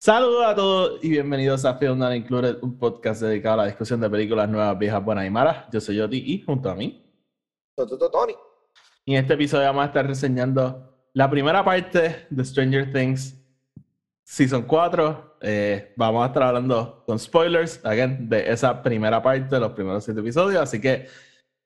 Saludos 0.00 0.46
a 0.46 0.54
todos 0.54 1.00
y 1.02 1.10
bienvenidos 1.10 1.64
a 1.64 1.74
Film 1.74 1.98
Not 1.98 2.14
Included, 2.14 2.58
un 2.62 2.78
podcast 2.78 3.20
dedicado 3.20 3.54
a 3.54 3.64
la 3.64 3.66
discusión 3.66 4.00
de 4.00 4.08
películas 4.08 4.48
nuevas, 4.48 4.78
viejas, 4.78 5.04
buenas 5.04 5.26
y 5.26 5.30
malas. 5.30 5.64
Yo 5.72 5.80
soy 5.80 5.96
Yoti 5.96 6.18
y 6.18 6.40
junto 6.42 6.70
a 6.70 6.76
mí. 6.76 7.04
Tony. 7.74 8.34
Y 9.04 9.16
en 9.16 9.22
este 9.22 9.34
episodio 9.34 9.66
vamos 9.66 9.82
a 9.82 9.86
estar 9.86 10.06
reseñando 10.06 11.08
la 11.14 11.28
primera 11.28 11.64
parte 11.64 12.26
de 12.30 12.44
Stranger 12.44 12.92
Things 12.92 13.44
Season 14.22 14.62
4. 14.62 15.38
Eh, 15.40 15.92
vamos 15.96 16.22
a 16.22 16.26
estar 16.28 16.44
hablando 16.44 17.02
con 17.04 17.18
spoilers, 17.18 17.84
again, 17.84 18.28
de 18.28 18.52
esa 18.52 18.80
primera 18.80 19.20
parte 19.20 19.52
de 19.52 19.60
los 19.60 19.72
primeros 19.72 20.04
siete 20.04 20.20
episodios. 20.20 20.62
Así 20.62 20.80
que 20.80 21.08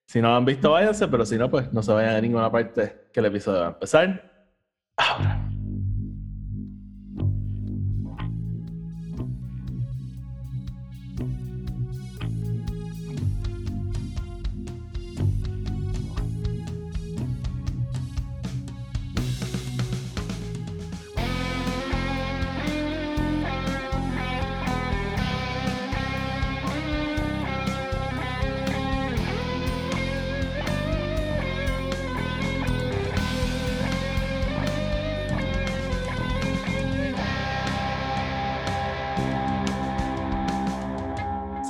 si 0.06 0.22
no 0.22 0.28
lo 0.28 0.36
han 0.36 0.46
visto, 0.46 0.70
váyanse, 0.70 1.06
pero 1.06 1.26
si 1.26 1.36
no, 1.36 1.50
pues 1.50 1.70
no 1.70 1.82
se 1.82 1.92
vayan 1.92 2.16
a 2.16 2.20
ninguna 2.22 2.50
parte 2.50 3.08
que 3.12 3.20
el 3.20 3.26
episodio 3.26 3.60
va 3.60 3.66
a 3.66 3.70
empezar. 3.72 4.32
Ahora. 4.96 5.51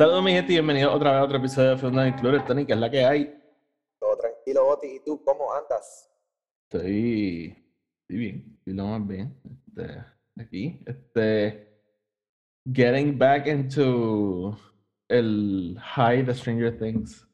Saludos, 0.03 0.25
mi 0.25 0.33
gente, 0.33 0.53
y 0.53 0.57
bienvenidos 0.57 0.93
otra 0.97 1.13
vez 1.13 1.21
a 1.21 1.25
otro 1.25 1.39
episodio 1.39 1.71
de 1.71 1.77
Film 1.77 2.01
Included, 2.01 2.43
Tony, 2.45 2.67
que 2.67 2.73
es 2.73 2.79
la 2.81 2.91
que 2.91 3.05
hay. 3.05 3.41
Todo 4.01 4.17
tranquilo, 4.17 4.67
Oti. 4.67 4.97
¿Y 4.97 4.99
tú 4.99 5.23
cómo 5.23 5.55
andas? 5.55 6.11
Estoy, 6.65 7.57
estoy 8.01 8.17
bien, 8.17 8.57
estoy 8.59 8.75
lo 8.75 8.85
más 8.85 9.07
bien. 9.07 9.41
Este, 9.49 10.05
aquí, 10.41 10.83
este, 10.87 11.79
getting 12.75 13.17
back 13.17 13.47
into 13.47 14.59
el 15.09 15.79
high 15.81 16.25
de 16.25 16.35
Stranger 16.35 16.77
Things. 16.77 17.25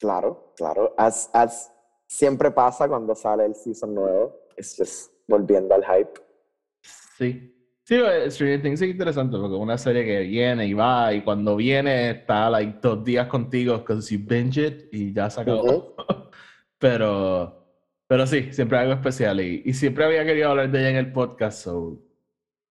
Claro, 0.00 0.52
claro. 0.56 0.92
As, 0.98 1.30
as 1.32 1.72
siempre 2.08 2.50
pasa 2.50 2.88
cuando 2.88 3.14
sale 3.14 3.44
el 3.44 3.54
season 3.54 3.94
nuevo. 3.94 4.40
Es 4.56 4.74
just 4.76 5.12
volviendo 5.28 5.72
al 5.72 5.84
hype. 5.84 6.20
Sí, 7.16 7.59
Sí, 7.90 7.96
eh, 7.96 8.30
Stranger 8.30 8.62
Things 8.62 8.80
es 8.82 8.90
interesante 8.90 9.36
porque 9.36 9.56
es 9.56 9.60
una 9.60 9.76
serie 9.76 10.04
que 10.04 10.20
viene 10.20 10.64
y 10.64 10.74
va 10.74 11.12
y 11.12 11.22
cuando 11.22 11.56
viene 11.56 12.10
está 12.10 12.48
like 12.48 12.78
dos 12.80 13.02
días 13.02 13.26
contigo 13.26 13.78
because 13.78 14.14
you 14.14 14.24
binge 14.24 14.64
it 14.64 14.88
y 14.92 15.12
ya 15.12 15.28
se 15.28 15.40
acabó. 15.40 15.96
pero, 16.78 17.66
pero 18.06 18.28
sí, 18.28 18.52
siempre 18.52 18.78
algo 18.78 18.92
especial 18.92 19.40
y, 19.40 19.62
y, 19.64 19.72
siempre 19.74 20.04
había 20.04 20.24
querido 20.24 20.50
hablar 20.50 20.70
de 20.70 20.78
ella 20.78 20.90
en 20.90 20.96
el 20.98 21.12
podcast, 21.12 21.64
so 21.64 22.00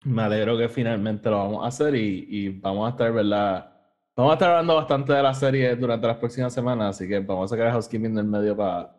me 0.04 0.20
alegro 0.20 0.58
que 0.58 0.68
finalmente 0.68 1.30
lo 1.30 1.38
vamos 1.38 1.64
a 1.64 1.68
hacer 1.68 1.94
y, 1.94 2.26
y 2.28 2.48
vamos 2.50 2.86
a 2.86 2.90
estar, 2.90 3.10
¿verdad? 3.10 3.72
Vamos 4.14 4.32
a 4.32 4.34
estar 4.34 4.50
hablando 4.50 4.74
bastante 4.74 5.14
de 5.14 5.22
la 5.22 5.32
serie 5.32 5.76
durante 5.76 6.06
las 6.08 6.18
próximas 6.18 6.52
semanas, 6.52 6.96
así 6.96 7.08
que 7.08 7.20
vamos 7.20 7.50
a 7.50 7.54
sacar 7.54 7.68
el 7.68 7.72
housekeeping 7.72 8.14
del 8.14 8.26
medio 8.26 8.54
para 8.54 8.94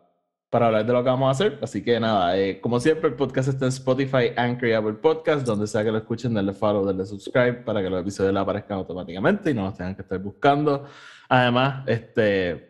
para 0.50 0.66
hablar 0.66 0.86
de 0.86 0.92
lo 0.92 1.02
que 1.02 1.10
vamos 1.10 1.28
a 1.28 1.30
hacer. 1.30 1.58
Así 1.62 1.82
que 1.82 2.00
nada, 2.00 2.36
eh, 2.38 2.60
como 2.60 2.80
siempre, 2.80 3.08
el 3.08 3.14
podcast 3.14 3.48
está 3.48 3.66
en 3.66 3.70
Spotify, 3.70 4.32
Anchor 4.36 4.68
y 4.68 4.72
Apple 4.72 4.94
Podcast, 4.94 5.46
donde 5.46 5.66
sea 5.66 5.84
que 5.84 5.90
lo 5.90 5.98
escuchen, 5.98 6.34
denle 6.34 6.52
follow, 6.54 6.86
denle 6.86 7.04
subscribe 7.04 7.64
para 7.64 7.82
que 7.82 7.90
los 7.90 8.00
episodios 8.00 8.32
le 8.32 8.40
aparezcan 8.40 8.78
automáticamente 8.78 9.50
y 9.50 9.54
no 9.54 9.64
los 9.64 9.76
tengan 9.76 9.94
que 9.94 10.02
estar 10.02 10.18
buscando. 10.18 10.86
Además, 11.28 11.84
este, 11.86 12.68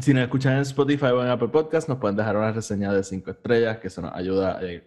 si 0.00 0.14
nos 0.14 0.22
escuchan 0.22 0.54
en 0.54 0.60
Spotify 0.60 1.06
o 1.06 1.22
en 1.22 1.30
Apple 1.30 1.48
Podcast, 1.48 1.88
nos 1.88 1.98
pueden 1.98 2.16
dejar 2.16 2.36
una 2.36 2.52
reseña 2.52 2.92
de 2.92 3.02
5 3.02 3.30
estrellas, 3.30 3.78
que 3.78 3.88
eso 3.88 4.00
nos 4.00 4.14
ayuda 4.14 4.58
eh, 4.62 4.82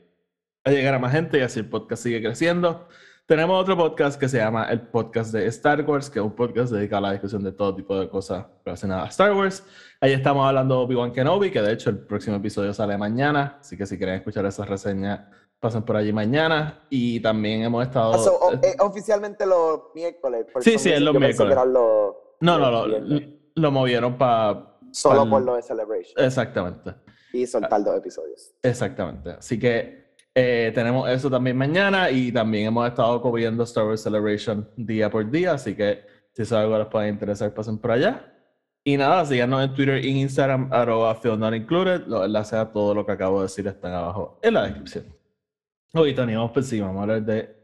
a 0.64 0.72
llegar 0.72 0.96
a 0.96 1.00
más 1.00 1.12
gente 1.12 1.38
y 1.38 1.42
así 1.42 1.60
el 1.60 1.70
podcast 1.70 2.04
sigue 2.04 2.22
creciendo. 2.22 2.88
Tenemos 3.28 3.60
otro 3.60 3.76
podcast 3.76 4.20
que 4.20 4.30
se 4.30 4.38
llama 4.38 4.66
el 4.66 4.82
podcast 4.82 5.34
de 5.34 5.48
Star 5.48 5.82
Wars, 5.82 6.12
que 6.12 6.20
es 6.20 6.26
un 6.26 6.36
podcast 6.36 6.72
dedicado 6.72 7.06
a 7.06 7.08
la 7.08 7.14
discusión 7.14 7.44
de 7.44 7.52
todo 7.52 7.74
tipo 7.74 8.00
de 8.00 8.08
cosas 8.08 8.46
relacionadas 8.64 9.06
a 9.06 9.10
Star 9.10 9.34
Wars. 9.34 9.64
Ahí 10.00 10.14
estamos 10.14 10.46
hablando 10.48 10.76
de 10.76 10.82
Obi-Wan 10.84 11.12
Kenobi, 11.12 11.50
que 11.50 11.60
de 11.60 11.74
hecho 11.74 11.90
el 11.90 11.98
próximo 11.98 12.36
episodio 12.36 12.72
sale 12.72 12.96
mañana, 13.00 13.58
así 13.62 13.76
que 13.76 13.88
si 13.88 13.98
quieren 13.98 14.18
escuchar 14.18 14.46
esa 14.46 14.64
reseña, 14.64 15.32
pasen 15.60 15.82
por 15.82 15.96
allí 15.96 16.14
mañana. 16.14 16.86
Y 16.92 17.20
también 17.20 17.64
hemos 17.64 17.88
estado... 17.88 18.14
Ah, 18.14 18.60
eh, 18.62 18.76
oficialmente 18.78 19.48
los 19.48 19.86
miércoles. 19.96 20.46
Sí, 20.60 20.78
sí, 20.78 20.92
es 20.92 21.02
los 21.02 21.16
miércoles. 21.16 21.58
no, 21.66 22.16
no, 22.42 22.60
lo, 22.60 23.00
lo 23.56 23.72
movieron 23.72 24.20
para... 24.20 24.78
Solo 24.92 25.28
por 25.28 25.42
lo 25.42 25.56
de 25.56 25.64
Celebration. 25.64 26.24
Exactamente. 26.24 26.94
Y 27.34 27.48
soltar 27.48 27.84
dos 27.84 27.98
episodios. 27.98 28.54
Exactamente. 28.62 29.32
Así 29.32 29.58
que 29.58 30.05
eh, 30.38 30.72
tenemos 30.76 31.10
eso 31.10 31.30
también 31.30 31.56
mañana 31.58 32.12
y 32.12 32.30
también 32.30 32.68
hemos 32.68 32.86
estado 32.90 33.22
cubriendo 33.22 33.64
Star 33.64 33.86
Wars 33.86 34.04
Celebration 34.04 34.70
día 34.76 35.10
por 35.10 35.32
día, 35.32 35.54
así 35.54 35.74
que 35.74 36.04
si 36.34 36.42
eso 36.42 36.58
algo 36.58 36.78
les 36.78 36.88
puede 36.88 37.08
interesar, 37.08 37.54
pasen 37.54 37.78
por 37.78 37.92
allá. 37.92 38.34
Y 38.84 38.98
nada, 38.98 39.26
síganos 39.26 39.64
en 39.64 39.74
Twitter 39.74 39.96
e 39.96 40.08
Instagram, 40.08 40.68
arroba 40.72 41.18
Not 41.38 41.56
Included. 41.56 42.06
Los 42.06 42.26
enlaces 42.26 42.54
a 42.54 42.72
todo 42.72 42.94
lo 42.94 43.06
que 43.06 43.14
acabo 43.14 43.40
de 43.40 43.44
decir 43.46 43.66
están 43.66 43.94
abajo 43.94 44.38
en 44.44 44.54
la 44.54 44.64
descripción. 44.64 45.06
Oye, 45.94 46.14
Tony, 46.14 46.36
vamos 46.36 46.52
por 46.52 46.62
encima, 46.62 46.88
vamos 46.88 47.00
a 47.00 47.04
hablar 47.04 47.24
de 47.24 47.56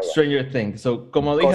Stranger 0.00 0.50
Things. 0.50 0.80
So, 0.80 1.10
como 1.10 1.36
dije, 1.36 1.52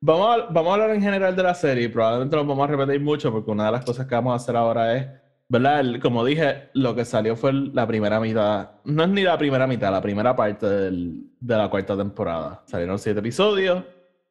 vamos, 0.00 0.38
a, 0.38 0.46
vamos 0.52 0.70
a 0.70 0.72
hablar 0.72 0.90
en 0.90 1.02
general 1.02 1.34
de 1.34 1.42
la 1.42 1.54
serie. 1.54 1.88
Probablemente 1.88 2.36
lo 2.36 2.46
vamos 2.46 2.68
a 2.68 2.72
repetir 2.72 3.00
mucho 3.00 3.32
porque 3.32 3.50
una 3.50 3.66
de 3.66 3.72
las 3.72 3.84
cosas 3.84 4.06
que 4.06 4.14
vamos 4.14 4.32
a 4.32 4.36
hacer 4.36 4.56
ahora 4.56 4.96
es 4.96 5.06
¿verdad? 5.52 6.00
como 6.00 6.24
dije, 6.24 6.70
lo 6.72 6.94
que 6.94 7.04
salió 7.04 7.36
fue 7.36 7.52
la 7.52 7.86
primera 7.86 8.18
mitad, 8.18 8.70
no 8.84 9.02
es 9.02 9.08
ni 9.10 9.22
la 9.22 9.36
primera 9.36 9.66
mitad, 9.66 9.92
la 9.92 10.00
primera 10.00 10.34
parte 10.34 10.66
del, 10.66 11.26
de 11.38 11.56
la 11.56 11.68
cuarta 11.68 11.94
temporada. 11.94 12.62
Salieron 12.66 12.98
siete 12.98 13.20
episodios 13.20 13.84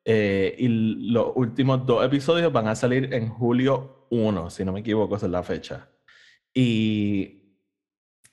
eh, 0.04 0.56
y 0.58 0.68
los 1.12 1.28
últimos 1.36 1.86
dos 1.86 2.04
episodios 2.04 2.52
van 2.52 2.68
a 2.68 2.76
salir 2.76 3.14
en 3.14 3.30
julio 3.30 4.08
1, 4.10 4.50
si 4.50 4.66
no 4.66 4.74
me 4.74 4.80
equivoco, 4.80 5.16
esa 5.16 5.28
es 5.28 5.32
la 5.32 5.44
fecha. 5.44 5.90
Y, 6.56 7.44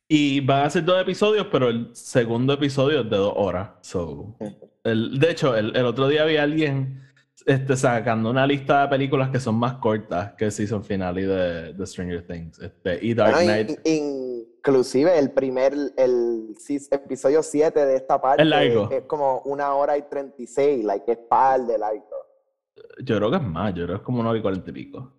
y 0.09 0.41
van 0.41 0.65
a 0.65 0.71
ser 0.71 0.87
dos 0.87 0.99
episodios, 0.99 1.47
pero 1.53 1.69
el 1.69 1.95
segundo 1.95 2.55
episodio 2.55 3.01
es 3.03 3.11
de 3.11 3.17
dos 3.19 3.35
horas. 3.37 3.69
So, 3.83 4.35
el, 4.85 5.19
de 5.19 5.31
hecho, 5.31 5.55
el, 5.55 5.77
el 5.77 5.85
otro 5.85 6.09
día 6.09 6.23
había 6.23 6.43
alguien 6.43 7.03
este, 7.49 7.77
sacando 7.77 8.29
una 8.29 8.47
lista 8.47 8.83
de 8.83 8.89
películas 8.89 9.31
que 9.31 9.41
son 9.41 9.55
más 9.55 9.77
cortas 9.77 10.35
que 10.35 10.45
el 10.45 10.53
season 10.53 10.85
finale 10.85 11.27
de, 11.27 11.73
de 11.73 11.87
Stranger 11.87 12.27
Things. 12.27 12.59
Este, 12.59 12.99
y 13.01 13.15
Dark 13.15 13.39
Knight. 13.39 13.81
inclusive 13.87 15.19
el 15.19 15.31
primer, 15.31 15.73
el, 15.97 16.55
episodio 16.91 17.43
7 17.43 17.87
de 17.87 17.97
esta 17.97 18.21
parte 18.21 18.43
es 18.95 19.05
como 19.05 19.41
una 19.47 19.73
hora 19.73 19.97
y 19.97 20.03
36, 20.03 20.85
like, 20.85 21.11
es 21.11 21.17
par 21.27 21.63
de 21.63 21.79
largo. 21.79 22.05
Yo 23.03 23.17
creo 23.17 23.31
que 23.31 23.37
es 23.39 23.43
más, 23.43 23.73
yo 23.75 23.85
creo 23.85 23.97
que 23.97 24.01
es 24.03 24.05
como 24.05 24.21
una 24.21 24.29
hora 24.29 24.39
y 24.39 24.43
cuarenta 24.43 24.69
y 24.69 24.75
pico. 24.75 25.13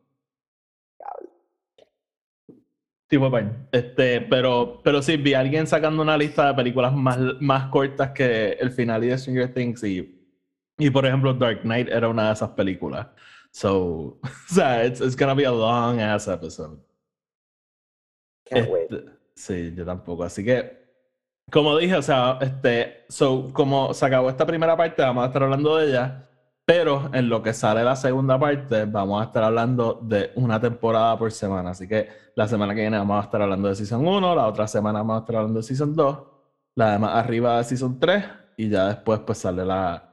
Tipo, 3.08 3.32
este, 3.72 4.22
pero, 4.22 4.82
pero 4.84 5.02
sí, 5.02 5.18
vi 5.18 5.34
a 5.34 5.40
alguien 5.40 5.66
sacando 5.66 6.04
una 6.04 6.16
lista 6.16 6.50
de 6.50 6.54
películas 6.54 6.94
más, 6.94 7.18
más 7.40 7.72
cortas 7.72 8.12
que 8.12 8.52
el 8.52 8.70
final 8.70 9.02
de 9.02 9.18
Stranger 9.18 9.52
Things 9.52 9.84
y 9.84 10.19
y 10.80 10.90
por 10.90 11.06
ejemplo, 11.06 11.34
Dark 11.34 11.62
Knight 11.62 11.90
era 11.90 12.08
una 12.08 12.28
de 12.28 12.34
esas 12.34 12.50
películas. 12.52 13.08
So, 13.52 13.72
o 14.24 14.54
sea, 14.54 14.86
it's, 14.86 15.02
it's 15.02 15.16
gonna 15.16 15.36
be 15.36 15.46
a 15.46 15.52
long 15.52 16.00
ass 16.00 16.28
episode. 16.28 16.80
Este, 18.46 19.06
sí, 19.36 19.74
yo 19.76 19.86
tampoco. 19.86 20.24
Así 20.24 20.44
que, 20.44 20.80
como 21.52 21.78
dije, 21.78 21.96
o 21.96 22.02
sea, 22.02 22.38
este, 22.42 23.06
so, 23.10 23.52
como 23.54 23.94
se 23.94 24.06
acabó 24.06 24.30
esta 24.30 24.46
primera 24.46 24.76
parte, 24.76 25.02
vamos 25.02 25.24
a 25.24 25.28
estar 25.28 25.44
hablando 25.44 25.78
de 25.78 25.90
ella. 25.90 26.26
Pero 26.66 27.10
en 27.14 27.30
lo 27.30 27.42
que 27.42 27.52
sale 27.52 27.84
la 27.84 27.96
segunda 27.96 28.40
parte, 28.40 28.86
vamos 28.86 29.22
a 29.22 29.26
estar 29.26 29.44
hablando 29.44 30.00
de 30.04 30.32
una 30.36 30.62
temporada 30.62 31.18
por 31.18 31.32
semana. 31.32 31.72
Así 31.72 31.88
que 31.88 32.08
la 32.36 32.48
semana 32.48 32.76
que 32.76 32.82
viene 32.82 32.98
vamos 32.98 33.20
a 33.20 33.26
estar 33.26 33.42
hablando 33.42 33.70
de 33.70 33.76
Season 33.76 34.06
1, 34.08 34.36
la 34.36 34.48
otra 34.48 34.68
semana 34.68 35.00
vamos 35.00 35.18
a 35.18 35.20
estar 35.22 35.36
hablando 35.38 35.60
de 35.60 35.64
Season 35.64 35.96
2, 35.96 36.20
la 36.76 36.92
demás 36.92 37.16
arriba 37.16 37.58
de 37.58 37.64
Season 37.64 38.00
3, 38.00 38.24
y 38.58 38.70
ya 38.70 38.86
después 38.86 39.20
pues 39.22 39.40
sale 39.40 39.66
la, 39.66 40.09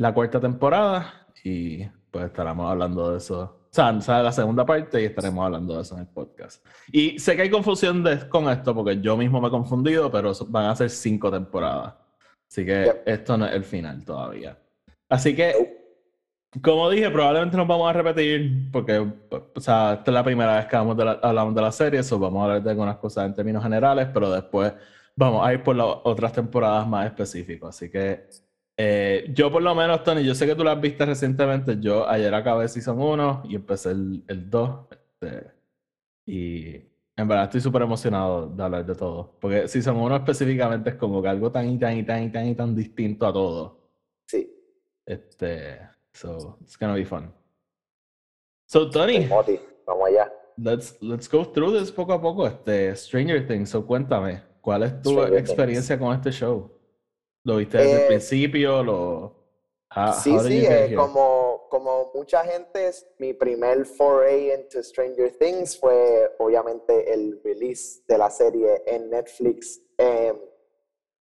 la 0.00 0.14
cuarta 0.14 0.40
temporada 0.40 1.26
y 1.44 1.84
pues 2.10 2.24
estaremos 2.24 2.70
hablando 2.70 3.10
de 3.10 3.18
eso. 3.18 3.42
O 3.42 3.68
sea, 3.70 4.00
sale 4.00 4.24
la 4.24 4.32
segunda 4.32 4.64
parte 4.64 5.02
y 5.02 5.04
estaremos 5.04 5.44
hablando 5.44 5.76
de 5.76 5.82
eso 5.82 5.94
en 5.94 6.00
el 6.00 6.06
podcast. 6.06 6.66
Y 6.90 7.18
sé 7.18 7.36
que 7.36 7.42
hay 7.42 7.50
confusión 7.50 8.02
con 8.30 8.48
esto 8.48 8.74
porque 8.74 8.98
yo 9.02 9.14
mismo 9.18 9.42
me 9.42 9.48
he 9.48 9.50
confundido, 9.50 10.10
pero 10.10 10.32
van 10.48 10.70
a 10.70 10.76
ser 10.76 10.88
cinco 10.88 11.30
temporadas. 11.30 11.94
Así 12.50 12.64
que 12.64 13.02
esto 13.04 13.36
no 13.36 13.44
es 13.44 13.52
el 13.52 13.62
final 13.62 14.02
todavía. 14.02 14.58
Así 15.10 15.36
que, 15.36 15.92
como 16.62 16.88
dije, 16.88 17.10
probablemente 17.10 17.58
nos 17.58 17.68
vamos 17.68 17.90
a 17.90 17.92
repetir 17.92 18.70
porque, 18.72 18.98
o 18.98 19.60
sea, 19.60 19.92
esta 19.98 20.10
es 20.10 20.14
la 20.14 20.24
primera 20.24 20.56
vez 20.56 20.66
que 20.66 20.76
hablamos 20.76 20.96
de 20.96 21.04
la, 21.04 21.12
hablamos 21.22 21.54
de 21.54 21.60
la 21.60 21.72
serie, 21.72 22.00
eso 22.00 22.18
vamos 22.18 22.40
a 22.40 22.44
hablar 22.44 22.62
de 22.62 22.70
algunas 22.70 22.96
cosas 22.96 23.26
en 23.26 23.34
términos 23.34 23.62
generales, 23.62 24.08
pero 24.14 24.32
después 24.32 24.72
vamos 25.14 25.46
a 25.46 25.52
ir 25.52 25.62
por 25.62 25.76
las 25.76 25.86
otras 26.04 26.32
temporadas 26.32 26.88
más 26.88 27.04
específicas. 27.04 27.68
Así 27.68 27.90
que 27.90 28.26
eh, 28.82 29.26
yo 29.34 29.52
por 29.52 29.60
lo 29.60 29.74
menos, 29.74 30.02
Tony, 30.02 30.24
yo 30.24 30.34
sé 30.34 30.46
que 30.46 30.54
tú 30.54 30.64
las 30.64 30.80
viste 30.80 31.04
recientemente. 31.04 31.76
Yo 31.78 32.08
ayer 32.08 32.34
acabé 32.34 32.66
Season 32.66 32.98
1 32.98 33.42
y 33.44 33.56
empecé 33.56 33.90
el, 33.90 34.24
el 34.26 34.48
2. 34.48 34.86
Este, 34.90 35.50
y 36.24 36.76
en 37.14 37.28
verdad 37.28 37.44
estoy 37.44 37.60
súper 37.60 37.82
emocionado 37.82 38.48
de 38.48 38.62
hablar 38.62 38.86
de 38.86 38.94
todo. 38.94 39.36
Porque 39.38 39.68
Season 39.68 39.94
1 39.94 40.16
específicamente 40.16 40.88
es 40.90 40.96
como 40.96 41.20
que 41.20 41.28
algo 41.28 41.52
tan 41.52 41.68
y 41.68 41.78
tan 41.78 41.98
y 41.98 42.04
tan 42.04 42.22
y 42.22 42.32
tan 42.32 42.46
y 42.46 42.54
tan 42.54 42.74
distinto 42.74 43.26
a 43.26 43.32
todo. 43.34 43.80
Sí. 44.26 44.50
Este, 45.04 45.78
so, 46.14 46.56
it's 46.62 46.78
gonna 46.78 46.94
be 46.94 47.04
fun. 47.04 47.30
So, 48.66 48.88
Tony. 48.88 49.26
Vamos 49.26 50.08
allá. 50.08 50.32
Let's, 50.56 50.96
let's 51.02 51.28
go 51.30 51.44
through 51.44 51.78
this 51.78 51.92
poco 51.92 52.14
a 52.14 52.20
poco. 52.22 52.46
Este, 52.46 52.96
Stranger 52.96 53.46
Things. 53.46 53.68
So, 53.68 53.84
cuéntame, 53.84 54.42
¿cuál 54.62 54.84
es 54.84 55.02
tu 55.02 55.22
experiencia 55.22 55.98
con 55.98 56.14
este 56.14 56.30
show? 56.30 56.79
¿Lo 57.44 57.56
viste 57.56 57.78
desde 57.78 57.92
el 57.92 58.02
eh, 58.02 58.06
principio? 58.06 58.82
Lo, 58.82 59.40
sí, 60.22 60.38
sí, 60.40 60.66
eh, 60.66 60.94
como, 60.94 61.66
como 61.68 62.10
mucha 62.14 62.44
gente, 62.44 62.90
mi 63.18 63.34
primer 63.34 63.84
foray 63.84 64.52
into 64.52 64.82
Stranger 64.82 65.32
Things 65.36 65.78
fue 65.78 66.34
obviamente 66.38 67.12
el 67.12 67.40
release 67.42 68.02
de 68.06 68.18
la 68.18 68.30
serie 68.30 68.82
en 68.86 69.10
Netflix. 69.10 69.80
Em, 69.96 70.38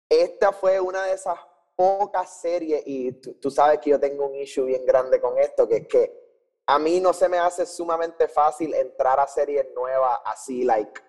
esta 0.08 0.52
fue 0.52 0.80
una 0.80 1.04
de 1.04 1.14
esas 1.14 1.38
pocas 1.76 2.40
series, 2.40 2.82
y 2.86 3.12
tú, 3.12 3.50
sabes 3.50 3.80
que 3.80 3.90
yo 3.90 3.98
tengo 3.98 4.26
un 4.26 4.36
issue 4.36 4.64
bien 4.64 4.86
grande 4.86 5.20
con 5.20 5.38
esto, 5.38 5.68
que 5.68 5.76
es 5.76 5.88
que 5.88 6.24
a 6.66 6.78
mí 6.78 7.00
no 7.00 7.12
se 7.12 7.28
me 7.28 7.38
hace 7.38 7.66
sumamente 7.66 8.28
fácil 8.28 8.72
entrar 8.74 9.18
a 9.18 9.26
series 9.26 9.66
nuevas 9.74 10.20
así, 10.24 10.62
like, 10.62 11.00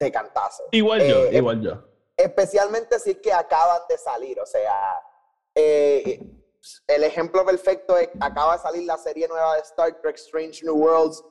de 0.00 0.10
cantazo. 0.10 0.64
Igual 0.72 1.06
yo, 1.06 1.24
eh, 1.26 1.36
igual 1.36 1.60
yo. 1.60 1.95
Especialmente 2.16 2.98
si 2.98 3.10
es 3.10 3.18
que 3.18 3.32
acaban 3.32 3.82
de 3.88 3.98
salir, 3.98 4.40
o 4.40 4.46
sea, 4.46 5.02
eh, 5.54 6.20
el 6.86 7.04
ejemplo 7.04 7.44
perfecto 7.44 7.96
es, 7.96 8.08
acaba 8.20 8.56
de 8.56 8.62
salir 8.62 8.84
la 8.84 8.96
serie 8.96 9.28
nueva 9.28 9.54
de 9.54 9.60
Star 9.60 10.00
Trek 10.00 10.16
Strange 10.16 10.64
New 10.64 10.76
Worlds, 10.76 11.22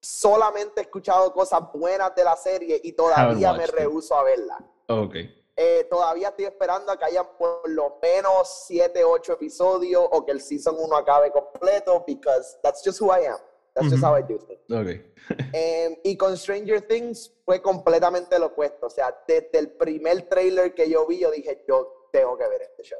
solamente 0.00 0.80
he 0.80 0.84
escuchado 0.84 1.32
cosas 1.32 1.60
buenas 1.72 2.14
de 2.14 2.24
la 2.24 2.36
serie 2.36 2.80
y 2.82 2.92
todavía 2.92 3.52
me 3.52 3.66
rehuso 3.66 4.14
a 4.14 4.22
verla. 4.22 4.58
Okay. 4.86 5.34
Eh, 5.56 5.88
todavía 5.90 6.28
estoy 6.28 6.44
esperando 6.44 6.92
a 6.92 6.96
que 6.96 7.06
hayan 7.06 7.26
por 7.36 7.68
lo 7.68 7.98
menos 8.00 8.64
7, 8.68 9.02
8 9.02 9.32
episodios 9.32 10.06
o 10.12 10.24
que 10.24 10.30
el 10.30 10.40
season 10.40 10.76
1 10.78 10.96
acabe 10.96 11.32
completo, 11.32 12.04
because 12.06 12.56
that's 12.62 12.80
just 12.84 13.00
who 13.00 13.12
I 13.12 13.26
am. 13.26 13.38
That's 13.78 13.92
just 13.92 14.04
how 14.04 14.14
I 14.14 14.22
do 14.22 14.38
things. 14.38 14.60
Okay. 14.70 15.02
Em, 15.52 15.96
y 16.04 16.16
con 16.16 16.36
Stranger 16.36 16.80
Things 16.80 17.32
fue 17.44 17.60
completamente 17.60 18.38
lo 18.38 18.46
opuesto. 18.46 18.86
O 18.86 18.90
sea, 18.90 19.14
desde 19.26 19.58
el 19.58 19.72
primer 19.72 20.22
trailer 20.22 20.74
que 20.74 20.88
yo 20.88 21.06
vi, 21.06 21.20
yo 21.20 21.30
dije, 21.30 21.64
yo 21.68 22.08
tengo 22.12 22.36
que 22.36 22.48
ver 22.48 22.62
este 22.62 22.82
show. 22.82 22.98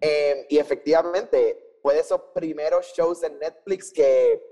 Em, 0.00 0.46
y 0.48 0.58
efectivamente, 0.58 1.78
fue 1.82 1.94
de 1.94 2.00
esos 2.00 2.20
primeros 2.34 2.86
shows 2.94 3.22
en 3.22 3.38
Netflix 3.38 3.92
que 3.92 4.42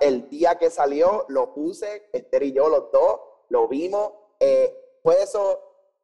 el 0.00 0.28
día 0.28 0.56
que 0.56 0.70
salió 0.70 1.24
lo 1.28 1.54
puse, 1.54 2.08
Esther 2.12 2.42
y 2.42 2.52
yo 2.52 2.68
los 2.68 2.90
dos, 2.90 3.20
lo 3.48 3.68
vimos. 3.68 4.12
Eh, 4.40 4.98
fue 5.02 5.16
de 5.16 5.22
esos 5.22 5.58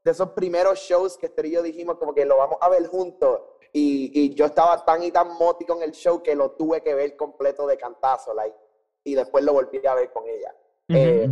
de 0.04 0.10
esos 0.10 0.30
primeros 0.30 0.78
shows 0.80 1.16
que 1.16 1.26
Esther 1.26 1.46
y 1.46 1.52
yo 1.52 1.62
dijimos 1.62 1.96
como 1.96 2.14
que 2.14 2.26
lo 2.26 2.36
vamos 2.36 2.58
a 2.60 2.68
ver 2.68 2.86
juntos. 2.86 3.40
Y, 3.72 4.10
y, 4.14 4.34
yo 4.34 4.44
estaba 4.44 4.84
tan 4.84 5.02
y 5.02 5.10
tan 5.10 5.36
moti 5.36 5.64
con 5.64 5.82
el 5.82 5.90
show 5.92 6.22
que 6.22 6.36
lo 6.36 6.52
tuve 6.52 6.80
que 6.82 6.94
ver 6.94 7.16
completo 7.16 7.66
de 7.66 7.76
cantazo, 7.76 8.32
like, 8.32 8.56
y 9.04 9.14
después 9.14 9.44
lo 9.44 9.52
volví 9.52 9.80
a 9.86 9.94
ver 9.94 10.10
con 10.12 10.24
ella. 10.26 10.54
eh, 10.88 11.28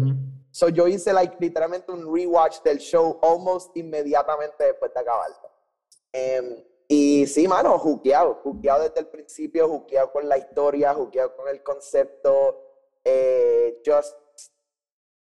So 0.50 0.68
yo 0.68 0.86
hice 0.86 1.14
like, 1.14 1.36
literalmente 1.40 1.90
un 1.90 2.14
rewatch 2.14 2.62
del 2.62 2.78
show 2.78 3.18
almost 3.22 3.74
inmediatamente 3.74 4.64
después 4.64 4.92
de 4.92 5.00
acabarlo. 5.00 5.50
Eh, 6.12 6.66
y 6.88 7.26
sí, 7.26 7.48
mano, 7.48 7.78
juqueado, 7.78 8.34
juqueado 8.42 8.82
desde 8.82 9.00
el 9.00 9.06
principio, 9.06 9.66
juqueado 9.66 10.12
con 10.12 10.28
la 10.28 10.36
historia, 10.36 10.92
juqueado 10.92 11.34
con 11.36 11.48
el 11.48 11.62
concepto. 11.62 12.60
Eh, 13.02 13.80
just 13.84 14.14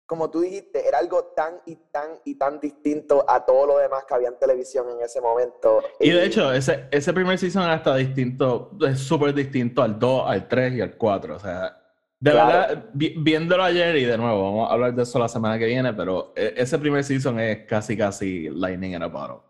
como 0.04 0.30
tú 0.30 0.40
dijiste, 0.40 0.86
era 0.86 0.98
algo 0.98 1.24
tan 1.34 1.60
y 1.66 1.74
tan 1.90 2.20
y 2.24 2.36
tan 2.36 2.60
distinto 2.60 3.24
a 3.26 3.44
todo 3.44 3.66
lo 3.66 3.78
demás 3.78 4.04
que 4.04 4.14
había 4.14 4.28
en 4.28 4.38
televisión 4.38 4.88
en 4.90 5.00
ese 5.00 5.20
momento. 5.20 5.82
Y 5.98 6.10
de 6.10 6.26
hecho, 6.26 6.52
ese, 6.52 6.86
ese 6.92 7.12
primer 7.12 7.38
season 7.38 7.64
era 7.64 7.74
hasta 7.74 7.96
distinto, 7.96 8.70
es 8.86 9.00
súper 9.00 9.34
distinto 9.34 9.82
al 9.82 9.98
2, 9.98 10.22
al 10.26 10.46
3 10.46 10.74
y 10.74 10.80
al 10.80 10.96
4. 10.96 11.34
O 11.34 11.38
sea, 11.40 11.85
de 12.18 12.32
verdad, 12.32 12.84
viéndolo 12.94 13.62
ayer 13.62 13.96
y 13.96 14.04
de 14.04 14.16
nuevo, 14.16 14.42
vamos 14.42 14.70
a 14.70 14.72
hablar 14.72 14.94
de 14.94 15.02
eso 15.02 15.18
la 15.18 15.28
semana 15.28 15.58
que 15.58 15.66
viene, 15.66 15.92
pero 15.92 16.32
e, 16.34 16.54
ese 16.56 16.78
primer 16.78 17.04
season 17.04 17.38
es 17.38 17.66
casi, 17.66 17.96
casi 17.96 18.48
lightning 18.48 18.94
in 18.94 19.02
a 19.02 19.06
bottle. 19.06 19.42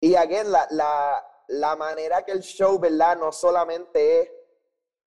Y 0.00 0.14
again, 0.16 0.50
la, 0.50 0.66
la, 0.70 1.24
la 1.48 1.76
manera 1.76 2.22
que 2.24 2.32
el 2.32 2.40
show, 2.40 2.78
¿verdad? 2.78 3.16
No 3.16 3.32
solamente 3.32 4.20
es 4.20 4.30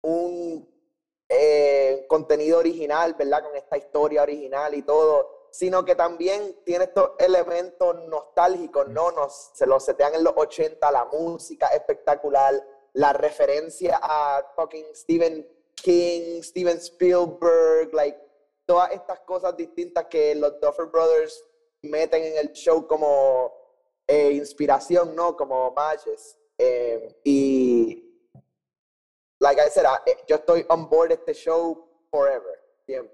un 0.03 0.69
eh, 1.27 2.05
contenido 2.07 2.59
original, 2.59 3.13
¿verdad? 3.15 3.43
Con 3.43 3.55
esta 3.55 3.77
historia 3.77 4.21
original 4.21 4.73
y 4.73 4.83
todo, 4.83 5.47
sino 5.51 5.83
que 5.83 5.95
también 5.95 6.61
tiene 6.65 6.85
estos 6.85 7.11
elementos 7.19 7.95
nostálgicos, 8.07 8.87
¿no? 8.89 9.11
Nos, 9.11 9.51
se 9.53 9.65
los 9.65 9.83
setean 9.83 10.15
en 10.15 10.23
los 10.23 10.33
80, 10.35 10.91
la 10.91 11.05
música 11.05 11.67
espectacular, 11.67 12.53
la 12.93 13.13
referencia 13.13 13.99
a 14.01 14.45
fucking 14.55 14.93
Stephen 14.93 15.54
King, 15.85 16.41
Steven 16.41 16.77
Spielberg, 16.77 17.93
like, 17.93 18.17
todas 18.65 18.91
estas 18.91 19.19
cosas 19.19 19.55
distintas 19.55 20.05
que 20.05 20.33
los 20.33 20.59
Duffer 20.59 20.87
Brothers 20.87 21.45
meten 21.83 22.23
en 22.23 22.37
el 22.39 22.51
show 22.53 22.87
como 22.87 23.53
eh, 24.07 24.31
inspiración, 24.31 25.15
¿no? 25.15 25.37
Como 25.37 25.71
matches. 25.75 26.35
Eh, 26.57 27.15
y 27.23 28.03
like 29.39 29.61
I 29.61 29.69
said, 29.69 29.85
eh, 30.07 30.17
yo 30.27 30.37
estoy 30.37 30.65
on 30.69 30.89
board 30.89 31.11
este 31.11 31.35
show 31.35 31.87
forever. 32.09 32.59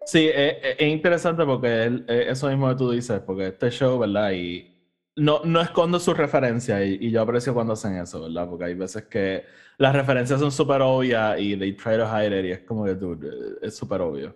Sí, 0.06 0.30
es, 0.34 0.82
interesante 0.82 1.46
porque 1.46 2.04
eso 2.08 2.48
mismo 2.48 2.70
que 2.70 2.76
tú 2.76 2.92
dices, 2.92 3.22
porque 3.26 3.48
este 3.48 3.70
show, 3.70 4.00
¿verdad? 4.00 4.32
Y 4.32 4.71
no, 5.16 5.42
no 5.44 5.62
escondo 5.62 6.00
sus 6.00 6.18
referencias 6.18 6.82
y, 6.86 7.12
yo 7.12 7.22
aprecio 7.22 7.54
cuando 7.54 7.74
hacen 7.74 7.98
eso, 7.98 8.22
¿verdad? 8.22 8.48
Porque 8.50 8.66
hay 8.66 8.74
veces 8.74 9.04
que 9.06 9.46
las 9.78 9.96
referencias 9.96 10.40
son 10.40 10.52
súper 10.52 10.82
obvias 10.82 11.40
y 11.40 11.58
they 11.58 11.74
try 11.74 11.98
to 11.98 12.06
hide 12.06 12.38
it 12.38 12.46
y 12.46 12.52
es 12.52 12.60
como 12.62 12.86
que, 12.86 12.96
dude, 12.96 13.28
eh, 13.28 13.58
es 13.64 13.76
súper 13.76 14.02
obvio. 14.02 14.36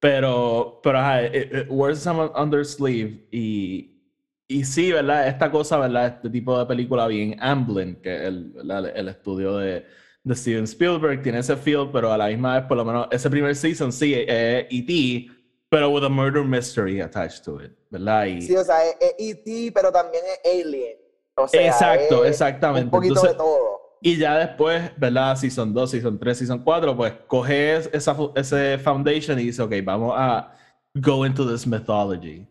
Pero, 0.00 0.80
pero, 0.82 0.98
ajá, 0.98 1.24
it, 1.24 1.66
wears 1.68 2.00
some 2.00 2.30
under 2.34 2.64
sleeve 2.64 3.26
y, 3.30 4.02
y 4.48 4.64
sí, 4.64 4.92
¿verdad? 4.92 5.28
Esta 5.28 5.50
cosa, 5.50 5.78
¿verdad? 5.78 6.06
Este 6.06 6.30
tipo 6.30 6.58
de 6.58 6.66
película 6.66 7.06
bien 7.08 7.36
Amblin, 7.40 7.96
que 7.96 8.26
el, 8.26 8.54
el 8.94 9.08
estudio 9.08 9.56
de 9.56 9.86
de 10.26 10.34
Steven 10.34 10.64
Spielberg, 10.64 11.22
tiene 11.22 11.38
ese 11.38 11.56
feel, 11.56 11.88
pero 11.92 12.12
a 12.12 12.18
la 12.18 12.26
misma 12.26 12.56
vez, 12.56 12.64
por 12.66 12.76
lo 12.76 12.84
menos, 12.84 13.06
ese 13.12 13.30
primer 13.30 13.54
season 13.54 13.92
sí 13.92 14.12
es 14.12 14.66
E.T., 14.68 15.30
pero 15.68 15.90
with 15.90 16.04
a 16.04 16.08
murder 16.08 16.44
mystery 16.44 17.00
attached 17.00 17.44
to 17.44 17.60
it, 17.60 17.72
¿verdad? 17.90 18.26
sí, 18.40 18.56
o 18.56 18.64
sea, 18.64 18.84
es 18.84 19.14
E.T., 19.18 19.72
pero 19.74 19.90
también 19.90 20.22
es 20.24 20.64
Alien. 20.64 20.96
O 21.36 21.48
sea, 21.48 21.66
Exacto, 21.66 22.24
exactamente. 22.24 22.84
Un 22.84 22.90
poquito 22.90 23.22
de 23.22 23.34
todo. 23.34 23.98
Y 24.00 24.16
ya 24.16 24.38
después, 24.38 24.90
¿verdad? 24.96 25.36
Season 25.36 25.72
2, 25.72 25.90
Season 25.90 26.18
3, 26.18 26.38
Season 26.38 26.58
4, 26.62 26.96
pues 26.96 27.12
coges 27.26 27.90
esa, 27.92 28.16
ese 28.36 28.78
foundation 28.78 29.38
y 29.38 29.44
dices, 29.44 29.60
ok, 29.60 29.74
vamos 29.82 30.14
a 30.16 30.52
go 30.94 31.26
into 31.26 31.50
this 31.50 31.66
mythology 31.66 32.46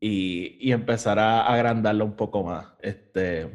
y, 0.00 0.56
y 0.60 0.72
empezar 0.72 1.18
a 1.18 1.46
agrandarlo 1.46 2.04
un 2.04 2.14
poco 2.14 2.42
más. 2.42 2.66
Este, 2.80 3.50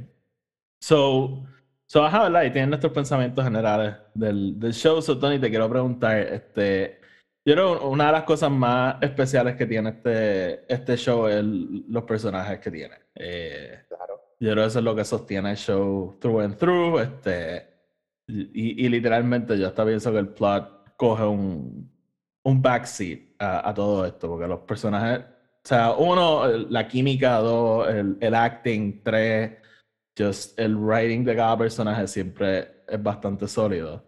so, 0.82 1.44
So, 1.92 2.04
ajá, 2.06 2.22
¿verdad? 2.24 2.44
Y 2.44 2.52
tienen 2.52 2.70
nuestros 2.70 2.94
pensamientos 2.94 3.44
generales 3.44 3.96
del, 4.14 4.60
del 4.60 4.74
show. 4.74 5.02
So, 5.02 5.18
Tony, 5.18 5.40
te 5.40 5.50
quiero 5.50 5.68
preguntar, 5.68 6.20
este, 6.20 6.99
yo 7.46 7.54
creo 7.54 7.80
que 7.80 7.86
una 7.86 8.08
de 8.08 8.12
las 8.12 8.24
cosas 8.24 8.52
más 8.52 9.02
especiales 9.02 9.56
que 9.56 9.66
tiene 9.66 9.90
este, 9.90 10.72
este 10.72 10.96
show 10.98 11.28
es 11.28 11.44
los 11.44 12.04
personajes 12.04 12.60
que 12.60 12.72
tiene. 12.72 12.96
Eh, 13.16 13.80
claro. 13.88 14.22
Yo 14.40 14.52
creo 14.52 14.64
que 14.64 14.68
eso 14.68 14.80
es 14.80 14.86
lo 14.86 14.96
que 14.96 15.06
sostiene 15.06 15.52
el 15.52 15.58
show 15.58 16.18
through 16.20 16.42
and 16.42 16.58
through. 16.58 17.00
Este, 17.00 17.68
y, 18.28 18.86
y 18.86 18.90
literalmente 18.90 19.58
yo 19.58 19.68
hasta 19.68 19.86
pienso 19.86 20.12
que 20.12 20.20
el 20.20 20.30
plot 20.30 20.96
coge 20.96 21.24
un, 21.24 21.92
un 22.44 22.62
backseat 22.62 23.20
a, 23.40 23.70
a 23.70 23.74
todo 23.74 24.06
esto, 24.06 24.28
porque 24.28 24.48
los 24.48 24.60
personajes, 24.60 25.20
o 25.20 25.68
sea, 25.68 25.94
uno, 25.94 26.48
la 26.48 26.88
química, 26.88 27.38
dos, 27.38 27.88
el, 27.90 28.18
el 28.20 28.36
acting, 28.36 29.02
tres 29.04 29.58
just 30.18 30.60
el 30.60 30.76
writing 30.76 31.24
de 31.24 31.36
cada 31.36 31.58
personaje 31.58 32.08
siempre 32.08 32.84
es 32.88 33.02
bastante 33.02 33.48
sólido. 33.48 34.04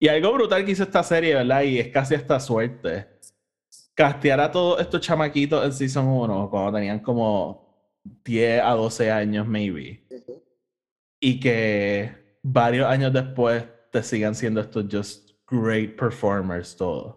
Y 0.00 0.08
algo 0.08 0.32
brutal 0.32 0.64
que 0.64 0.72
hizo 0.72 0.84
esta 0.84 1.02
serie, 1.02 1.34
¿verdad? 1.34 1.62
Y 1.62 1.78
es 1.78 1.88
casi 1.88 2.14
esta 2.14 2.38
suerte. 2.38 3.08
Castear 3.94 4.40
a 4.40 4.52
todos 4.52 4.80
estos 4.80 5.00
chamaquitos 5.00 5.64
en 5.64 5.72
Season 5.72 6.06
1 6.06 6.50
cuando 6.50 6.78
tenían 6.78 7.00
como 7.00 7.68
10 8.24 8.62
a 8.62 8.70
12 8.70 9.10
años, 9.10 9.46
maybe. 9.46 10.06
Y 11.20 11.40
que 11.40 12.38
varios 12.42 12.86
años 12.86 13.12
después 13.12 13.64
te 13.90 14.02
sigan 14.02 14.34
siendo 14.36 14.60
estos 14.60 14.84
just 14.90 15.30
great 15.50 15.96
performers 15.96 16.76
todos. 16.76 17.16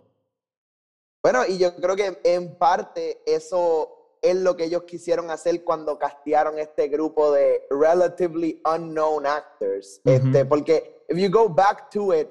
Bueno, 1.23 1.45
y 1.47 1.59
yo 1.59 1.75
creo 1.75 1.95
que 1.95 2.19
en 2.23 2.57
parte 2.57 3.21
eso 3.27 4.17
es 4.23 4.35
lo 4.35 4.55
que 4.55 4.65
ellos 4.65 4.83
quisieron 4.83 5.29
hacer 5.29 5.63
cuando 5.63 5.99
castearon 5.99 6.57
este 6.57 6.87
grupo 6.87 7.31
de 7.31 7.67
relatively 7.69 8.59
unknown 8.65 9.27
actors. 9.27 10.01
este, 10.03 10.45
porque 10.45 11.03
if 11.09 11.17
you 11.17 11.29
go 11.29 11.47
back 11.47 11.91
to 11.91 12.13
it, 12.13 12.27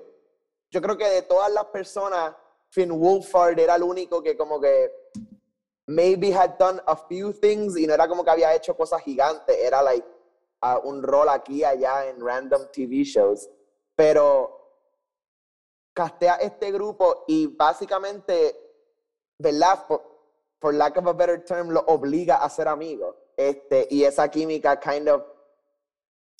yo 0.70 0.80
creo 0.80 0.96
que 0.96 1.08
de 1.08 1.22
todas 1.22 1.52
las 1.52 1.66
personas, 1.66 2.34
Finn 2.68 2.90
Wolfhard 2.90 3.58
era 3.58 3.74
el 3.74 3.82
único 3.82 4.22
que 4.22 4.36
como 4.36 4.60
que 4.60 4.92
maybe 5.86 6.32
had 6.32 6.56
done 6.58 6.80
a 6.86 6.96
few 6.96 7.32
things 7.32 7.76
y 7.76 7.86
no 7.86 7.94
era 7.94 8.06
como 8.06 8.24
que 8.24 8.30
había 8.30 8.54
hecho 8.54 8.76
cosas 8.76 9.02
gigantes, 9.02 9.56
era 9.58 9.82
like 9.82 10.06
un 10.84 11.02
rol 11.02 11.28
aquí 11.28 11.64
allá 11.64 12.06
en 12.06 12.24
random 12.24 12.70
TV 12.72 13.02
shows. 13.02 13.50
Pero 13.96 14.56
castea 15.92 16.36
este 16.36 16.70
grupo 16.70 17.24
y 17.26 17.48
básicamente, 17.48 18.56
¿verdad? 19.38 19.84
For, 20.60 20.74
lack 20.74 20.96
of 20.98 21.06
a 21.06 21.12
better 21.12 21.44
term, 21.44 21.70
lo 21.70 21.80
obliga 21.80 22.36
a 22.36 22.48
ser 22.48 22.68
amigos. 22.68 23.16
Este, 23.36 23.88
y 23.90 24.04
esa 24.04 24.30
química 24.30 24.78
kind 24.78 25.08
of 25.08 25.22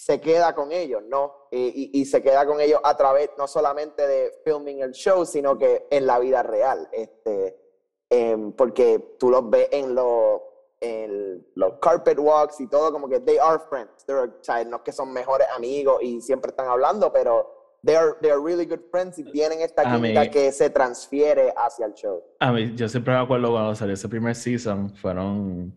se 0.01 0.19
queda 0.19 0.55
con 0.55 0.73
ellos, 0.73 1.03
¿no? 1.07 1.49
Y, 1.51 1.91
y, 1.93 2.07
se 2.07 2.23
queda 2.23 2.47
con 2.47 2.59
ellos 2.59 2.81
a 2.83 2.97
través 2.97 3.29
no 3.37 3.47
solamente 3.47 4.07
de 4.07 4.33
filming 4.45 4.81
el 4.81 4.93
show, 4.93 5.27
sino 5.27 5.59
que 5.59 5.89
en 5.91 6.07
la 6.07 6.19
vida 6.19 6.43
real. 6.43 6.89
Este, 6.91 7.61
em, 8.09 8.53
porque 8.53 9.17
tú 9.19 9.29
los 9.29 9.51
ves 9.51 9.69
en 9.71 9.95
los 9.95 10.41
en 10.81 11.47
los 11.55 11.75
carpet 11.83 12.19
walks 12.19 12.63
y 12.63 12.67
todo, 12.67 12.91
como 12.91 13.11
que 13.11 13.21
they 13.21 13.37
are 13.37 13.61
friends. 13.69 14.07
They're, 14.07 14.31
o 14.31 14.43
sea, 14.43 14.65
no 14.65 14.77
es 14.77 14.83
que 14.85 14.93
son 14.93 15.13
mejores 15.13 15.47
amigos 15.55 16.03
y 16.03 16.23
siempre 16.23 16.49
están 16.49 16.69
hablando, 16.69 17.13
pero 17.13 17.77
they 17.85 17.95
are, 17.95 18.15
they 18.23 18.31
are 18.31 18.41
really 18.43 18.65
good 18.65 18.81
friends 18.91 19.19
y 19.19 19.25
tienen 19.25 19.61
esta 19.61 19.83
química 19.85 20.31
que 20.31 20.51
se 20.51 20.71
transfiere 20.71 21.53
hacia 21.55 21.85
el 21.85 21.93
show. 21.93 22.25
A 22.39 22.51
mí, 22.53 22.73
yo 22.75 22.89
siempre 22.89 23.13
me 23.13 23.21
acuerdo 23.21 23.51
cuando 23.51 23.75
salió 23.75 23.93
ese 23.93 24.09
primer 24.09 24.35
season, 24.35 24.89
fueron, 24.97 25.75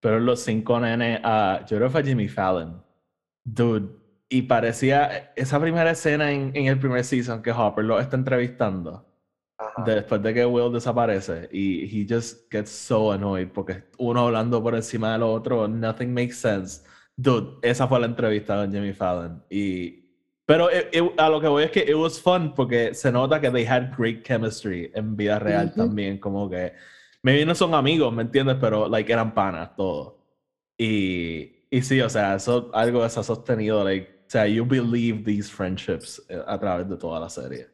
fueron 0.00 0.24
los 0.24 0.38
cinco 0.38 0.78
nenes 0.78 1.18
a, 1.24 1.64
yo 1.66 1.78
creo 1.78 1.88
que 1.88 1.92
fue 1.92 2.04
Jimmy 2.04 2.28
Fallon. 2.28 2.85
Dude, 3.48 3.88
y 4.28 4.42
parecía 4.42 5.32
esa 5.36 5.60
primera 5.60 5.92
escena 5.92 6.32
en, 6.32 6.50
en 6.54 6.66
el 6.66 6.80
primer 6.80 7.04
season 7.04 7.42
que 7.42 7.52
Hopper 7.52 7.84
lo 7.84 8.00
está 8.00 8.16
entrevistando 8.16 9.06
después 9.84 10.20
de 10.20 10.34
que 10.34 10.44
Will 10.44 10.72
desaparece 10.72 11.48
y 11.52 11.84
he 11.84 12.06
just 12.08 12.50
gets 12.50 12.70
so 12.70 13.12
annoyed 13.12 13.48
porque 13.52 13.84
uno 13.98 14.26
hablando 14.26 14.60
por 14.60 14.74
encima 14.74 15.12
del 15.12 15.22
otro, 15.22 15.68
nothing 15.68 16.12
makes 16.12 16.34
sense. 16.34 16.82
Dude, 17.16 17.58
esa 17.62 17.86
fue 17.86 18.00
la 18.00 18.06
entrevista 18.06 18.56
con 18.56 18.72
Jimmy 18.72 18.92
Fallon 18.92 19.44
y 19.48 20.04
pero 20.44 20.68
a 21.16 21.28
lo 21.28 21.40
que 21.40 21.48
voy 21.48 21.64
es 21.64 21.70
que 21.70 21.80
it 21.80 21.94
was 21.94 22.20
fun 22.20 22.52
porque 22.54 22.94
se 22.94 23.10
nota 23.12 23.40
que 23.40 23.50
they 23.50 23.64
had 23.64 23.96
great 23.96 24.22
chemistry 24.24 24.90
en 24.94 25.16
vida 25.16 25.38
real 25.38 25.72
también, 25.72 26.18
como 26.18 26.48
que 26.50 26.72
maybe 27.22 27.44
no 27.44 27.54
son 27.54 27.74
amigos, 27.74 28.12
¿me 28.12 28.22
entiendes? 28.22 28.56
Pero 28.60 28.88
like 28.88 29.12
eran 29.12 29.34
panas 29.34 29.74
todos. 29.74 30.14
Y, 30.78 31.55
y 31.70 31.82
sí, 31.82 32.00
o 32.00 32.08
sea, 32.08 32.36
eso 32.36 32.70
algo 32.72 33.08
se 33.08 33.20
ha 33.20 33.22
sostenido, 33.22 33.84
like, 33.84 34.08
o 34.26 34.30
sea, 34.30 34.46
you 34.46 34.64
believe 34.64 35.24
these 35.24 35.50
friendships 35.50 36.22
eh, 36.28 36.42
a 36.46 36.58
través 36.58 36.88
de 36.88 36.96
toda 36.96 37.20
la 37.20 37.28
serie. 37.28 37.68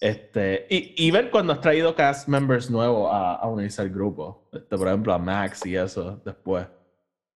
Este, 0.00 0.66
y, 0.70 0.94
y, 0.96 1.10
ver 1.10 1.30
cuando 1.30 1.52
has 1.52 1.60
traído 1.60 1.94
cast 1.94 2.28
members 2.28 2.70
nuevos 2.70 3.10
a, 3.12 3.34
a 3.34 3.48
unirse 3.48 3.82
al 3.82 3.90
grupo. 3.90 4.48
Este, 4.52 4.76
por 4.76 4.86
ejemplo, 4.86 5.12
a 5.12 5.18
Max 5.18 5.66
y 5.66 5.76
eso 5.76 6.20
después. 6.24 6.66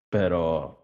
Pero, 0.09 0.79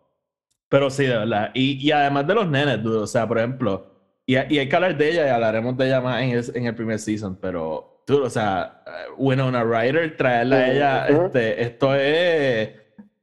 pero 0.69 0.91
sí, 0.91 1.05
de 1.05 1.19
verdad. 1.19 1.51
Y, 1.55 1.79
y 1.87 1.93
además 1.93 2.27
de 2.27 2.35
los 2.35 2.49
nenes, 2.49 2.83
dude, 2.83 2.99
o 2.99 3.07
sea, 3.07 3.29
por 3.29 3.39
ejemplo, 3.39 3.87
y, 4.27 4.35
y, 4.35 4.59
hay 4.59 4.69
que 4.69 4.77
hablar 4.77 4.97
de 4.97 5.11
ella 5.11 5.27
y 5.27 5.31
hablaremos 5.31 5.77
de 5.77 5.87
ella 5.87 6.01
más 6.01 6.23
en 6.23 6.31
el, 6.31 6.45
en 6.55 6.67
el 6.67 6.75
primer 6.75 6.99
season, 6.99 7.37
pero, 7.41 8.03
dude, 8.07 8.27
o 8.27 8.31
sea, 8.31 8.83
una 9.17 9.63
Ryder, 9.63 10.17
traerla 10.17 10.57
a 10.57 10.71
ella, 10.71 11.07
este, 11.07 11.63
esto 11.63 11.95
es, 11.95 12.71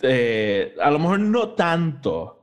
eh, 0.01 0.75
a 0.81 0.91
lo 0.91 0.99
mejor 0.99 1.19
no 1.19 1.49
tanto, 1.49 2.35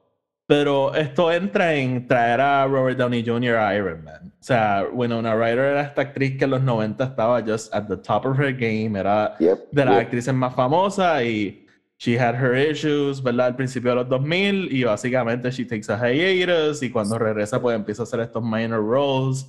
pero 0.47 0.95
esto 0.95 1.33
entra 1.33 1.75
en 1.75 2.07
traer 2.07 2.41
a 2.41 2.67
Robert 2.67 2.99
Downey 2.99 3.25
Jr. 3.25 3.57
a 3.57 3.75
Iron 3.77 4.05
Man. 4.05 4.33
O 4.39 4.43
sea, 4.43 4.85
Winona 4.93 5.35
Ryder 5.35 5.59
era 5.59 5.83
esta 5.83 6.03
actriz 6.03 6.37
que 6.37 6.45
en 6.45 6.51
los 6.51 6.63
90 6.63 7.05
estaba 7.05 7.43
just 7.43 7.73
at 7.75 7.87
the 7.87 7.97
top 7.97 8.27
of 8.27 8.39
her 8.39 8.53
game, 8.53 8.99
era 8.99 9.37
de 9.39 9.85
las 9.85 9.97
actrices 9.97 10.35
más 10.35 10.55
famosas 10.55 11.23
y 11.23 11.67
she 11.99 12.19
had 12.19 12.35
her 12.35 12.55
issues, 12.55 13.23
¿verdad? 13.23 13.47
Al 13.47 13.57
principio 13.57 13.91
de 13.91 13.97
los 13.97 14.09
2000 14.09 14.73
y 14.73 14.83
básicamente 14.83 15.51
she 15.51 15.65
takes 15.65 15.93
a 15.93 16.13
hiatus 16.13 16.83
y 16.83 16.91
cuando 16.91 17.19
regresa 17.19 17.63
pues 17.63 17.77
empieza 17.77 18.03
a 18.03 18.05
hacer 18.05 18.21
estos 18.21 18.43
minor 18.43 18.85
roles 18.85 19.49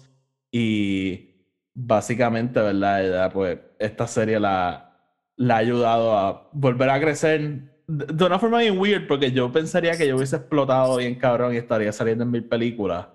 y 0.51 1.48
básicamente, 1.74 2.62
¿verdad? 2.62 3.33
pues 3.33 3.57
esta 3.79 4.05
serie 4.05 4.39
la, 4.39 4.95
la 5.36 5.55
ha 5.55 5.57
ayudado 5.57 6.17
a 6.17 6.50
volver 6.53 6.91
a 6.91 7.00
crecer 7.00 7.73
de 7.88 8.25
una 8.25 8.40
forma 8.40 8.60
bien 8.60 8.80
weird, 8.80 9.08
porque 9.08 9.32
yo 9.32 9.52
pensaría 9.52 9.98
que 9.98 10.08
yo 10.08 10.16
hubiese 10.16 10.38
explotado 10.38 10.98
bien 10.98 11.16
cabrón 11.16 11.54
y 11.54 11.58
estaría 11.58 11.92
saliendo 11.92 12.24
en 12.24 12.32
mil 12.32 12.48
películas. 12.48 13.08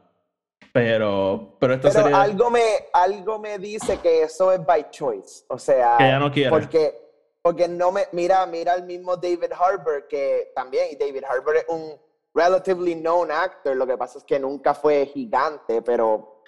Pero, 0.73 1.57
pero 1.59 1.75
esta 1.75 1.91
pero 1.91 2.15
algo 2.15 2.51
me, 2.51 2.63
algo 2.93 3.39
me 3.39 3.59
dice 3.59 3.99
que 3.99 4.23
eso 4.23 4.53
es 4.53 4.65
by 4.65 4.91
choice. 4.91 5.45
O 5.49 5.59
sea, 5.59 5.97
que 5.99 6.05
ya 6.05 6.19
no 6.19 6.31
quiere. 6.31 6.51
Porque, 6.51 6.95
porque 7.43 7.67
no 7.67 7.91
me. 7.91 8.03
Mira, 8.13 8.45
mira 8.47 8.75
el 8.75 8.85
mismo 8.85 9.17
David 9.17 9.53
Harbour, 9.59 10.07
que 10.09 10.53
también, 10.55 10.89
y 10.93 10.97
David 10.97 11.25
Harbour 11.29 11.57
es 11.57 11.65
un 11.69 11.95
relatively 12.35 12.95
known 12.95 13.31
actor. 13.31 13.75
Lo 13.75 13.87
que 13.87 13.97
pasa 13.97 14.19
es 14.19 14.25
que 14.25 14.39
nunca 14.39 14.75
fue 14.75 15.07
gigante, 15.07 15.81
pero 15.83 16.43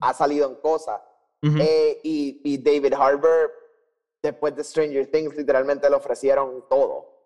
ha 0.00 0.14
salido 0.14 0.48
en 0.48 0.56
cosas. 0.56 1.00
Eh, 1.42 2.00
y, 2.02 2.40
y 2.42 2.58
David 2.58 2.94
Harbour, 2.94 3.52
después 4.20 4.56
de 4.56 4.64
Stranger 4.64 5.06
Things, 5.08 5.36
literalmente 5.36 5.88
le 5.88 5.94
ofrecieron 5.94 6.64
todo. 6.68 7.17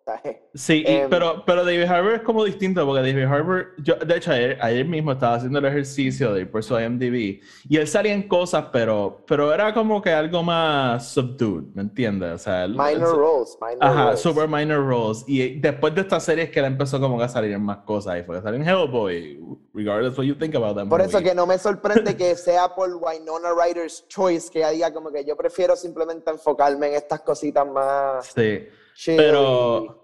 Sí, 0.54 0.84
em, 0.86 1.08
pero, 1.08 1.44
pero 1.46 1.64
David 1.64 1.84
Harbour 1.84 2.14
es 2.14 2.22
como 2.22 2.44
distinto 2.44 2.84
porque 2.84 3.00
David 3.00 3.24
Harbour, 3.24 3.66
yo, 3.78 3.94
de 3.94 4.16
hecho 4.16 4.32
ayer, 4.32 4.84
mismo 4.84 5.12
estaba 5.12 5.36
haciendo 5.36 5.58
el 5.60 5.64
ejercicio 5.64 6.34
de 6.34 6.42
ir 6.42 6.50
por 6.50 6.62
su 6.62 6.78
IMDb 6.78 7.40
y 7.68 7.76
él 7.76 7.86
salía 7.86 8.12
en 8.12 8.28
cosas, 8.28 8.66
pero, 8.72 9.24
pero 9.26 9.52
era 9.52 9.72
como 9.72 10.02
que 10.02 10.10
algo 10.10 10.42
más 10.42 11.08
subdued, 11.08 11.64
¿me 11.74 11.82
entiendes? 11.82 12.32
O 12.32 12.38
sea, 12.38 12.66
minor 12.68 13.16
roles, 13.16 13.56
minor 13.60 13.78
Ajá, 13.80 14.16
super 14.16 14.48
minor 14.48 14.86
roles. 14.86 15.24
Y 15.26 15.60
después 15.60 15.94
de 15.94 16.02
esta 16.02 16.20
serie 16.20 16.44
es 16.44 16.50
que 16.50 16.58
él 16.58 16.66
empezó 16.66 17.00
como 17.00 17.16
que 17.16 17.24
a 17.24 17.28
salir 17.28 17.52
en 17.52 17.62
más 17.62 17.78
cosas 17.78 18.18
y 18.18 18.22
fue 18.24 18.38
a 18.38 18.42
salir 18.42 18.60
en 18.60 18.68
Hellboy, 18.68 19.40
regardless 19.72 20.18
what 20.18 20.24
you 20.24 20.34
think 20.34 20.54
about 20.54 20.76
them. 20.76 20.88
Por 20.88 21.00
eso 21.00 21.20
que 21.20 21.34
no 21.34 21.46
me 21.46 21.58
sorprende 21.58 22.16
que 22.16 22.36
sea 22.36 22.74
por 22.74 22.90
Winona 22.94 23.50
Ryder's 23.54 24.06
choice 24.08 24.50
que 24.50 24.58
ella 24.58 24.70
diga 24.70 24.92
como 24.92 25.10
que 25.10 25.24
yo 25.24 25.36
prefiero 25.36 25.76
simplemente 25.76 26.30
enfocarme 26.30 26.88
en 26.88 26.94
estas 26.94 27.20
cositas 27.20 27.66
más... 27.66 28.26
Sí. 28.34 28.66
Pero, 29.06 30.02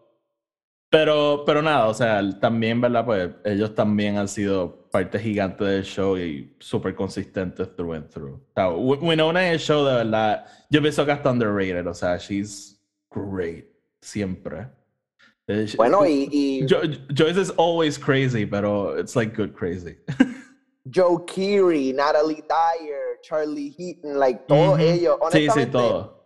pero, 0.91 1.43
pero 1.45 1.63
nada, 1.63 1.89
o 1.89 1.95
sea, 1.95 2.23
también, 2.41 2.81
¿verdad? 2.81 3.05
Pues 3.05 3.31
ellos 3.45 3.75
también 3.75 4.17
han 4.17 4.29
sido 4.29 4.89
parte 4.91 5.19
gigante 5.19 5.65
del 5.65 5.85
show 5.85 6.17
y 6.17 6.57
súper 6.59 6.95
consistentes 6.95 7.75
through 7.77 7.95
and 7.95 8.09
through. 8.09 8.35
O 8.35 8.53
sea, 8.55 8.71
Winona 8.71 9.47
en 9.47 9.53
el 9.55 9.59
show, 9.59 9.85
de 9.85 9.95
verdad, 9.95 10.47
yo 10.71 10.81
pienso 10.81 11.05
que 11.05 11.13
hasta 11.13 11.31
underrated, 11.31 11.87
o 11.87 11.95
sea, 11.95 12.17
she's 12.17 12.81
great, 13.11 13.67
siempre. 14.01 14.69
Eh, 15.47 15.67
bueno, 15.77 16.07
y, 16.07 16.29
y... 16.31 16.67
Joyce 16.67 17.41
is 17.41 17.53
always 17.59 17.99
crazy, 17.99 18.47
pero 18.47 18.99
it's 18.99 19.15
like 19.15 19.35
good 19.37 19.55
crazy. 19.55 19.97
Joe 20.91 21.19
Keery, 21.27 21.93
Natalie 21.95 22.43
Dyer, 22.49 23.19
Charlie 23.23 23.75
Heaton, 23.77 24.19
like 24.19 24.47
todos 24.47 24.79
ellos. 24.81 25.19
Honestamente, 25.21 25.53
sí, 25.53 25.65
sí, 25.67 25.71
todo 25.71 26.18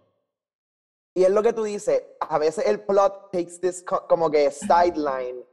y 1.15 1.25
es 1.25 1.31
lo 1.31 1.43
que 1.43 1.53
tú 1.53 1.65
dices, 1.65 2.03
a 2.21 2.39
veces 2.39 2.67
el 2.67 2.81
plot 2.81 3.31
takes 3.33 3.59
this 3.61 3.85
como 4.09 4.31
que 4.31 4.51
sideline. 4.51 5.45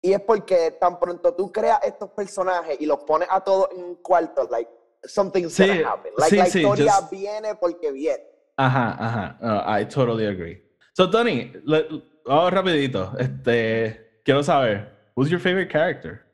Y 0.00 0.12
es 0.12 0.20
porque 0.20 0.72
tan 0.72 1.00
pronto 1.00 1.34
tú 1.34 1.50
creas 1.50 1.80
estos 1.82 2.10
personajes 2.10 2.76
y 2.78 2.86
los 2.86 2.98
pones 3.04 3.26
a 3.30 3.40
todos 3.40 3.68
en 3.72 3.82
un 3.82 3.94
cuarto, 3.96 4.46
like, 4.50 4.70
something's 5.02 5.54
sí, 5.54 5.66
gonna 5.66 5.88
happen. 5.88 6.12
Like, 6.16 6.36
la 6.36 6.46
historia 6.46 6.92
viene 7.10 7.54
porque 7.54 7.90
viene. 7.90 8.22
Ajá, 8.56 8.96
ajá. 8.98 9.80
I 9.80 9.86
totally 9.86 10.26
agree. 10.26 10.62
So, 10.92 11.10
Tony, 11.10 11.52
vamos 12.24 12.52
rapidito. 12.52 13.12
Este, 13.18 14.20
quiero 14.24 14.42
saber, 14.42 14.92
who's 15.16 15.30
your 15.30 15.40
favorite 15.40 15.70
character? 15.70 16.24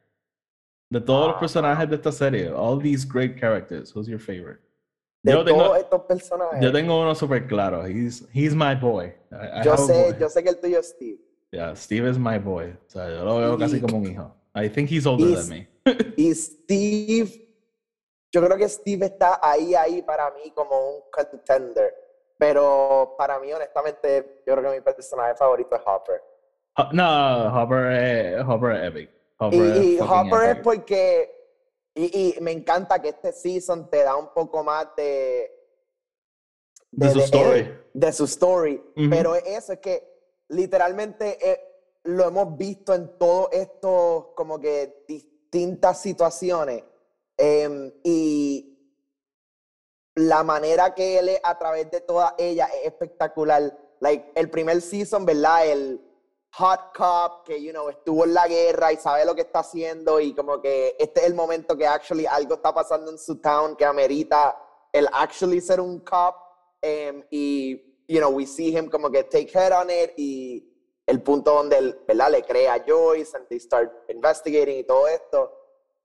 De 0.90 1.00
todos 1.00 1.28
los 1.28 1.36
ah. 1.36 1.40
personajes 1.40 1.88
de 1.88 1.96
esta 1.96 2.12
serie, 2.12 2.50
all 2.50 2.78
these 2.78 3.06
great 3.06 3.38
characters, 3.38 3.92
who's 3.94 4.08
your 4.08 4.18
favorite? 4.18 4.60
De 5.22 5.32
yo 5.32 5.44
tengo, 5.44 5.64
todos 5.64 5.78
estos 5.78 6.02
personajes. 6.02 6.60
Yo 6.60 6.72
tengo 6.72 7.00
uno 7.00 7.14
súper 7.14 7.46
claro. 7.46 7.86
He's, 7.86 8.26
he's 8.32 8.54
my 8.54 8.74
boy. 8.74 9.12
I, 9.30 9.64
yo, 9.64 9.76
sé, 9.76 10.16
yo 10.18 10.28
sé 10.28 10.42
que 10.42 10.50
el 10.50 10.58
tuyo 10.58 10.80
es 10.80 10.88
Steve. 10.88 11.18
Yeah, 11.52 11.74
Steve 11.74 12.08
is 12.08 12.18
my 12.18 12.38
boy. 12.38 12.70
O 12.70 12.90
sea, 12.90 13.08
yo 13.08 13.24
lo 13.24 13.38
veo 13.38 13.58
casi 13.58 13.80
como 13.80 13.98
un 13.98 14.06
hijo. 14.06 14.34
I 14.54 14.68
think 14.68 14.90
he's 14.90 15.06
older 15.06 15.36
than 15.36 15.48
me. 15.48 15.68
y 16.16 16.34
Steve, 16.34 17.48
yo 18.32 18.44
creo 18.44 18.56
que 18.56 18.68
Steve 18.68 19.06
está 19.06 19.38
ahí, 19.42 19.74
ahí 19.74 20.02
para 20.02 20.30
mí 20.30 20.52
como 20.54 20.96
un 20.96 21.02
contender. 21.10 21.94
Pero 22.38 23.14
para 23.18 23.38
mí, 23.38 23.52
honestamente, 23.52 24.42
yo 24.46 24.56
creo 24.56 24.70
que 24.70 24.78
mi 24.78 24.82
personaje 24.82 25.34
favorito 25.34 25.76
es 25.76 25.82
Hopper. 25.84 26.22
no, 26.92 27.62
Hopper 27.62 27.92
es, 27.92 28.44
Hopper 28.46 28.70
es 28.76 28.88
epic. 28.88 29.10
Hopper 29.38 29.58
y, 29.58 29.96
y 29.96 30.00
Hopper 30.00 30.50
es 30.50 30.56
porque 30.62 31.39
y, 31.94 32.36
y, 32.36 32.40
me 32.40 32.52
encanta 32.52 33.00
que 33.00 33.08
este 33.08 33.32
season 33.32 33.90
te 33.90 34.02
da 34.04 34.16
un 34.16 34.32
poco 34.32 34.62
más 34.62 34.88
de... 34.96 35.50
De, 36.92 37.10
su 37.10 37.20
story. 37.20 37.78
de 37.94 38.12
su 38.12 38.24
story. 38.24 38.82
Pero 39.08 39.36
eso 39.36 39.72
es 39.72 39.78
que 39.78 40.10
literalmente 40.48 41.38
eh, 41.40 41.60
lo 42.04 42.28
hemos 42.28 42.56
visto 42.56 42.94
en 42.94 43.16
todos 43.18 43.48
estos 43.52 44.26
como 44.34 44.60
que 44.60 45.04
distintas 45.06 46.00
situaciones 46.00 46.82
em, 47.36 47.92
y 48.02 48.70
la 50.16 50.42
manera 50.42 50.94
que 50.94 51.18
él 51.18 51.28
es 51.28 51.40
a 51.44 51.58
través 51.58 51.90
de 51.90 52.00
todas 52.00 52.34
ellas 52.38 52.70
es 52.80 52.86
espectacular. 52.86 53.78
Like, 54.00 54.32
el 54.34 54.50
primer 54.50 54.80
season, 54.80 55.24
¿verdad? 55.24 55.66
El 55.66 56.09
hot 56.52 56.92
cop 56.96 57.44
que, 57.46 57.62
you 57.62 57.72
know, 57.72 57.88
estuvo 57.88 58.24
en 58.24 58.34
la 58.34 58.48
guerra 58.48 58.92
y 58.92 58.96
sabe 58.96 59.24
lo 59.24 59.34
que 59.34 59.42
está 59.42 59.60
haciendo 59.60 60.18
y 60.20 60.34
como 60.34 60.60
que 60.60 60.96
este 60.98 61.20
es 61.20 61.26
el 61.26 61.34
momento 61.34 61.76
que 61.76 61.86
actually 61.86 62.26
algo 62.26 62.54
está 62.54 62.74
pasando 62.74 63.10
en 63.10 63.18
su 63.18 63.40
town 63.40 63.76
que 63.76 63.84
amerita 63.84 64.56
el 64.92 65.08
actually 65.12 65.60
ser 65.60 65.80
un 65.80 66.00
cop 66.00 66.34
em, 66.82 67.24
y, 67.30 68.04
you 68.08 68.18
know, 68.18 68.30
we 68.30 68.46
see 68.46 68.76
him 68.76 68.90
como 68.90 69.10
que 69.10 69.22
take 69.24 69.50
head 69.52 69.72
on 69.72 69.90
it 69.90 70.12
y 70.16 70.66
el 71.06 71.22
punto 71.22 71.54
donde 71.54 71.78
él, 71.78 72.00
¿verdad? 72.06 72.30
Le 72.30 72.42
crea 72.42 72.84
Joyce 72.86 73.36
and 73.36 73.46
they 73.48 73.58
start 73.58 73.92
investigating 74.08 74.78
y 74.78 74.84
todo 74.84 75.08
esto. 75.08 75.56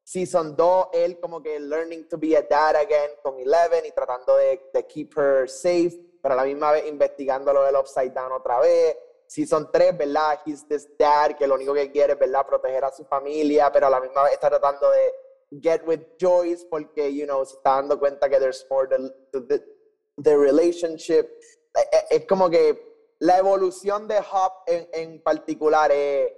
Season 0.03 0.55
2, 0.55 0.89
él 0.93 1.19
como 1.19 1.41
que 1.41 1.59
learning 1.59 2.07
to 2.07 2.17
be 2.17 2.37
a 2.37 2.43
dad 2.43 2.75
again 2.75 3.09
con 3.23 3.39
Eleven 3.39 3.85
y 3.85 3.91
tratando 3.91 4.35
de, 4.37 4.69
de 4.71 4.85
keep 4.85 5.17
her 5.17 5.49
safe, 5.49 5.99
pero 6.21 6.33
a 6.33 6.37
la 6.37 6.43
misma 6.43 6.71
vez 6.71 6.87
investigando 6.87 7.51
lo 7.51 7.63
del 7.63 7.75
Upside 7.75 8.11
Down 8.11 8.31
otra 8.31 8.59
vez. 8.59 8.95
Season 9.27 9.69
3, 9.71 9.97
¿verdad? 9.97 10.39
He's 10.45 10.67
this 10.67 10.87
dad 10.97 11.35
que 11.37 11.47
lo 11.47 11.55
único 11.55 11.73
que 11.73 11.91
quiere 11.91 12.13
es, 12.13 12.19
¿verdad? 12.19 12.45
Proteger 12.45 12.83
a 12.85 12.91
su 12.91 13.05
familia, 13.05 13.71
pero 13.71 13.87
a 13.87 13.89
la 13.89 13.99
misma 13.99 14.23
vez 14.23 14.33
está 14.33 14.49
tratando 14.49 14.89
de 14.91 15.61
get 15.61 15.81
with 15.85 16.01
Joyce 16.19 16.65
porque, 16.69 17.13
you 17.13 17.25
know, 17.25 17.45
se 17.45 17.55
está 17.55 17.75
dando 17.75 17.99
cuenta 17.99 18.29
que 18.29 18.39
there's 18.39 18.65
more 18.69 18.87
to 19.31 19.45
the, 19.47 19.63
the 20.21 20.37
relationship. 20.37 21.27
E, 21.75 21.79
e, 21.79 22.15
es, 22.17 22.25
como 22.25 22.49
que 22.49 22.77
la 23.19 23.37
evolución 23.37 24.07
de 24.07 24.19
Hop 24.19 24.53
en, 24.67 24.87
en 24.93 25.21
particular 25.21 25.91
es, 25.91 26.31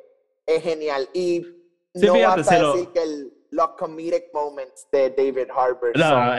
es, 0.46 0.64
genial. 0.64 1.10
Y 1.14 1.46
no 1.94 2.14
vas 2.14 2.52
a 2.52 2.74
decir 2.74 2.90
que 2.90 3.04
el 3.04 3.38
los 3.52 3.70
comedic 3.78 4.34
moments 4.34 4.88
de 4.92 5.10
David 5.10 5.50
Harbour. 5.56 5.92
No, 5.96 6.34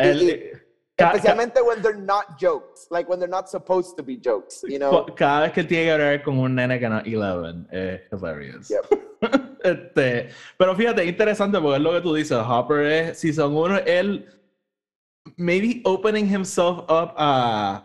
especialmente 0.98 1.62
when 1.62 1.80
they're 1.82 1.94
not 1.94 2.38
jokes, 2.38 2.88
like 2.90 3.08
when 3.08 3.18
they're 3.18 3.28
not 3.28 3.48
supposed 3.48 3.96
to 3.96 4.02
be 4.02 4.16
jokes, 4.16 4.64
you 4.68 4.78
know. 4.78 5.06
Cada 5.16 5.46
vez 5.46 5.52
que 5.52 5.64
tiene 5.64 5.84
que 5.84 5.92
hablar 5.92 6.22
con 6.22 6.38
un 6.38 6.54
nene 6.54 6.78
que 6.78 6.88
no 6.88 6.98
11 6.98 7.66
es 7.70 8.00
hilarious. 8.10 8.72
este, 9.62 10.28
pero 10.56 10.74
fíjate, 10.74 11.04
interesante 11.04 11.60
porque 11.60 11.76
es 11.76 11.82
lo 11.82 11.92
que 11.92 12.00
tú 12.00 12.14
dices, 12.14 12.38
Hopper 12.38 12.80
es 12.86 13.18
season 13.18 13.54
1, 13.54 13.78
él 13.86 14.26
maybe 15.36 15.82
opening 15.84 16.26
himself 16.26 16.80
up 16.88 17.14
a 17.16 17.84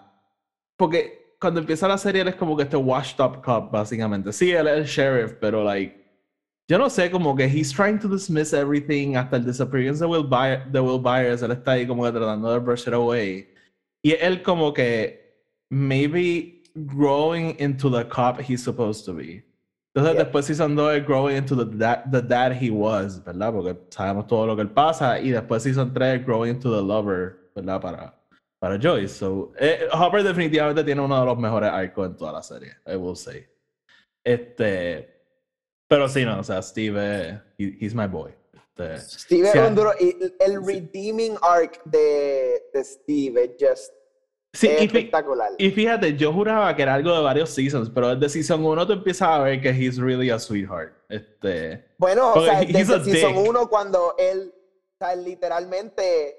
porque 0.78 1.36
cuando 1.40 1.60
empieza 1.60 1.88
la 1.88 1.98
serie 1.98 2.22
él 2.22 2.30
es 2.30 2.36
como 2.36 2.56
que 2.56 2.64
este 2.64 2.78
washed 2.78 3.20
up 3.20 3.42
cop 3.44 3.72
básicamente. 3.72 4.32
Sí, 4.32 4.52
él 4.52 4.68
es 4.68 4.78
el 4.78 4.86
sheriff, 4.86 5.34
pero 5.40 5.64
like 5.64 6.03
yo 6.70 6.78
no 6.78 6.90
sé, 6.90 7.12
como 7.12 7.36
que 7.36 7.48
he's 7.48 7.72
trying 7.72 8.00
to 8.00 8.08
dismiss 8.08 8.54
everything 8.54 9.16
hasta 9.16 9.36
el 9.36 9.46
disappearance 9.46 10.00
de 10.00 10.08
Will, 10.08 10.24
Byers, 10.24 10.72
de 10.72 10.80
Will 10.80 11.00
Byers, 11.00 11.42
él 11.42 11.52
está 11.52 11.72
ahí 11.72 11.86
como 11.86 12.04
que 12.04 12.12
tratando 12.12 12.52
de 12.52 12.60
brush 12.60 12.88
it 12.88 12.94
away. 12.94 13.48
Y 14.02 14.12
él 14.14 14.42
como 14.44 14.74
que 14.74 15.20
maybe 15.70 16.64
growing 16.76 17.56
into 17.60 17.90
the 17.90 18.04
cop 18.06 18.40
he's 18.40 18.64
supposed 18.64 19.06
to 19.06 19.14
be. 19.14 19.44
Entonces 19.96 20.18
después 20.18 20.46
Season 20.46 20.76
2 20.76 20.96
es 20.96 21.06
growing 21.06 21.38
into 21.38 21.56
the 21.56 21.66
dad, 21.66 22.10
the 22.12 22.22
dad 22.22 22.54
he 22.54 22.72
was, 22.72 23.24
¿verdad? 23.24 23.54
Porque 23.54 23.78
sabemos 23.90 24.26
todo 24.28 24.48
lo 24.48 24.56
que 24.56 24.64
él 24.64 24.72
pasa. 24.72 25.20
Y 25.20 25.30
después 25.30 25.62
Season 25.62 25.94
3 25.94 26.26
growing 26.26 26.56
into 26.56 26.72
the 26.72 26.82
lover, 26.82 27.52
¿verdad? 27.54 27.80
Para, 27.80 28.16
para 28.60 28.80
Joyce. 28.80 29.10
So, 29.10 29.52
eh, 29.60 29.88
Hopper 29.92 30.24
definitivamente 30.24 30.84
tiene 30.84 31.02
uno 31.02 31.20
de 31.20 31.26
los 31.26 31.38
mejores 31.38 31.70
arcos 31.70 32.08
en 32.08 32.18
toda 32.18 32.32
la 32.32 32.42
serie, 32.42 32.72
I 32.88 32.96
will 32.96 33.16
say. 33.16 33.46
Este, 34.24 35.13
pero 35.94 36.10
sí, 36.10 36.26
no, 36.26 36.40
o 36.40 36.44
sea, 36.44 36.60
Steve, 36.64 37.40
he's 37.58 37.94
my 37.94 38.08
boy. 38.08 38.34
Este, 38.52 38.98
Steve 38.98 39.50
es 39.50 39.56
un 39.56 39.76
duro. 39.76 39.92
Y 40.00 40.18
el 40.40 40.66
redeeming 40.66 41.38
arc 41.40 41.84
de, 41.86 42.64
de 42.74 42.84
Steve 42.84 43.44
es 43.44 43.52
just. 43.60 43.94
Sí, 44.56 44.68
espectacular. 44.68 45.52
Y 45.60 45.70
fíjate, 45.70 46.16
yo 46.16 46.34
juraba 46.34 46.76
que 46.76 46.82
era 46.82 46.96
algo 46.96 47.14
de 47.16 47.22
varios 47.22 47.52
seasons, 47.52 47.92
pero 47.92 48.16
desde 48.16 48.42
season 48.42 48.66
1 48.66 48.88
tú 48.88 48.94
empiezas 48.94 49.30
a 49.30 49.40
ver 49.40 49.62
que 49.62 49.70
he's 49.70 49.98
really 49.98 50.32
a 50.32 50.40
sweetheart. 50.40 50.94
Este, 51.10 51.86
bueno, 52.00 52.34
o 52.34 52.44
sea, 52.44 52.62
desde 52.62 53.04
season 53.04 53.38
1 53.38 53.70
cuando 53.70 54.16
él, 54.18 54.52
o 54.56 54.98
sea, 54.98 55.16
literalmente 55.16 56.38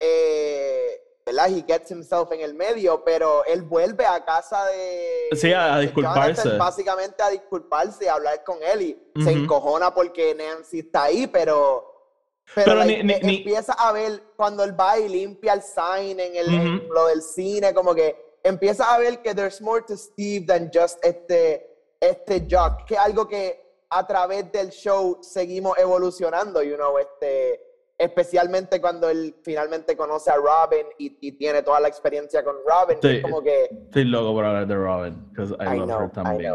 eh, 0.00 1.03
¿verdad? 1.24 1.48
He 1.48 1.62
gets 1.62 1.90
himself 1.90 2.30
en 2.32 2.40
el 2.40 2.54
medio, 2.54 3.02
pero 3.04 3.44
él 3.46 3.62
vuelve 3.62 4.04
a 4.04 4.24
casa 4.24 4.64
de. 4.66 5.28
Sí, 5.32 5.52
a, 5.52 5.78
disculparse. 5.78 6.56
básicamente 6.58 7.22
a 7.22 7.30
disculparse 7.30 8.04
y 8.04 8.08
a 8.08 8.14
hablar 8.14 8.44
con 8.44 8.58
él 8.62 8.82
y 8.82 9.22
se 9.22 9.32
encojona 9.32 9.94
porque 9.94 10.34
Nancy 10.34 10.80
está 10.80 11.04
ahí, 11.04 11.26
pero. 11.26 11.90
Pero, 12.54 12.82
empieza 12.82 13.72
a 13.72 13.90
ver 13.92 14.22
cuando 14.36 14.64
él 14.64 14.78
va 14.78 14.98
y 14.98 15.08
limpia 15.08 15.54
el 15.54 15.62
sign 15.62 16.20
en, 16.20 16.36
el, 16.36 16.88
lo 16.88 17.06
del 17.06 17.22
cine, 17.22 17.72
como 17.72 17.94
que 17.94 18.38
empieza 18.42 18.94
a 18.94 18.98
ver 18.98 19.22
que 19.22 19.34
there's 19.34 19.62
more 19.62 19.82
to 19.82 19.96
Steve 19.96 20.44
than 20.44 20.70
just 20.72 21.02
este, 21.02 21.66
este 21.98 22.46
jock, 22.48 22.84
que 22.84 22.94
es 22.94 23.00
algo 23.00 23.26
que 23.26 23.64
a 23.88 24.06
través 24.06 24.52
del 24.52 24.68
show 24.70 25.18
seguimos 25.22 25.78
evolucionando, 25.78 26.62
you 26.62 26.76
know, 26.76 26.98
este 26.98 27.63
especialmente 27.98 28.80
cuando 28.80 29.08
él 29.08 29.36
finalmente 29.42 29.96
conoce 29.96 30.30
a 30.30 30.36
Robin 30.36 30.86
y, 30.98 31.32
tiene 31.32 31.62
toda 31.62 31.80
la 31.80 31.88
experiencia 31.88 32.42
con 32.42 32.56
Robin. 32.66 32.98
Sí, 33.00 33.22
como 33.22 33.42
que... 33.42 33.64
Estoy 33.64 34.04
loco 34.04 34.32
por 34.34 34.44
hablar 34.44 34.66
de 34.66 34.74
Robin, 34.74 35.14
porque 35.34 35.54
I, 35.62 35.78
love 35.78 36.02
her 36.02 36.10
también. 36.10 36.54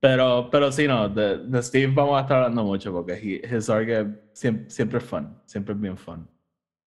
Pero, 0.00 0.48
pero 0.50 0.72
sí, 0.72 0.86
no, 0.86 1.08
de, 1.08 1.62
Steve 1.62 1.92
vamos 1.94 2.18
a 2.18 2.22
estar 2.22 2.38
hablando 2.38 2.64
mucho 2.64 2.92
porque 2.92 3.12
he, 3.14 3.56
his 3.56 3.68
arc 3.68 4.08
siempre, 4.32 4.70
siempre 4.70 4.98
es 4.98 5.04
fun, 5.04 5.40
siempre 5.44 5.74
es 5.74 5.80
bien 5.80 5.96
fun. 5.96 6.28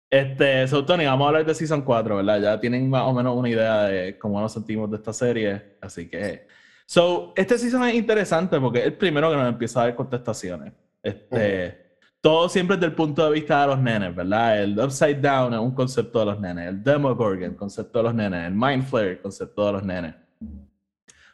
Este, 0.08 0.66
so 0.66 0.84
Tony, 0.84 1.04
vamos 1.04 1.24
a 1.24 1.28
hablar 1.28 1.46
de 1.46 1.54
Season 1.54 1.82
4, 1.82 2.16
¿verdad? 2.16 2.40
Ya 2.40 2.60
tienen 2.60 2.90
más 2.90 3.02
o 3.02 3.12
menos 3.12 3.36
una 3.36 3.48
idea 3.48 3.84
de 3.84 4.18
cómo 4.18 4.40
nos 4.40 4.52
sentimos 4.52 4.90
de 4.90 4.96
esta 4.96 5.12
serie, 5.12 5.76
así 5.80 6.08
que... 6.08 6.46
So, 6.86 7.32
este 7.36 7.56
season 7.56 7.84
es 7.84 7.94
interesante 7.94 8.58
porque 8.58 8.80
es 8.80 8.86
el 8.86 8.94
primero 8.94 9.30
que 9.30 9.36
nos 9.36 9.46
empieza 9.46 9.80
a 9.80 9.84
dar 9.84 9.94
contestaciones. 9.94 10.72
Este 11.00 11.89
todo 12.20 12.48
siempre 12.48 12.76
desde 12.76 12.86
el 12.88 12.94
punto 12.94 13.24
de 13.24 13.32
vista 13.32 13.62
de 13.62 13.66
los 13.68 13.78
nenes, 13.78 14.14
¿verdad? 14.14 14.62
El 14.62 14.78
Upside 14.78 15.20
Down 15.20 15.54
es 15.54 15.60
un 15.60 15.74
concepto 15.74 16.20
de 16.20 16.26
los 16.26 16.40
nenes, 16.40 16.68
el 16.68 16.82
Demogorgon, 16.82 17.54
concepto 17.54 17.98
de 17.98 18.02
los 18.04 18.14
nenes, 18.14 18.46
el 18.46 18.54
Mind 18.54 18.84
Flare, 18.84 19.20
concepto 19.20 19.66
de 19.66 19.72
los 19.72 19.82
nenes. 19.82 20.14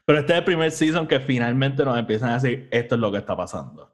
Pero 0.05 0.20
este 0.20 0.33
es 0.33 0.38
el 0.38 0.44
primer 0.44 0.70
season 0.70 1.07
que 1.07 1.18
finalmente 1.18 1.85
nos 1.85 1.99
empiezan 1.99 2.31
a 2.31 2.35
decir 2.35 2.68
esto 2.70 2.94
es 2.94 3.01
lo 3.01 3.11
que 3.11 3.18
está 3.18 3.37
pasando. 3.37 3.92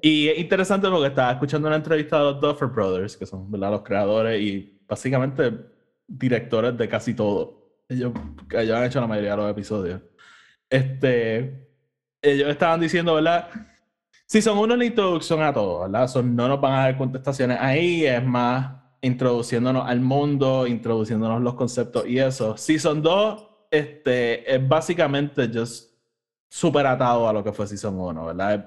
Y 0.00 0.28
es 0.28 0.38
interesante 0.38 0.88
porque 0.88 1.08
estaba 1.08 1.32
escuchando 1.32 1.68
una 1.68 1.76
entrevista 1.76 2.18
de 2.18 2.24
los 2.24 2.40
Duffer 2.40 2.68
Brothers, 2.68 3.16
que 3.16 3.26
son 3.26 3.50
¿verdad? 3.50 3.70
los 3.70 3.82
creadores 3.82 4.40
y 4.40 4.80
básicamente 4.88 5.52
directores 6.06 6.76
de 6.76 6.88
casi 6.88 7.14
todo. 7.14 7.80
Ellos, 7.88 8.12
ellos 8.50 8.76
han 8.76 8.84
hecho 8.84 9.00
la 9.00 9.06
mayoría 9.06 9.32
de 9.32 9.36
los 9.36 9.50
episodios. 9.50 10.00
Este, 10.68 11.68
ellos 12.20 12.48
estaban 12.48 12.80
diciendo, 12.80 13.14
¿verdad? 13.14 13.48
Sí, 14.32 14.40
son 14.40 14.56
una 14.56 14.82
introducción 14.82 15.42
a 15.42 15.52
todo, 15.52 15.80
¿verdad? 15.80 16.08
Son, 16.08 16.34
no 16.34 16.48
nos 16.48 16.58
van 16.58 16.72
a 16.72 16.78
dar 16.84 16.96
contestaciones 16.96 17.58
ahí, 17.60 18.06
es 18.06 18.24
más 18.24 18.72
introduciéndonos 19.02 19.86
al 19.86 20.00
mundo, 20.00 20.66
introduciéndonos 20.66 21.42
los 21.42 21.52
conceptos 21.52 22.06
y 22.06 22.18
eso. 22.18 22.56
Season 22.56 23.02
2 23.02 23.48
este, 23.70 24.54
es 24.54 24.66
básicamente 24.66 25.50
just 25.52 25.92
súper 26.48 26.86
atado 26.86 27.28
a 27.28 27.32
lo 27.34 27.44
que 27.44 27.52
fue 27.52 27.66
Season 27.66 27.94
1, 27.94 28.24
¿verdad? 28.24 28.54
Es 28.54 28.60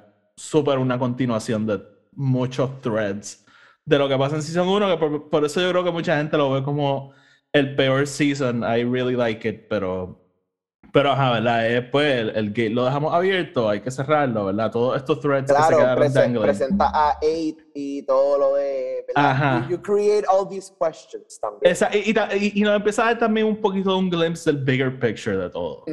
súper 0.43 0.77
una 0.77 0.99
continuación 0.99 1.65
de 1.65 1.81
muchos 2.11 2.79
threads 2.81 3.43
de 3.85 3.97
lo 3.97 4.07
que 4.07 4.17
pasa 4.19 4.35
en 4.35 4.43
Season 4.43 4.67
1, 4.67 4.99
que 4.99 5.19
por, 5.19 5.45
eso 5.45 5.61
yo 5.61 5.71
creo 5.71 5.83
que 5.83 5.91
mucha 5.91 6.15
gente 6.15 6.37
lo 6.37 6.51
ve 6.51 6.61
como 6.61 7.11
el 7.51 7.75
peor 7.75 8.05
season. 8.05 8.61
I 8.61 8.83
really 8.83 9.15
like 9.15 9.49
it, 9.49 9.67
pero 9.67 10.24
pero, 10.91 11.11
ajá, 11.11 11.31
¿verdad? 11.33 11.63
Después 11.63 12.13
el, 12.13 12.29
el, 12.29 12.49
gate 12.49 12.69
lo 12.69 12.85
dejamos 12.85 13.13
abierto, 13.13 13.69
hay 13.69 13.81
que 13.81 13.91
cerrarlo, 13.91 14.45
¿verdad? 14.45 14.71
Todos 14.71 14.97
estos 14.97 15.19
threads 15.19 15.51
que 15.51 15.61
se 15.61 15.75
quedaron 15.75 16.13
dangling. 16.13 16.41
presenta 16.41 16.91
a 16.93 17.17
8 17.21 17.55
y 17.73 18.01
todo 18.03 18.37
lo 18.37 18.55
de, 18.55 19.05
¿verdad? 19.07 19.31
Ajá. 19.31 19.67
You, 19.69 19.81
create 19.81 20.25
all 20.27 20.47
these 20.47 20.71
questions 20.79 21.39
también. 21.39 21.71
Esa, 21.71 21.89
y, 21.95 22.11
y, 22.11 22.59
y, 22.59 22.61
nos 22.61 22.75
empieza 22.75 23.03
a 23.03 23.05
dar 23.07 23.19
también 23.19 23.47
un 23.47 23.59
poquito 23.59 23.91
de 23.91 23.97
un 23.97 24.09
glimpse 24.09 24.51
del 24.51 24.63
bigger 24.63 24.99
picture 24.99 25.37
de 25.37 25.49
todo. 25.49 25.83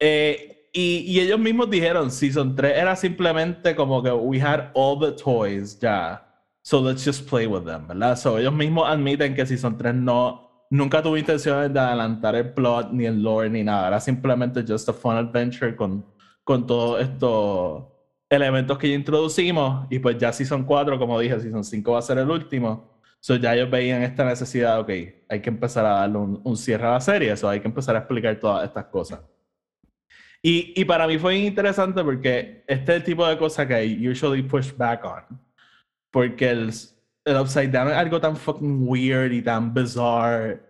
eh, 0.00 0.68
y, 0.72 1.04
y, 1.06 1.20
ellos 1.20 1.38
mismos 1.38 1.68
dijeron, 1.68 2.10
Season 2.10 2.56
3 2.56 2.78
era 2.78 2.96
simplemente 2.96 3.76
como 3.76 4.02
que 4.02 4.10
we 4.10 4.40
had 4.40 4.70
all 4.74 4.98
the 4.98 5.12
toys 5.12 5.78
ya, 5.78 6.26
so 6.62 6.80
let's 6.80 7.04
just 7.04 7.28
play 7.28 7.46
with 7.46 7.64
them, 7.64 7.86
¿verdad? 7.86 8.16
So 8.16 8.38
ellos 8.38 8.54
mismos 8.54 8.88
admiten 8.88 9.34
que 9.34 9.44
Season 9.44 9.76
3 9.76 9.94
no 9.94 10.41
nunca 10.72 11.02
tuve 11.02 11.20
intenciones 11.20 11.70
de 11.72 11.78
adelantar 11.78 12.34
el 12.34 12.54
plot, 12.54 12.92
ni 12.92 13.04
el 13.04 13.22
lore, 13.22 13.50
ni 13.50 13.62
nada. 13.62 13.88
Era 13.88 14.00
simplemente 14.00 14.64
just 14.66 14.88
a 14.88 14.92
fun 14.94 15.16
adventure 15.16 15.76
con, 15.76 16.04
con 16.42 16.66
todos 16.66 17.02
estos 17.02 17.84
elementos 18.30 18.78
que 18.78 18.88
ya 18.88 18.94
introducimos. 18.94 19.86
Y 19.90 19.98
pues 19.98 20.16
ya 20.16 20.32
Season 20.32 20.64
4, 20.64 20.98
como 20.98 21.20
dije, 21.20 21.38
Season 21.40 21.62
5 21.62 21.92
va 21.92 21.98
a 21.98 22.02
ser 22.02 22.18
el 22.18 22.30
último. 22.30 22.90
So 23.20 23.36
ya 23.36 23.54
ellos 23.54 23.70
veían 23.70 24.02
esta 24.02 24.24
necesidad, 24.24 24.80
ok, 24.80 24.88
hay 25.28 25.40
que 25.42 25.50
empezar 25.50 25.84
a 25.84 25.90
darle 25.90 26.18
un, 26.18 26.56
cierre 26.56 26.86
a 26.86 26.92
la 26.92 27.00
serie, 27.00 27.32
eso 27.32 27.48
hay 27.48 27.60
que 27.60 27.68
empezar 27.68 27.94
a 27.94 28.00
explicar 28.00 28.40
todas 28.40 28.64
estas 28.64 28.86
cosas. 28.86 29.20
Y, 30.42 30.72
y, 30.74 30.84
para 30.86 31.06
mí 31.06 31.18
fue 31.18 31.36
interesante 31.36 32.02
porque 32.02 32.64
este 32.66 32.92
es 32.92 32.96
el 32.96 33.04
tipo 33.04 33.24
de 33.24 33.38
cosa 33.38 33.68
que 33.68 33.84
I 33.84 34.08
usually 34.08 34.42
push 34.42 34.72
back 34.76 35.04
on. 35.04 35.38
Porque 36.10 36.50
el, 36.50 36.72
el 37.24 37.36
Upside 37.36 37.68
Down 37.68 37.88
es 37.88 37.94
algo 37.94 38.20
tan 38.20 38.36
fucking 38.36 38.86
weird 38.86 39.32
y 39.32 39.42
tan 39.42 39.72
bizarre 39.72 40.60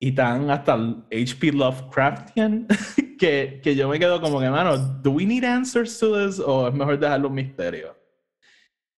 y 0.00 0.12
tan 0.12 0.50
hasta 0.50 0.74
HP 1.10 1.52
Lovecraftian 1.52 2.66
que, 3.18 3.60
que 3.62 3.74
yo 3.74 3.88
me 3.88 3.98
quedo 3.98 4.20
como 4.20 4.40
que, 4.40 4.48
mano, 4.48 4.76
¿do 4.76 5.10
we 5.10 5.26
need 5.26 5.44
answers 5.44 5.98
to 5.98 6.14
this? 6.14 6.38
O 6.38 6.68
es 6.68 6.74
mejor 6.74 6.98
dejarlo 6.98 7.28
un 7.28 7.34
misterio. 7.34 7.96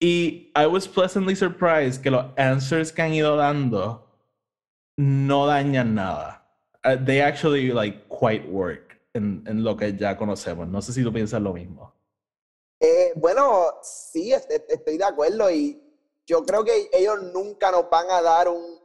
Y 0.03 0.51
I 0.57 0.66
was 0.66 0.88
pleasantly 0.88 1.35
surprised 1.35 2.03
que 2.03 2.11
los 2.11 2.27
answers 2.37 2.92
que 2.92 3.03
han 3.03 3.12
ido 3.12 3.37
dando 3.37 4.07
no 4.96 5.46
dañan 5.46 5.94
nada. 5.94 6.46
Uh, 6.85 6.96
they 6.96 7.20
actually 7.20 7.73
like 7.73 8.09
quite 8.09 8.49
work 8.49 8.99
en, 9.14 9.44
en, 9.46 9.62
lo 9.62 9.77
que 9.77 9.92
ya 9.92 10.16
conocemos. 10.16 10.66
No 10.68 10.81
sé 10.81 10.92
si 10.92 11.03
tú 11.03 11.12
piensas 11.12 11.42
lo 11.42 11.53
mismo. 11.53 11.92
Eh, 12.81 13.12
bueno, 13.16 13.75
sí, 13.83 14.33
estoy 14.33 14.96
de 14.96 15.05
acuerdo 15.05 15.51
y 15.51 15.79
yo 16.31 16.45
creo 16.45 16.64
que 16.64 16.88
ellos 16.93 17.21
nunca 17.35 17.73
nos 17.73 17.90
van 17.90 18.09
a 18.09 18.23
dar 18.23 18.49
un 18.49 18.79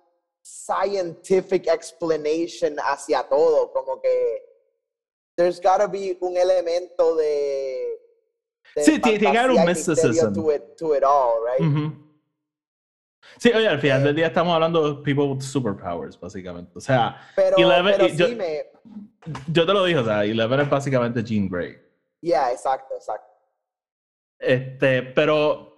scientific 0.43 1.67
explanation 1.67 2.75
hacia 2.79 3.23
todo, 3.23 3.71
como 3.71 4.01
que 4.01 4.41
there's 5.37 5.61
gotta 5.61 5.85
be 5.85 6.17
un 6.21 6.35
elemento 6.35 7.15
de, 7.15 7.99
de 8.75 8.83
sí, 8.83 8.99
tiene 8.99 9.31
que 9.31 9.37
haber 9.37 9.51
un 9.51 9.65
mysticism 9.65 10.33
to 10.33 10.51
it, 10.51 10.75
to 10.75 10.95
it 10.95 11.03
all, 11.03 11.35
right? 11.45 11.93
Sí, 13.37 13.51
oye, 13.53 13.67
al 13.67 13.79
final 13.79 14.03
del 14.03 14.15
día 14.15 14.27
estamos 14.27 14.53
hablando 14.53 14.93
de 14.93 15.03
people 15.03 15.25
with 15.25 15.41
superpowers, 15.41 16.19
básicamente. 16.19 16.71
O 16.75 16.81
sea, 16.81 17.19
pero, 17.35 17.57
Eleven, 17.57 17.95
pero 17.97 18.07
yo, 18.07 18.27
sí 18.27 18.35
me... 18.35 18.71
yo 19.51 19.65
te 19.65 19.73
lo 19.73 19.83
dije, 19.83 19.99
o 19.99 20.05
sea, 20.05 20.23
Eleven 20.23 20.61
es 20.61 20.69
básicamente 20.69 21.23
Jean 21.23 21.49
Grey. 21.49 21.75
Yeah, 22.21 22.51
exacto, 22.51 22.95
exacto. 22.95 23.33
Este, 24.39 25.01
pero, 25.01 25.74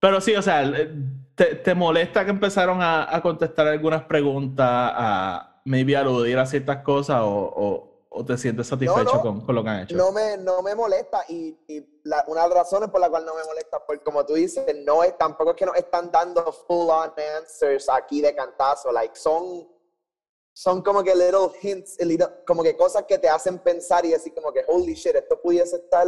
pero 0.00 0.20
sí, 0.20 0.34
o 0.36 0.42
sea, 0.42 0.70
¿te, 1.34 1.54
te 1.56 1.74
molesta 1.74 2.24
que 2.24 2.30
empezaron 2.30 2.80
a, 2.82 3.14
a, 3.14 3.20
contestar 3.20 3.66
algunas 3.66 4.04
preguntas, 4.04 4.66
a 4.68 5.60
maybe 5.64 5.96
aludir 5.96 6.38
a 6.38 6.46
ciertas 6.46 6.82
cosas 6.82 7.20
o, 7.22 7.28
o, 7.28 8.06
o 8.10 8.24
te 8.24 8.38
sientes 8.38 8.66
satisfecho 8.66 9.04
no, 9.04 9.14
no, 9.14 9.20
con, 9.22 9.40
con, 9.40 9.54
lo 9.54 9.62
que 9.62 9.70
han 9.70 9.80
hecho? 9.80 9.96
No 9.96 10.12
me, 10.12 10.36
no 10.36 10.62
me 10.62 10.74
molesta 10.74 11.24
y, 11.28 11.56
y 11.66 12.00
la, 12.04 12.24
una 12.28 12.42
de 12.42 12.48
las 12.48 12.58
razones 12.58 12.90
por 12.90 13.00
la 13.00 13.10
cual 13.10 13.24
no 13.24 13.34
me 13.34 13.44
molesta, 13.44 13.84
porque 13.84 14.04
como 14.04 14.24
tú 14.24 14.34
dices, 14.34 14.64
no 14.84 15.02
es, 15.02 15.16
tampoco 15.18 15.50
es 15.50 15.56
que 15.56 15.66
nos 15.66 15.76
están 15.76 16.10
dando 16.10 16.52
full 16.52 16.90
on 16.90 17.12
answers 17.38 17.88
aquí 17.88 18.20
de 18.20 18.34
cantazo, 18.34 18.92
like 18.92 19.16
son, 19.16 19.68
son 20.52 20.80
como 20.82 21.02
que 21.02 21.14
little 21.14 21.50
hints, 21.60 21.96
little, 22.00 22.28
como 22.46 22.62
que 22.62 22.76
cosas 22.76 23.04
que 23.04 23.18
te 23.18 23.28
hacen 23.28 23.58
pensar 23.58 24.04
y 24.04 24.10
decir 24.10 24.32
como 24.32 24.52
que 24.52 24.64
holy 24.68 24.94
shit, 24.94 25.16
esto 25.16 25.40
pudiese 25.40 25.76
estar, 25.76 26.06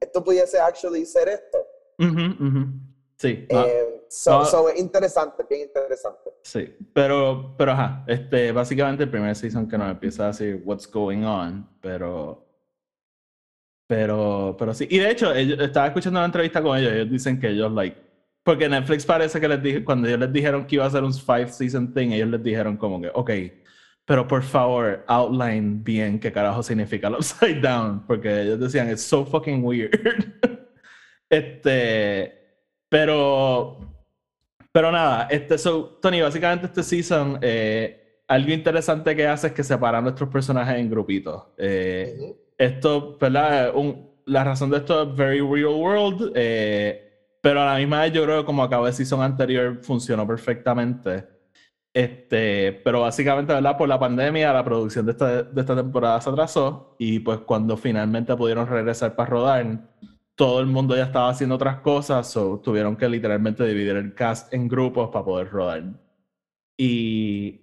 esto 0.00 0.24
pudiese 0.24 0.58
actually 0.58 1.04
ser 1.04 1.28
esto. 1.28 1.58
Uh 1.98 2.04
-huh, 2.04 2.40
uh 2.40 2.52
-huh. 2.52 2.87
Sí. 3.18 3.46
Eh, 3.48 4.04
so, 4.08 4.38
no. 4.38 4.44
so, 4.44 4.68
es 4.68 4.78
interesante, 4.78 5.44
bien 5.50 5.62
interesante. 5.62 6.30
Sí, 6.42 6.72
pero, 6.92 7.54
pero 7.58 7.72
ajá, 7.72 8.04
este, 8.06 8.52
básicamente 8.52 9.02
el 9.02 9.10
primer 9.10 9.34
season 9.34 9.68
que 9.68 9.76
nos 9.76 9.90
empieza 9.90 10.24
a 10.24 10.26
decir 10.28 10.62
what's 10.64 10.88
going 10.90 11.24
on, 11.24 11.68
pero, 11.80 12.46
pero, 13.88 14.54
pero 14.56 14.72
sí. 14.72 14.86
Y 14.88 14.98
de 14.98 15.10
hecho, 15.10 15.34
ellos, 15.34 15.58
estaba 15.58 15.88
escuchando 15.88 16.20
una 16.20 16.26
entrevista 16.26 16.62
con 16.62 16.78
ellos, 16.78 16.92
ellos 16.92 17.10
dicen 17.10 17.40
que 17.40 17.48
ellos, 17.48 17.72
like, 17.72 17.96
porque 18.44 18.68
Netflix 18.68 19.04
parece 19.04 19.40
que 19.40 19.48
les 19.48 19.62
dije, 19.62 19.84
cuando 19.84 20.06
ellos 20.06 20.20
les 20.20 20.32
dijeron 20.32 20.64
que 20.64 20.76
iba 20.76 20.86
a 20.86 20.90
ser 20.90 21.02
un 21.02 21.12
five 21.12 21.48
season 21.48 21.92
thing, 21.92 22.12
ellos 22.12 22.28
les 22.28 22.42
dijeron 22.42 22.76
como 22.76 23.00
que, 23.00 23.10
ok, 23.12 23.30
pero 24.04 24.28
por 24.28 24.44
favor, 24.44 25.04
outline 25.08 25.82
bien 25.82 26.20
qué 26.20 26.30
carajo 26.30 26.62
significa 26.62 27.08
el 27.08 27.14
upside 27.14 27.60
down, 27.60 28.06
porque 28.06 28.42
ellos 28.42 28.60
decían, 28.60 28.88
it's 28.88 29.02
so 29.02 29.26
fucking 29.26 29.64
weird. 29.64 29.90
este, 31.28 32.37
pero, 32.88 33.78
pero 34.72 34.92
nada, 34.92 35.28
este, 35.30 35.58
so, 35.58 35.98
Tony, 36.00 36.20
básicamente 36.20 36.66
este 36.66 36.82
season, 36.82 37.38
eh, 37.42 38.22
algo 38.28 38.52
interesante 38.52 39.16
que 39.16 39.26
hace 39.26 39.48
es 39.48 39.52
que 39.52 39.64
separa 39.64 39.98
a 39.98 40.02
nuestros 40.02 40.28
personajes 40.28 40.76
en 40.76 40.90
grupitos. 40.90 41.44
Eh, 41.56 42.16
uh 42.18 42.22
-huh. 42.22 42.36
Esto, 42.58 43.16
¿verdad? 43.20 43.72
Un, 43.74 44.10
la 44.26 44.44
razón 44.44 44.70
de 44.70 44.78
esto 44.78 45.02
es 45.02 45.16
very 45.16 45.40
real 45.40 45.74
world, 45.74 46.32
eh, 46.34 47.36
pero 47.40 47.62
a 47.62 47.72
la 47.72 47.78
misma 47.78 48.02
vez 48.02 48.12
yo 48.12 48.24
creo 48.24 48.40
que 48.40 48.46
como 48.46 48.62
acabó 48.62 48.86
el 48.86 48.92
season 48.92 49.22
anterior 49.22 49.78
funcionó 49.82 50.26
perfectamente. 50.26 51.26
Este, 51.94 52.80
pero 52.84 53.00
básicamente, 53.00 53.52
¿verdad? 53.52 53.76
Por 53.76 53.88
la 53.88 53.98
pandemia, 53.98 54.52
la 54.52 54.64
producción 54.64 55.06
de 55.06 55.12
esta, 55.12 55.42
de 55.42 55.60
esta 55.60 55.74
temporada 55.74 56.20
se 56.20 56.30
atrasó 56.30 56.94
y 56.98 57.20
pues 57.20 57.40
cuando 57.40 57.76
finalmente 57.76 58.36
pudieron 58.36 58.66
regresar 58.66 59.16
para 59.16 59.30
rodar, 59.30 59.66
todo 60.38 60.60
el 60.60 60.66
mundo 60.66 60.94
ya 60.94 61.02
estaba 61.02 61.30
haciendo 61.30 61.56
otras 61.56 61.80
cosas, 61.80 62.30
so 62.30 62.60
tuvieron 62.60 62.96
que 62.96 63.08
literalmente 63.08 63.66
dividir 63.66 63.96
el 63.96 64.14
cast 64.14 64.54
en 64.54 64.68
grupos 64.68 65.10
para 65.10 65.24
poder 65.24 65.50
rodar. 65.50 65.82
Y, 66.76 67.60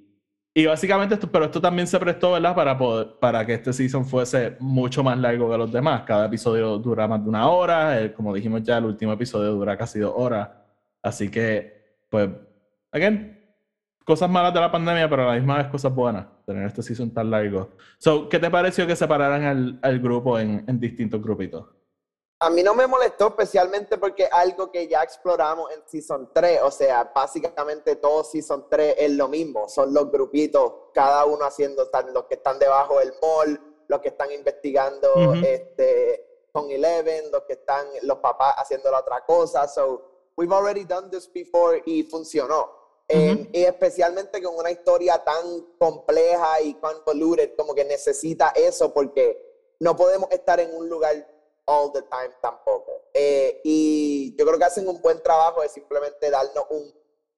y 0.53 0.65
básicamente 0.65 1.15
esto, 1.15 1.31
pero 1.31 1.45
esto 1.45 1.61
también 1.61 1.87
se 1.87 1.97
prestó, 1.97 2.33
¿verdad? 2.33 2.53
Para, 2.53 2.77
poder, 2.77 3.17
para 3.21 3.45
que 3.45 3.53
este 3.53 3.71
season 3.71 4.05
fuese 4.05 4.57
mucho 4.59 5.05
más 5.05 5.17
largo 5.17 5.49
que 5.49 5.57
los 5.57 5.71
demás. 5.71 6.03
Cada 6.05 6.25
episodio 6.25 6.77
dura 6.77 7.07
más 7.07 7.23
de 7.23 7.29
una 7.29 7.47
hora, 7.47 7.97
el, 7.97 8.11
como 8.13 8.33
dijimos 8.33 8.61
ya, 8.63 8.77
el 8.77 8.85
último 8.85 9.13
episodio 9.13 9.53
dura 9.53 9.77
casi 9.77 9.99
dos 9.99 10.13
horas. 10.13 10.49
Así 11.01 11.31
que, 11.31 12.01
pues, 12.09 12.29
again, 12.91 13.39
cosas 14.03 14.29
malas 14.29 14.53
de 14.53 14.59
la 14.59 14.69
pandemia, 14.69 15.09
pero 15.09 15.23
a 15.23 15.27
la 15.27 15.39
misma 15.39 15.59
vez 15.59 15.67
cosas 15.67 15.95
buenas, 15.95 16.25
tener 16.45 16.65
este 16.65 16.83
season 16.83 17.13
tan 17.13 17.31
largo. 17.31 17.77
So, 17.99 18.27
¿qué 18.27 18.37
te 18.37 18.51
pareció 18.51 18.85
que 18.85 18.97
separaran 18.97 19.43
al, 19.45 19.79
al 19.81 19.99
grupo 20.01 20.37
en, 20.37 20.65
en 20.67 20.77
distintos 20.77 21.21
grupitos? 21.21 21.74
A 22.45 22.49
mí 22.51 22.61
no 22.61 22.75
me 22.75 22.85
molestó 22.85 23.29
especialmente 23.29 23.97
porque 23.97 24.29
algo 24.31 24.71
que 24.71 24.87
ya 24.87 25.01
exploramos 25.01 25.71
en 25.71 25.81
Season 25.87 26.29
3, 26.31 26.61
o 26.61 26.69
sea, 26.69 27.05
básicamente 27.05 27.95
todo 27.95 28.23
Season 28.23 28.67
3 28.69 28.97
es 28.99 29.11
lo 29.13 29.27
mismo, 29.27 29.67
son 29.67 29.91
los 29.91 30.11
grupitos, 30.11 30.71
cada 30.93 31.25
uno 31.25 31.43
haciendo, 31.43 31.89
los 32.13 32.25
que 32.25 32.35
están 32.35 32.59
debajo 32.59 32.99
del 32.99 33.13
mall, 33.19 33.59
los 33.87 33.99
que 33.99 34.09
están 34.09 34.31
investigando 34.31 35.11
uh 35.15 35.19
-huh. 35.33 35.43
este, 35.43 36.47
con 36.51 36.69
Eleven, 36.69 37.31
los 37.31 37.45
que 37.45 37.53
están, 37.53 37.87
los 38.03 38.19
papás 38.19 38.53
haciendo 38.59 38.91
la 38.91 38.99
otra 38.99 39.25
cosa, 39.25 39.67
so 39.67 40.29
we've 40.37 40.53
already 40.53 40.85
done 40.85 41.09
this 41.09 41.27
before 41.33 41.81
y 41.87 42.03
funcionó. 42.03 42.61
Uh 43.09 43.15
-huh. 43.15 43.39
eh, 43.43 43.49
y 43.53 43.63
especialmente 43.63 44.39
con 44.43 44.55
una 44.55 44.69
historia 44.69 45.17
tan 45.23 45.61
compleja 45.79 46.61
y 46.61 46.75
convoluted, 46.75 47.55
como 47.55 47.73
que 47.73 47.85
necesita 47.85 48.49
eso 48.55 48.93
porque 48.93 49.41
no 49.79 49.95
podemos 49.95 50.29
estar 50.29 50.59
en 50.59 50.75
un 50.75 50.87
lugar 50.87 51.34
all 51.65 51.91
the 51.91 52.01
time 52.03 52.33
tampoco. 52.41 53.09
Eh, 53.13 53.61
y 53.63 54.35
yo 54.37 54.45
creo 54.45 54.57
que 54.57 54.65
hacen 54.65 54.87
un 54.87 55.01
buen 55.01 55.21
trabajo 55.21 55.61
de 55.61 55.69
simplemente 55.69 56.29
darnos 56.29 56.65
un 56.69 56.93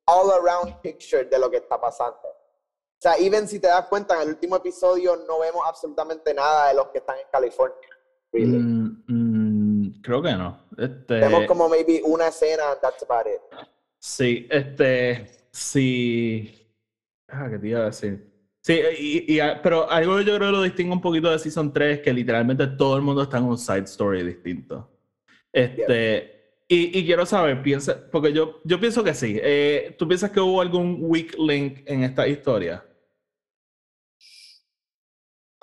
all 0.05 0.31
around 0.31 0.81
picture 0.81 1.25
de 1.25 1.39
lo 1.39 1.49
que 1.49 1.57
está 1.57 1.79
pasando. 1.79 2.19
O 2.23 2.99
sea, 2.99 3.17
even 3.19 3.47
si 3.47 3.59
te 3.59 3.67
das 3.67 3.85
cuenta, 3.87 4.15
en 4.15 4.21
el 4.21 4.29
último 4.29 4.55
episodio 4.55 5.15
no 5.15 5.39
vemos 5.39 5.61
absolutamente 5.65 6.33
nada 6.33 6.69
de 6.69 6.73
los 6.73 6.87
que 6.87 6.97
están 6.97 7.17
en 7.19 7.27
California. 7.31 7.89
Really. 8.31 8.57
Mm, 8.57 9.03
mm, 9.07 10.01
creo 10.01 10.21
que 10.21 10.33
no. 10.33 10.65
Este... 10.77 11.13
Vemos 11.15 11.45
como 11.45 11.69
maybe 11.69 12.01
una 12.03 12.27
escena, 12.27 12.75
that's 12.81 13.03
about 13.03 13.27
it. 13.27 13.41
Sí, 13.99 14.47
este, 14.49 15.29
sí. 15.51 16.67
Ah, 17.27 17.47
¿qué 17.49 17.59
te 17.59 17.67
iba 17.67 17.81
a 17.81 17.85
decir? 17.85 18.36
Sí, 18.67 18.81
y, 18.99 19.37
y, 19.37 19.41
pero 19.63 19.89
algo 19.89 20.19
yo 20.19 20.35
creo 20.35 20.51
que 20.51 20.57
lo 20.57 20.61
distingue 20.61 20.91
un 20.91 20.99
poquito 20.99 21.31
de 21.31 21.39
Season 21.39 21.71
3 21.71 21.99
es 21.99 22.03
que 22.03 22.11
literalmente 22.11 22.67
todo 22.67 22.97
el 22.97 23.01
mundo 23.01 23.21
está 23.21 23.37
en 23.37 23.45
un 23.45 23.57
side 23.57 23.85
story 23.85 24.23
distinto. 24.23 24.89
Este, 25.53 25.85
yeah. 26.67 26.77
y, 26.77 26.99
y, 26.99 27.05
quiero 27.05 27.25
saber, 27.25 27.63
piensa, 27.63 27.97
porque 28.11 28.33
yo, 28.33 28.59
yo 28.65 28.77
pienso 28.77 29.05
que 29.05 29.13
sí. 29.13 29.39
Eh, 29.41 29.95
¿Tú 29.97 30.05
piensas 30.05 30.31
que 30.31 30.41
hubo 30.41 30.59
algún 30.59 30.97
weak 30.99 31.37
link 31.39 31.79
en 31.85 32.03
esta 32.03 32.27
historia? 32.27 32.83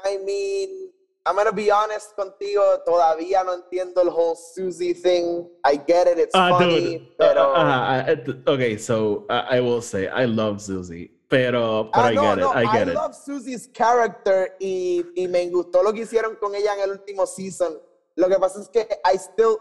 I 0.03 0.17
mean, 0.25 0.91
I'm 1.27 1.37
gonna 1.37 1.53
be 1.53 1.71
honest 1.71 2.17
contigo, 2.17 2.63
todavía 2.87 3.45
no 3.45 3.53
entiendo 3.53 4.01
el 4.01 4.09
whole 4.09 4.35
Susie 4.35 4.95
thing. 4.95 5.47
I 5.63 5.77
get 5.77 6.07
it, 6.07 6.19
it's 6.19 6.35
uh, 6.35 6.57
funny, 6.57 6.97
dude. 6.97 7.17
pero... 7.19 7.53
Uh, 7.53 8.15
uh, 8.17 8.51
okay, 8.51 8.79
so 8.79 9.27
I 9.29 9.61
will 9.61 9.83
say, 9.83 10.09
I 10.09 10.25
love 10.25 10.63
Susie. 10.63 11.14
Pero, 11.29 11.91
pero 11.93 12.05
ah, 12.05 12.13
I 12.13 12.15
no, 12.15 12.23
get 12.23 12.39
no, 12.39 12.51
it, 12.51 12.57
I 12.57 12.67
get 12.67 12.89
I 12.89 12.91
it. 12.91 12.95
love 12.95 13.15
Susie's 13.15 13.69
character 13.73 14.55
y, 14.61 15.05
y 15.15 15.27
me 15.29 15.49
gustó 15.51 15.83
lo 15.83 15.93
que 15.93 16.03
hicieron 16.03 16.37
con 16.37 16.55
ella 16.55 16.75
en 16.75 16.81
el 16.81 16.91
último 16.91 17.27
season. 17.27 17.79
Lo 18.17 18.29
que 18.29 18.37
pasa 18.39 18.61
es 18.61 18.69
que 18.69 18.87
I 19.05 19.17
still, 19.17 19.57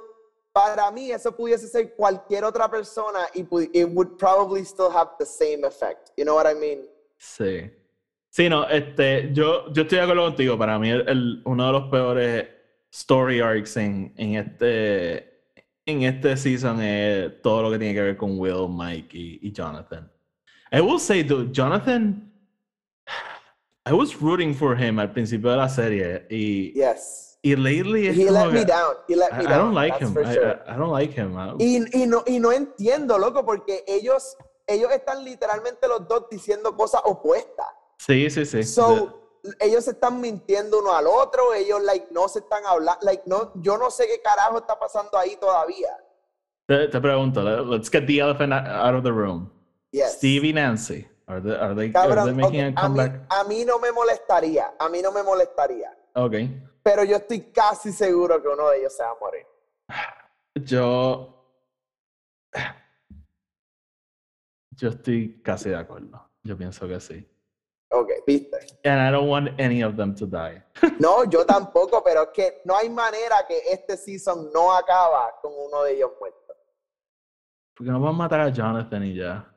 para 0.51 0.91
mí 0.91 1.11
eso 1.11 1.35
pudiese 1.35 1.67
ser 1.67 1.95
cualquier 1.95 2.43
otra 2.43 2.69
persona 2.69 3.27
y 3.33 3.41
it 3.73 3.87
would 3.91 4.17
probably 4.17 4.63
still 4.63 4.89
have 4.93 5.11
the 5.17 5.25
same 5.25 5.65
effect. 5.65 6.11
You 6.17 6.25
know 6.25 6.35
what 6.35 6.45
I 6.45 6.53
mean? 6.53 6.81
Sí. 7.17 7.71
Sí, 8.29 8.49
no, 8.49 8.67
este, 8.67 9.29
yo, 9.31 9.71
yo 9.71 9.83
estoy 9.83 9.99
de 9.99 10.03
acuerdo 10.03 10.23
contigo. 10.25 10.57
Para 10.57 10.77
mí 10.79 10.89
el, 10.89 11.07
el, 11.07 11.41
uno 11.45 11.65
de 11.67 11.71
los 11.71 11.89
peores 11.89 12.47
story 12.91 13.39
arcs 13.39 13.77
en, 13.77 14.13
en 14.17 14.35
este 14.35 15.33
en 15.85 16.03
este 16.03 16.37
season 16.37 16.81
es 16.81 17.41
todo 17.41 17.63
lo 17.63 17.71
que 17.71 17.77
tiene 17.77 17.93
que 17.93 18.01
ver 18.01 18.17
con 18.17 18.39
Will, 18.39 18.69
Mike 18.69 19.17
y, 19.17 19.39
y 19.41 19.51
Jonathan. 19.51 20.09
I 20.73 20.81
will 20.81 20.99
say, 20.99 21.21
dude, 21.23 21.53
Jonathan, 21.53 22.31
I 23.85 23.93
was 23.93 24.15
rooting 24.21 24.53
for 24.55 24.75
him 24.75 24.97
al 24.99 25.09
principio 25.09 25.51
de 25.51 25.57
la 25.57 25.67
serie 25.69 26.25
y, 26.29 26.71
yes. 26.75 27.37
Y 27.43 27.55
lately 27.57 28.07
es 28.07 28.15
He 28.17 28.31
let 28.31 28.51
me 28.53 28.63
down. 28.63 28.95
He 29.07 29.15
let 29.17 29.33
me 29.33 29.43
I, 29.43 29.47
I 29.47 29.49
down. 29.49 29.59
don't 29.59 29.73
like 29.75 29.99
that's 29.99 30.11
him. 30.11 30.25
I, 30.25 30.33
sure. 30.33 30.61
I, 30.65 30.73
I 30.73 30.77
don't 30.77 30.91
like 30.91 31.11
him. 31.13 31.37
I- 31.37 31.53
Y, 31.59 31.83
y 31.93 32.07
no, 32.07 32.23
y 32.25 32.39
no 32.39 32.51
entiendo, 32.53 33.17
loco, 33.19 33.45
porque 33.45 33.83
ellos, 33.85 34.37
ellos 34.65 34.89
están 34.91 35.23
literalmente 35.25 35.87
los 35.89 36.07
dos 36.07 36.27
diciendo 36.31 36.75
cosas 36.75 37.01
opuestas. 37.05 37.67
sí, 37.99 38.29
sí, 38.29 38.45
sí. 38.45 38.63
So, 38.63 39.19
ellos 39.59 39.83
se 39.83 39.91
están 39.91 40.21
mintiendo 40.21 40.79
uno 40.79 40.95
al 40.95 41.05
otro, 41.05 41.53
ellos 41.53 41.83
like 41.83 42.07
no 42.11 42.29
se 42.29 42.39
están 42.39 42.65
hablando, 42.65 42.99
like 43.05 43.23
no, 43.25 43.51
yo 43.61 43.77
no 43.77 43.91
sé 43.91 44.07
qué 44.07 44.21
carajo 44.21 44.59
está 44.59 44.79
pasando 44.79 45.17
ahí 45.17 45.35
todavía. 45.35 45.89
te, 46.65 46.87
te 46.87 47.01
pregunto, 47.01 47.43
let- 47.43 47.65
let's 47.67 47.89
get 47.91 48.07
the 48.07 48.19
elephant 48.19 48.53
out 48.53 48.95
of 48.95 49.03
the 49.03 49.11
room. 49.11 49.51
Yes. 49.93 50.13
Steve 50.17 50.47
y 50.47 50.53
Nancy, 50.53 51.07
are 51.27 51.39
they, 51.39 51.51
are 51.55 51.75
they, 51.75 51.85
are 51.85 51.93
Cabrón, 51.93 52.25
they 52.25 52.33
making 52.33 52.65
ok, 52.73 52.77
a 52.77 52.85
a, 52.85 52.89
mí, 52.89 52.95
comeback? 52.97 53.25
a 53.29 53.43
mí 53.43 53.63
no 53.63 53.77
me 53.79 53.91
molestaría, 53.91 54.73
a 54.79 54.89
mí 54.89 55.01
no 55.03 55.11
me 55.11 55.21
molestaría, 55.23 55.95
Okay. 56.15 56.61
pero 56.83 57.03
yo 57.03 57.17
estoy 57.17 57.51
casi 57.51 57.91
seguro 57.91 58.41
que 58.41 58.47
uno 58.47 58.69
de 58.69 58.79
ellos 58.79 58.95
se 58.95 59.03
va 59.03 59.11
a 59.11 59.15
morir. 59.21 59.45
Yo. 60.55 61.29
Yo 64.75 64.89
estoy 64.89 65.41
casi 65.43 65.69
de 65.69 65.75
acuerdo. 65.75 66.27
Yo 66.43 66.57
pienso 66.57 66.87
que 66.87 66.99
sí. 66.99 67.27
Ok, 67.91 68.09
viste. 68.25 68.57
And 68.83 68.99
I 68.99 69.11
don't 69.11 69.29
want 69.29 69.49
any 69.61 69.83
of 69.83 69.95
them 69.95 70.15
to 70.15 70.25
die. 70.25 70.61
No, 70.99 71.23
yo 71.25 71.45
tampoco, 71.45 72.03
pero 72.03 72.23
es 72.23 72.29
que 72.33 72.61
no 72.65 72.75
hay 72.75 72.89
manera 72.89 73.45
que 73.47 73.59
este 73.71 73.95
season 73.97 74.51
no 74.51 74.73
acaba 74.75 75.31
con 75.41 75.51
uno 75.55 75.83
de 75.83 75.93
ellos 75.93 76.11
muerto. 76.19 76.39
Porque 77.75 77.91
no 77.91 77.99
van 77.99 78.15
a 78.15 78.17
matar 78.17 78.39
a 78.41 78.49
Jonathan 78.49 79.03
y 79.03 79.15
ya. 79.15 79.52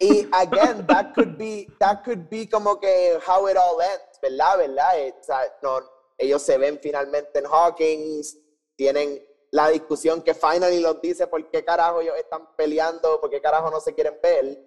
Y 0.00 0.26
again, 0.32 0.86
that 0.86 1.12
could 1.14 1.36
be, 1.36 1.68
that 1.78 2.02
could 2.02 2.28
be 2.28 2.46
como 2.46 2.80
que 2.80 3.18
how 3.26 3.46
it 3.48 3.56
all 3.56 3.80
ends, 3.80 4.18
¿verdad? 4.20 4.58
¿Verdad? 4.58 4.98
Eh, 4.98 5.14
o 5.18 5.22
sea, 5.22 5.40
no, 5.62 5.80
ellos 6.18 6.42
se 6.42 6.58
ven 6.58 6.78
finalmente 6.82 7.38
en 7.38 7.46
Hawkins, 7.46 8.38
tienen 8.76 9.22
la 9.50 9.68
discusión 9.68 10.22
que 10.22 10.34
finally 10.34 10.80
los 10.80 11.00
dice 11.00 11.26
por 11.26 11.48
qué 11.50 11.64
carajo 11.64 12.00
ellos 12.00 12.16
están 12.16 12.48
peleando, 12.56 13.20
por 13.20 13.30
qué 13.30 13.40
carajo 13.40 13.70
no 13.70 13.80
se 13.80 13.94
quieren 13.94 14.18
ver. 14.22 14.58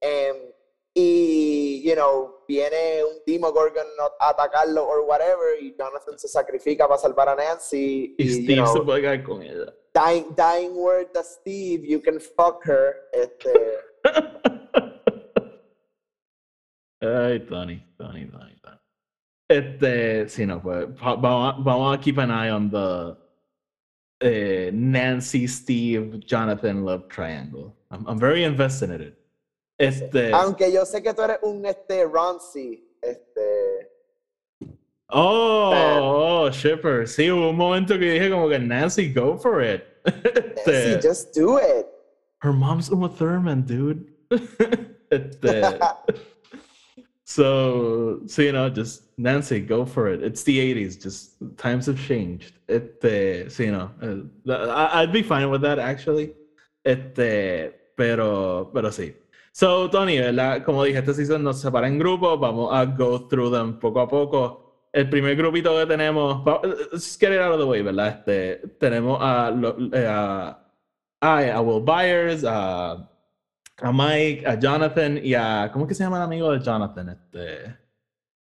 Em, 0.00 0.36
y, 0.94 1.82
you 1.84 1.94
know, 1.94 2.44
viene 2.46 3.04
un 3.04 3.22
Demogorgon 3.26 3.86
a 4.20 4.30
atacarlo 4.30 4.86
or 4.86 5.00
whatever, 5.00 5.60
y 5.60 5.76
Jonathan 5.76 6.18
se 6.18 6.28
sacrifica 6.28 6.88
para 6.88 6.98
salvar 6.98 7.28
a 7.28 7.34
Nancy. 7.34 8.14
Y 8.16 8.24
y, 8.24 8.28
Steve 8.30 8.54
you 8.54 8.62
know, 8.62 8.72
se 8.72 8.80
puede 8.80 9.00
quedar 9.02 9.22
con 9.22 9.42
ella. 9.42 9.74
dying, 9.98 10.34
dying 10.36 10.76
word 10.76 11.12
to 11.14 11.22
Steve, 11.24 11.84
you 11.84 12.00
can 12.00 12.20
fuck 12.20 12.62
her. 12.64 12.94
Este, 13.12 13.52
Ay, 17.00 17.38
Tony, 17.48 17.82
Tony, 17.98 18.26
Tony, 18.26 18.54
Tony. 18.62 18.78
Este, 19.50 20.28
sí, 20.28 20.44
no, 20.46 20.60
pues 20.60 20.86
va- 20.88 21.14
vamos, 21.16 21.54
a- 21.54 21.62
vamos 21.62 21.96
a 21.96 22.00
keep 22.00 22.18
an 22.18 22.30
eye 22.30 22.50
on 22.50 22.70
the 22.70 23.16
eh, 24.20 24.70
Nancy, 24.74 25.46
Steve, 25.46 26.18
Jonathan 26.26 26.84
love 26.84 27.08
triangle. 27.08 27.74
I'm, 27.90 28.04
I'm 28.06 28.18
very 28.18 28.44
invested 28.44 28.90
in 28.90 29.00
it. 29.00 29.14
Este, 29.80 30.32
Aunque 30.32 30.72
yo 30.72 30.84
sé 30.84 31.02
que 31.02 31.14
tú 31.14 31.22
eres 31.22 31.38
un 31.42 31.64
este 31.64 32.04
Ronzi, 32.04 32.82
este 33.00 33.88
oh, 35.08 35.70
fan. 35.70 35.98
oh, 36.02 36.50
shipper. 36.50 37.06
Sí, 37.06 37.30
hubo 37.30 37.50
un 37.50 37.56
momento 37.56 37.94
que 37.96 38.10
dije 38.12 38.28
como 38.30 38.48
que 38.48 38.58
Nancy, 38.58 39.12
go 39.12 39.36
for 39.38 39.62
it. 39.62 39.84
Este, 40.04 40.94
Nancy, 40.94 41.08
just 41.08 41.32
do 41.34 41.58
it. 41.58 41.86
her 42.42 42.52
mom's 42.52 42.90
Uma 42.90 43.08
Thurman, 43.08 43.62
dude. 43.62 44.04
este, 45.10 45.62
So, 47.28 48.20
so 48.26 48.40
you 48.40 48.52
know, 48.52 48.70
just 48.70 49.02
Nancy, 49.18 49.60
go 49.60 49.84
for 49.84 50.08
it. 50.08 50.22
It's 50.22 50.42
the 50.44 50.58
'80s. 50.58 50.98
Just 50.98 51.34
times 51.58 51.84
have 51.84 52.00
changed. 52.00 52.54
Este, 52.66 53.50
so 53.50 53.64
you 53.64 53.72
know, 53.72 53.90
uh, 54.48 54.72
I, 54.72 55.02
I'd 55.02 55.12
be 55.12 55.22
fine 55.22 55.50
with 55.50 55.60
that 55.60 55.78
actually. 55.78 56.32
Este, 56.82 57.70
pero, 57.94 58.70
pero 58.72 58.88
sí. 58.88 59.14
So, 59.52 59.90
Tony, 59.90 60.18
¿verdad? 60.18 60.64
como 60.64 60.84
dije, 60.84 61.00
este 61.00 61.12
season 61.12 61.42
nos 61.42 61.60
separa 61.60 61.86
en 61.86 61.98
grupos. 61.98 62.40
Vamos 62.40 62.72
a 62.72 62.86
go 62.86 63.28
through 63.28 63.50
them 63.50 63.78
poco 63.78 64.00
a 64.00 64.08
poco. 64.08 64.88
El 64.90 65.10
primer 65.10 65.36
grupito 65.36 65.78
que 65.78 65.84
tenemos, 65.84 66.42
let's 66.64 67.04
just 67.04 67.20
get 67.20 67.32
it 67.32 67.40
out 67.40 67.52
of 67.52 67.58
the 67.58 67.66
way, 67.66 67.82
¿verdad? 67.82 68.20
Este, 68.20 68.68
tenemos 68.80 69.18
a, 69.20 69.52
eh, 69.92 70.06
a, 70.06 70.58
a, 71.20 71.56
a 71.56 71.60
Will 71.60 71.84
Byers, 71.84 72.42
a 72.42 73.06
a 73.80 73.92
Mike, 73.92 74.44
a 74.46 74.58
Jonathan 74.58 75.20
y 75.22 75.34
a. 75.34 75.70
¿Cómo 75.72 75.84
es 75.84 75.88
que 75.88 75.94
se 75.94 76.04
llama 76.04 76.16
el 76.18 76.22
amigo 76.24 76.52
de 76.52 76.60
Jonathan? 76.60 77.08
Este. 77.10 77.76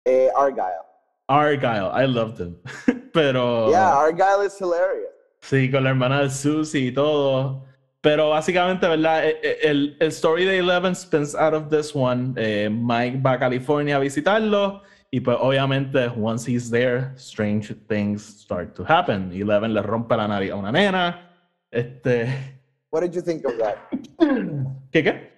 Eh, 0.05 0.29
Argyle. 0.35 0.85
Argyle. 1.27 1.91
I 1.93 2.07
loved 2.07 2.39
him. 2.39 2.55
Pero. 3.13 3.69
Yeah, 3.69 3.93
Argyle 3.97 4.45
is 4.45 4.57
hilarious. 4.57 5.11
Sí, 5.41 5.69
con 5.71 5.83
la 5.83 5.89
hermana 5.91 6.21
de 6.21 6.29
Susie 6.29 6.87
y 6.87 6.91
todo. 6.91 7.63
Pero 8.01 8.29
básicamente, 8.29 8.87
¿verdad? 8.87 9.25
E- 9.25 9.39
e- 9.41 9.57
El, 9.69 9.97
el 9.99 10.07
story 10.09 10.45
de 10.45 10.59
Eleven 10.59 10.95
spins 10.95 11.35
out 11.35 11.53
of 11.53 11.69
this 11.69 11.93
one. 11.95 12.33
Eh, 12.37 12.69
Mike 12.69 13.19
va 13.25 13.33
a 13.33 13.39
California 13.39 13.97
a 13.97 13.99
visitarlo. 13.99 14.81
Y 15.09 15.19
pues 15.21 15.37
obviamente, 15.39 16.09
once 16.17 16.47
he's 16.51 16.69
there, 16.69 17.11
strange 17.15 17.73
things 17.87 18.21
start 18.23 18.73
to 18.75 18.83
happen. 18.87 19.31
Eleven 19.33 19.73
le 19.73 19.81
rompe 19.81 20.15
la 20.15 20.27
nariz 20.27 20.51
a 20.51 20.55
una 20.55 20.71
nena. 20.71 21.29
Este. 21.71 22.56
What 22.91 23.01
did 23.01 23.13
you 23.13 23.21
think 23.21 23.45
of 23.45 23.57
that? 23.57 23.89
¿Qué 24.91 25.03
qué? 25.03 25.37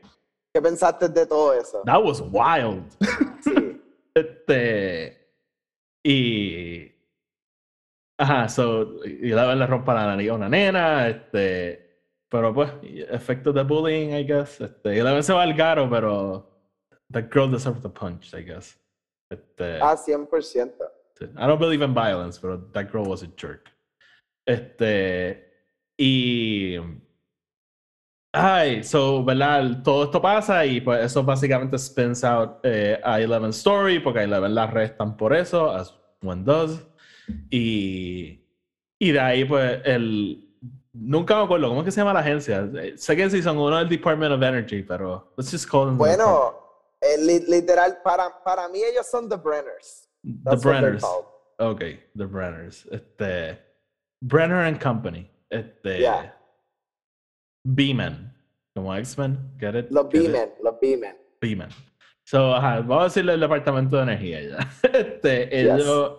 ¿Qué 0.53 0.61
pensaste 0.61 1.09
de 1.09 1.25
todo 1.25 1.53
eso? 1.53 1.83
That 1.85 2.03
was 2.03 2.21
wild. 2.21 2.85
Sí. 3.41 3.81
Este. 4.13 5.17
Y. 6.03 6.91
Ajá, 8.17 8.49
so. 8.49 9.03
Y 9.05 9.29
la 9.29 9.55
le 9.55 9.65
rompa 9.65 9.93
la 9.93 10.07
nariz 10.07 10.29
a 10.29 10.33
una 10.33 10.49
nena. 10.49 11.07
Este. 11.07 11.85
Pero 12.29 12.53
pues, 12.53 12.69
efectos 12.83 13.55
de 13.55 13.63
bullying, 13.63 14.09
I 14.09 14.25
guess. 14.25 14.59
Este. 14.59 14.97
Y 14.97 15.01
la 15.01 15.21
se 15.23 15.33
va 15.33 15.43
al 15.43 15.53
garo, 15.53 15.89
pero. 15.89 16.45
That 17.11 17.31
girl 17.31 17.49
deserved 17.49 17.85
a 17.85 17.89
punch, 17.89 18.33
I 18.33 18.43
guess. 18.43 18.77
Este. 19.31 19.79
Ah, 19.81 19.95
100%. 19.95 20.73
Sí. 21.17 21.25
I 21.37 21.47
don't 21.47 21.59
believe 21.59 21.81
in 21.81 21.93
violence, 21.93 22.37
but 22.39 22.73
that 22.73 22.91
girl 22.91 23.05
was 23.05 23.23
a 23.23 23.27
jerk. 23.37 23.71
Este. 24.45 25.45
Y. 25.97 26.77
Ay, 28.31 28.83
so, 28.83 29.23
¿verdad? 29.25 29.81
Todo 29.83 30.03
esto 30.03 30.21
pasa 30.21 30.63
y 30.65 30.81
pues 30.81 31.03
eso 31.03 31.23
básicamente 31.23 31.77
spins 31.79 32.23
out 32.23 32.59
eh, 32.63 32.99
a 33.03 33.19
Eleven 33.19 33.49
Story 33.49 33.99
porque 33.99 34.19
a 34.19 34.23
Eleven 34.23 34.53
la 34.53 34.63
arrestan 34.63 35.17
por 35.17 35.35
eso, 35.35 35.71
as 35.71 35.93
one 36.21 36.43
does. 36.43 36.85
Y. 37.49 38.45
Y 38.99 39.11
de 39.11 39.19
ahí, 39.19 39.45
pues, 39.45 39.81
el. 39.85 40.45
Nunca 40.91 41.37
me 41.37 41.43
acuerdo, 41.43 41.69
¿cómo 41.69 41.81
es 41.81 41.85
que 41.85 41.91
se 41.91 42.01
llama 42.01 42.13
la 42.13 42.19
agencia? 42.19 42.69
Sé 42.97 43.15
que 43.15 43.29
sí 43.29 43.41
son 43.41 43.57
uno 43.57 43.77
del 43.77 43.87
Department 43.87 44.33
of 44.33 44.41
Energy, 44.41 44.83
pero. 44.83 45.33
Let's 45.37 45.51
just 45.51 45.69
call 45.69 45.85
them 45.85 45.97
Bueno, 45.97 46.53
eh, 46.99 47.17
li- 47.19 47.45
literal, 47.47 47.99
para, 48.03 48.43
para 48.43 48.67
mí 48.67 48.79
ellos 48.83 49.07
son 49.09 49.29
the 49.29 49.37
Brenners. 49.37 50.09
The 50.23 50.31
That's 50.43 50.63
Brenners. 50.63 51.03
Ok, 51.59 51.79
The 52.15 52.25
Brenners. 52.25 52.85
Este. 52.91 53.59
Brenner 54.21 54.65
and 54.65 54.79
Company. 54.83 55.31
Este. 55.49 55.99
Yeah. 55.99 56.35
B-Men. 57.63 58.33
Como 58.75 58.95
X-Men. 58.95 59.37
Get 59.59 59.75
it? 59.75 59.91
Los? 59.91 60.09
B-Men, 60.09 60.49
los 60.63 60.75
B-Men. 60.81 61.15
B-Men. 61.41 61.69
So, 62.23 62.53
ajá, 62.55 62.81
vamos 62.81 63.01
a 63.01 63.03
decirle 63.05 63.33
el 63.33 63.39
departamento 63.39 63.97
de 63.97 64.03
energía 64.03 64.41
ya. 64.41 64.57
Este, 64.93 65.59
ellos, 65.61 66.13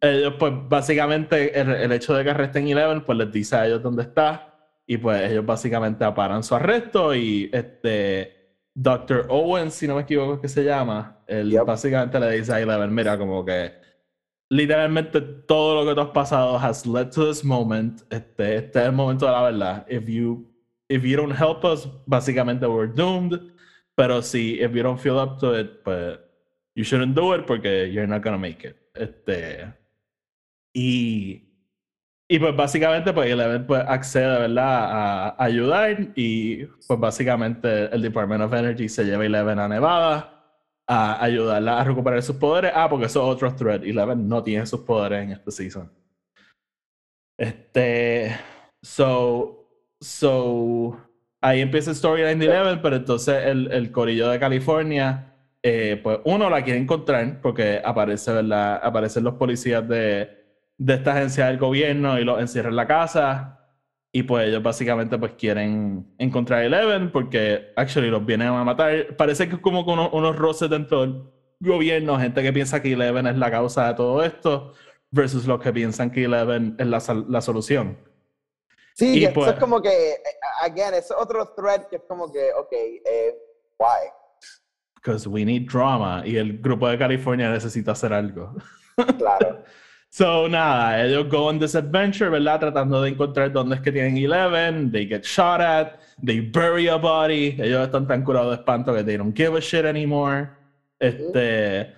ellos, 0.00 0.34
pues, 0.38 0.52
básicamente, 0.68 1.58
el, 1.58 1.70
el 1.70 1.92
hecho 1.92 2.14
de 2.14 2.22
que 2.24 2.30
arresten 2.30 2.68
Eleven, 2.68 3.02
pues 3.04 3.16
les 3.18 3.32
dice 3.32 3.56
a 3.56 3.66
ellos 3.66 3.82
dónde 3.82 4.02
está. 4.02 4.44
Y 4.86 4.96
pues 4.96 5.30
ellos 5.30 5.44
básicamente 5.44 6.02
aparan 6.04 6.42
su 6.42 6.54
arresto 6.54 7.14
y 7.14 7.50
este. 7.52 8.36
Dr. 8.74 9.26
Owen, 9.28 9.70
si 9.72 9.88
no 9.88 9.96
me 9.96 10.02
equivoco, 10.02 10.34
es 10.34 10.40
que 10.40 10.48
se 10.48 10.62
llama. 10.64 11.18
Él 11.26 11.50
Yep. 11.50 11.64
básicamente 11.66 12.20
le 12.20 12.30
dice 12.38 12.52
a 12.54 12.60
Eleven, 12.60 12.94
mira, 12.94 13.18
como 13.18 13.44
que 13.44 13.72
literalmente 14.50 15.20
todo 15.20 15.82
lo 15.82 15.88
que 15.88 15.94
tú 15.94 16.00
has 16.00 16.10
pasado 16.12 16.56
has 16.56 16.86
led 16.86 17.10
to 17.10 17.26
this 17.26 17.44
moment. 17.44 18.00
Este, 18.10 18.56
este 18.56 18.78
es 18.80 18.86
el 18.86 18.92
momento 18.92 19.26
de 19.26 19.32
la 19.32 19.42
verdad. 19.42 19.86
If 19.88 20.06
you, 20.08 20.46
if 20.88 21.04
you 21.04 21.16
don't 21.16 21.34
help 21.34 21.64
us, 21.64 21.86
básicamente 22.06 22.66
we're 22.66 22.86
doomed. 22.86 23.40
Pero 23.96 24.22
si, 24.22 24.60
if 24.60 24.72
you 24.74 24.82
don't 24.82 24.98
feel 24.98 25.18
up 25.18 25.38
to 25.40 25.52
it, 25.54 25.82
pues, 25.84 26.18
you 26.74 26.84
shouldn't 26.84 27.14
do 27.14 27.34
it 27.34 27.46
porque 27.46 27.90
you're 27.90 28.06
not 28.06 28.22
gonna 28.22 28.38
make 28.38 28.64
it. 28.64 28.76
Este, 28.94 29.74
y, 30.74 31.42
y 32.28 32.38
pues 32.38 32.54
básicamente, 32.54 33.12
pues 33.12 33.30
Eleven 33.30 33.66
pues, 33.66 33.82
accede, 33.86 34.38
¿verdad? 34.38 34.84
A, 34.84 35.28
a 35.30 35.44
ayudar 35.44 36.12
y 36.14 36.66
pues 36.86 37.00
básicamente 37.00 37.92
el 37.92 38.02
Department 38.02 38.42
of 38.42 38.52
Energy 38.52 38.88
se 38.88 39.04
lleva 39.04 39.26
Eleven 39.26 39.58
a 39.58 39.68
Nevada 39.68 40.34
a 40.88 41.22
ayudarla 41.22 41.80
a 41.80 41.84
recuperar 41.84 42.22
sus 42.22 42.36
poderes. 42.36 42.72
Ah, 42.74 42.88
porque 42.88 43.06
eso 43.06 43.20
es 43.20 43.34
otro 43.34 43.54
thread. 43.54 43.84
Eleven 43.84 44.28
no 44.28 44.42
tiene 44.42 44.64
sus 44.66 44.80
poderes 44.80 45.24
en 45.24 45.32
este 45.32 45.50
season. 45.50 45.92
Este. 47.38 48.36
So. 48.82 49.57
So. 50.00 50.96
Ahí 51.40 51.60
empieza 51.60 51.90
el 51.90 51.96
storyline 51.96 52.38
de 52.38 52.46
Eleven, 52.46 52.82
pero 52.82 52.96
entonces 52.96 53.44
el, 53.44 53.70
el 53.70 53.92
corillo 53.92 54.28
de 54.28 54.40
California 54.40 55.28
eh, 55.62 56.00
pues 56.02 56.20
uno 56.24 56.48
la 56.48 56.62
quiere 56.62 56.78
encontrar 56.78 57.40
porque 57.40 57.80
aparece, 57.84 58.32
¿verdad? 58.32 58.80
Aparecen 58.82 59.24
los 59.24 59.34
policías 59.34 59.86
de, 59.88 60.30
de 60.78 60.94
esta 60.94 61.12
agencia 61.12 61.46
del 61.46 61.58
gobierno 61.58 62.18
y 62.18 62.24
los 62.24 62.40
encierran 62.40 62.72
en 62.72 62.76
la 62.76 62.86
casa. 62.86 63.54
Y 64.12 64.22
pues 64.22 64.48
ellos 64.48 64.62
básicamente 64.62 65.18
pues 65.18 65.32
quieren 65.32 66.14
encontrar 66.18 66.60
a 66.60 66.64
Eleven 66.64 67.10
porque 67.12 67.72
actually 67.76 68.08
los 68.10 68.24
vienen 68.24 68.48
a 68.48 68.64
matar. 68.64 69.16
Parece 69.16 69.48
que 69.48 69.56
es 69.56 69.60
como 69.60 69.82
unos, 69.82 70.10
unos 70.12 70.36
roces 70.36 70.70
dentro 70.70 71.02
del 71.02 71.22
gobierno, 71.60 72.18
gente 72.18 72.42
que 72.42 72.52
piensa 72.52 72.80
que 72.80 72.92
Eleven 72.92 73.26
es 73.26 73.36
la 73.36 73.50
causa 73.50 73.88
de 73.88 73.94
todo 73.94 74.22
esto 74.24 74.72
versus 75.10 75.46
los 75.46 75.60
que 75.60 75.72
piensan 75.72 76.10
que 76.10 76.24
Eleven 76.24 76.76
es 76.78 76.86
la, 76.86 77.02
la 77.28 77.40
solución. 77.40 77.98
Sí, 78.98 79.24
eso 79.24 79.32
pues 79.32 79.52
es 79.52 79.58
como 79.60 79.80
que, 79.80 80.10
eh, 80.10 80.18
again, 80.60 80.92
es 80.92 81.12
otro 81.12 81.54
thread 81.56 81.86
que 81.86 81.96
es 81.96 82.02
como 82.08 82.32
que, 82.32 82.50
ok, 82.52 82.72
eh, 82.72 83.32
why? 83.78 84.10
Because 84.96 85.28
we 85.28 85.44
need 85.44 85.70
drama 85.70 86.24
y 86.26 86.36
el 86.36 86.58
grupo 86.58 86.88
de 86.88 86.98
California 86.98 87.48
necesita 87.48 87.92
hacer 87.92 88.12
algo. 88.12 88.54
Claro. 89.16 89.62
so, 90.10 90.48
nada, 90.48 91.04
ellos 91.04 91.28
go 91.30 91.46
on 91.46 91.60
this 91.60 91.76
adventure, 91.76 92.28
¿verdad? 92.28 92.58
Tratando 92.58 93.00
de 93.00 93.10
encontrar 93.10 93.52
dónde 93.52 93.76
es 93.76 93.80
que 93.80 93.92
tienen 93.92 94.16
Eleven. 94.16 94.90
They 94.90 95.06
get 95.06 95.22
shot 95.22 95.60
at. 95.60 96.00
They 96.20 96.40
bury 96.40 96.88
a 96.88 96.96
body. 96.96 97.56
Ellos 97.60 97.86
están 97.86 98.08
tan 98.08 98.24
curados 98.24 98.50
de 98.50 98.56
espanto 98.56 98.92
que 98.92 99.04
they 99.04 99.16
don't 99.16 99.36
give 99.36 99.56
a 99.56 99.60
shit 99.60 99.84
anymore. 99.84 100.48
Este 100.98 101.94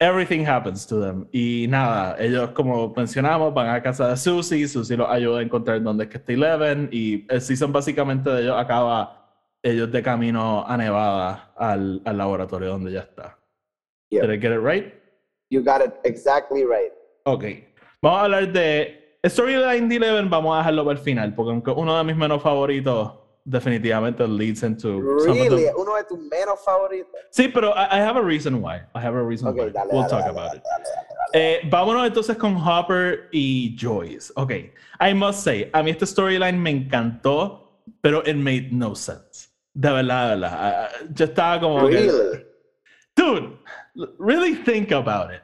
everything 0.00 0.44
happens 0.46 0.86
to 0.86 1.00
them. 1.00 1.26
Y 1.32 1.66
nada, 1.68 2.16
ellos, 2.18 2.50
como 2.50 2.92
mencionamos, 2.96 3.52
van 3.52 3.68
a 3.68 3.82
casa 3.82 4.08
de 4.08 4.16
Susie. 4.16 4.66
Susie 4.68 4.96
los 4.96 5.08
ayuda 5.08 5.40
a 5.40 5.42
encontrar 5.42 5.82
dónde 5.82 6.04
es 6.04 6.10
que 6.10 6.18
está 6.18 6.32
Eleven. 6.32 6.88
Y 6.92 7.26
el 7.32 7.40
season 7.40 7.72
básicamente 7.72 8.30
de 8.30 8.42
ellos 8.42 8.56
acaba 8.56 9.30
ellos 9.62 9.90
de 9.90 10.02
camino 10.02 10.64
a 10.66 10.76
Nevada 10.76 11.52
al, 11.56 12.00
al 12.04 12.18
laboratorio 12.18 12.68
donde 12.68 12.92
ya 12.92 13.00
está. 13.00 13.38
Did 14.10 14.30
I 14.30 14.38
get 14.40 14.52
it 14.52 14.60
right? 14.60 14.94
You 15.50 15.62
got 15.62 15.82
it 15.82 15.94
exactly 16.04 16.64
right. 16.64 16.92
Ok. 17.24 17.44
Vamos 18.00 18.20
a 18.20 18.24
hablar 18.24 18.52
de 18.52 19.18
Storyline 19.26 19.88
de 19.88 19.96
Eleven. 19.96 20.30
Vamos 20.30 20.54
a 20.54 20.58
dejarlo 20.58 20.84
para 20.84 20.98
el 20.98 21.04
final, 21.04 21.34
porque 21.34 21.50
aunque 21.50 21.70
uno 21.70 21.96
de 21.98 22.04
mis 22.04 22.16
menos 22.16 22.42
favoritos 22.42 23.17
definitivamente 23.48 24.26
leads 24.26 24.62
into 24.62 25.00
really 25.00 25.66
uno 25.76 25.96
de 25.96 26.04
tus 26.04 26.18
menos 26.18 26.60
favoritos. 26.64 27.08
Sí 27.30 27.48
pero 27.48 27.72
I, 27.74 27.98
I, 27.98 28.00
have 28.00 28.16
a 28.16 28.22
reason 28.22 28.60
why. 28.60 28.82
I 28.94 29.00
have 29.00 29.14
a 29.16 29.22
reason 29.22 29.48
okay, 29.48 29.66
why. 29.66 29.70
dale, 29.72 29.88
we'll 29.92 30.02
dale, 30.02 30.10
talk 30.10 30.24
dale, 30.24 30.30
about 30.30 30.56
it. 30.56 30.62
eh, 31.34 31.60
vámonos 31.70 32.06
entonces 32.06 32.36
con 32.36 32.54
Hopper 32.56 33.28
y 33.32 33.74
Joyce. 33.78 34.32
Ok 34.36 34.52
I 35.00 35.14
must 35.14 35.40
say 35.42 35.70
a 35.72 35.82
mí 35.82 35.90
este 35.90 36.06
storyline 36.06 36.58
me 36.58 36.70
encantó 36.70 37.64
pero 38.02 38.22
it 38.26 38.36
made 38.36 38.70
no 38.72 38.94
sense. 38.94 39.48
De 39.74 39.90
verdad 39.90 40.30
de 40.30 40.40
verdad. 40.40 40.90
Yo 41.14 41.24
estaba 41.24 41.60
como 41.60 41.86
really? 41.86 42.06
que, 42.08 42.46
dude 43.16 43.56
really 44.18 44.54
think 44.54 44.92
about 44.92 45.30
it. 45.32 45.40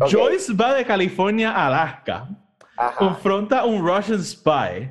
Okay. 0.00 0.10
Joyce 0.10 0.52
va 0.52 0.74
de 0.74 0.84
California 0.84 1.50
a 1.50 1.66
Alaska 1.68 2.28
Ajá. 2.76 2.96
confronta 2.98 3.60
a 3.60 3.64
un 3.64 3.84
Russian 3.86 4.22
spy 4.22 4.90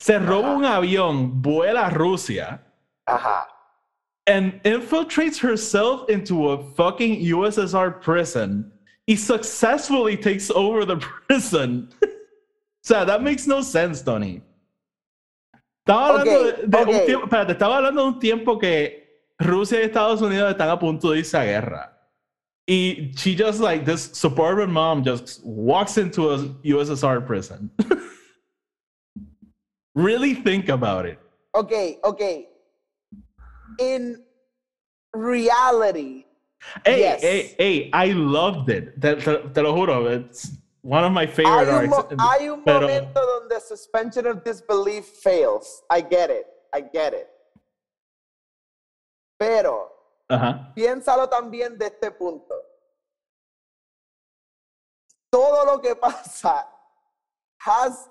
se 0.00 0.18
roba 0.18 0.56
un 0.56 0.64
avión, 0.64 1.42
vuela 1.42 1.86
a 1.86 1.90
Rusia. 1.90 2.60
Ajá. 3.08 3.46
And 4.26 4.60
infiltrates 4.64 5.38
herself 5.38 6.08
into 6.08 6.50
a 6.50 6.62
fucking 6.74 7.20
USSR 7.20 8.00
prison. 8.00 8.72
He 9.06 9.16
successfully 9.16 10.16
takes 10.16 10.50
over 10.50 10.84
the 10.84 10.96
prison. 11.28 11.90
o 12.02 12.08
sea, 12.82 13.04
that 13.04 13.22
makes 13.22 13.46
no 13.46 13.60
sense, 13.60 14.02
Tony. 14.02 14.42
Estaba 15.86 16.08
hablando 16.08 16.40
okay, 16.40 16.62
de, 16.62 16.66
de 16.66 16.78
okay. 16.78 17.00
un 17.00 17.06
tiempo, 17.06 17.26
espérate, 17.26 17.52
estaba 17.52 17.76
hablando 17.76 18.02
de 18.02 18.08
un 18.08 18.20
tiempo 18.20 18.58
que 18.58 19.04
Rusia 19.38 19.80
y 19.80 19.84
Estados 19.84 20.22
Unidos 20.22 20.50
están 20.52 20.70
a 20.70 20.78
punto 20.78 21.10
de 21.10 21.18
irse 21.18 21.34
a 21.34 21.44
guerra. 21.44 21.90
Y 22.66 23.12
she 23.16 23.34
just 23.34 23.60
like 23.60 23.84
this 23.84 24.10
suburban 24.14 24.70
mom 24.72 25.04
just 25.04 25.44
walks 25.44 25.98
into 25.98 26.30
a 26.30 26.38
USSR 26.64 27.26
prison. 27.26 27.70
Really 29.94 30.34
think 30.34 30.68
about 30.68 31.06
it. 31.06 31.18
Okay, 31.54 31.98
okay. 32.02 32.48
In 33.78 34.22
reality. 35.14 36.26
Hey, 36.84 37.00
yes. 37.00 37.22
hey, 37.22 37.54
hey, 37.58 37.90
I 37.92 38.06
loved 38.12 38.70
it. 38.70 39.00
Te, 39.00 39.14
te, 39.16 39.38
te, 39.52 39.62
lo 39.62 39.74
juro. 39.74 40.10
It's 40.10 40.50
one 40.82 41.04
of 41.04 41.12
my 41.12 41.26
favorite 41.26 41.68
hay 41.68 41.86
un, 41.86 41.92
arcs. 41.92 42.14
Hay 42.18 42.48
un 42.48 42.64
pero, 42.64 42.80
momento 42.80 43.20
donde 43.20 43.60
suspension 43.60 44.26
of 44.26 44.42
disbelief 44.42 45.04
fails. 45.04 45.82
I 45.90 46.00
get 46.00 46.30
it. 46.30 46.46
I 46.72 46.80
get 46.80 47.14
it. 47.14 47.28
Pero, 49.38 49.92
uh 50.30 50.36
-huh. 50.36 50.74
piénsalo 50.74 51.28
también 51.28 51.78
de 51.78 51.86
este 51.86 52.10
punto. 52.10 52.54
Todo 55.30 55.64
lo 55.64 55.80
que 55.80 55.94
pasa 55.94 56.66
has 57.66 58.08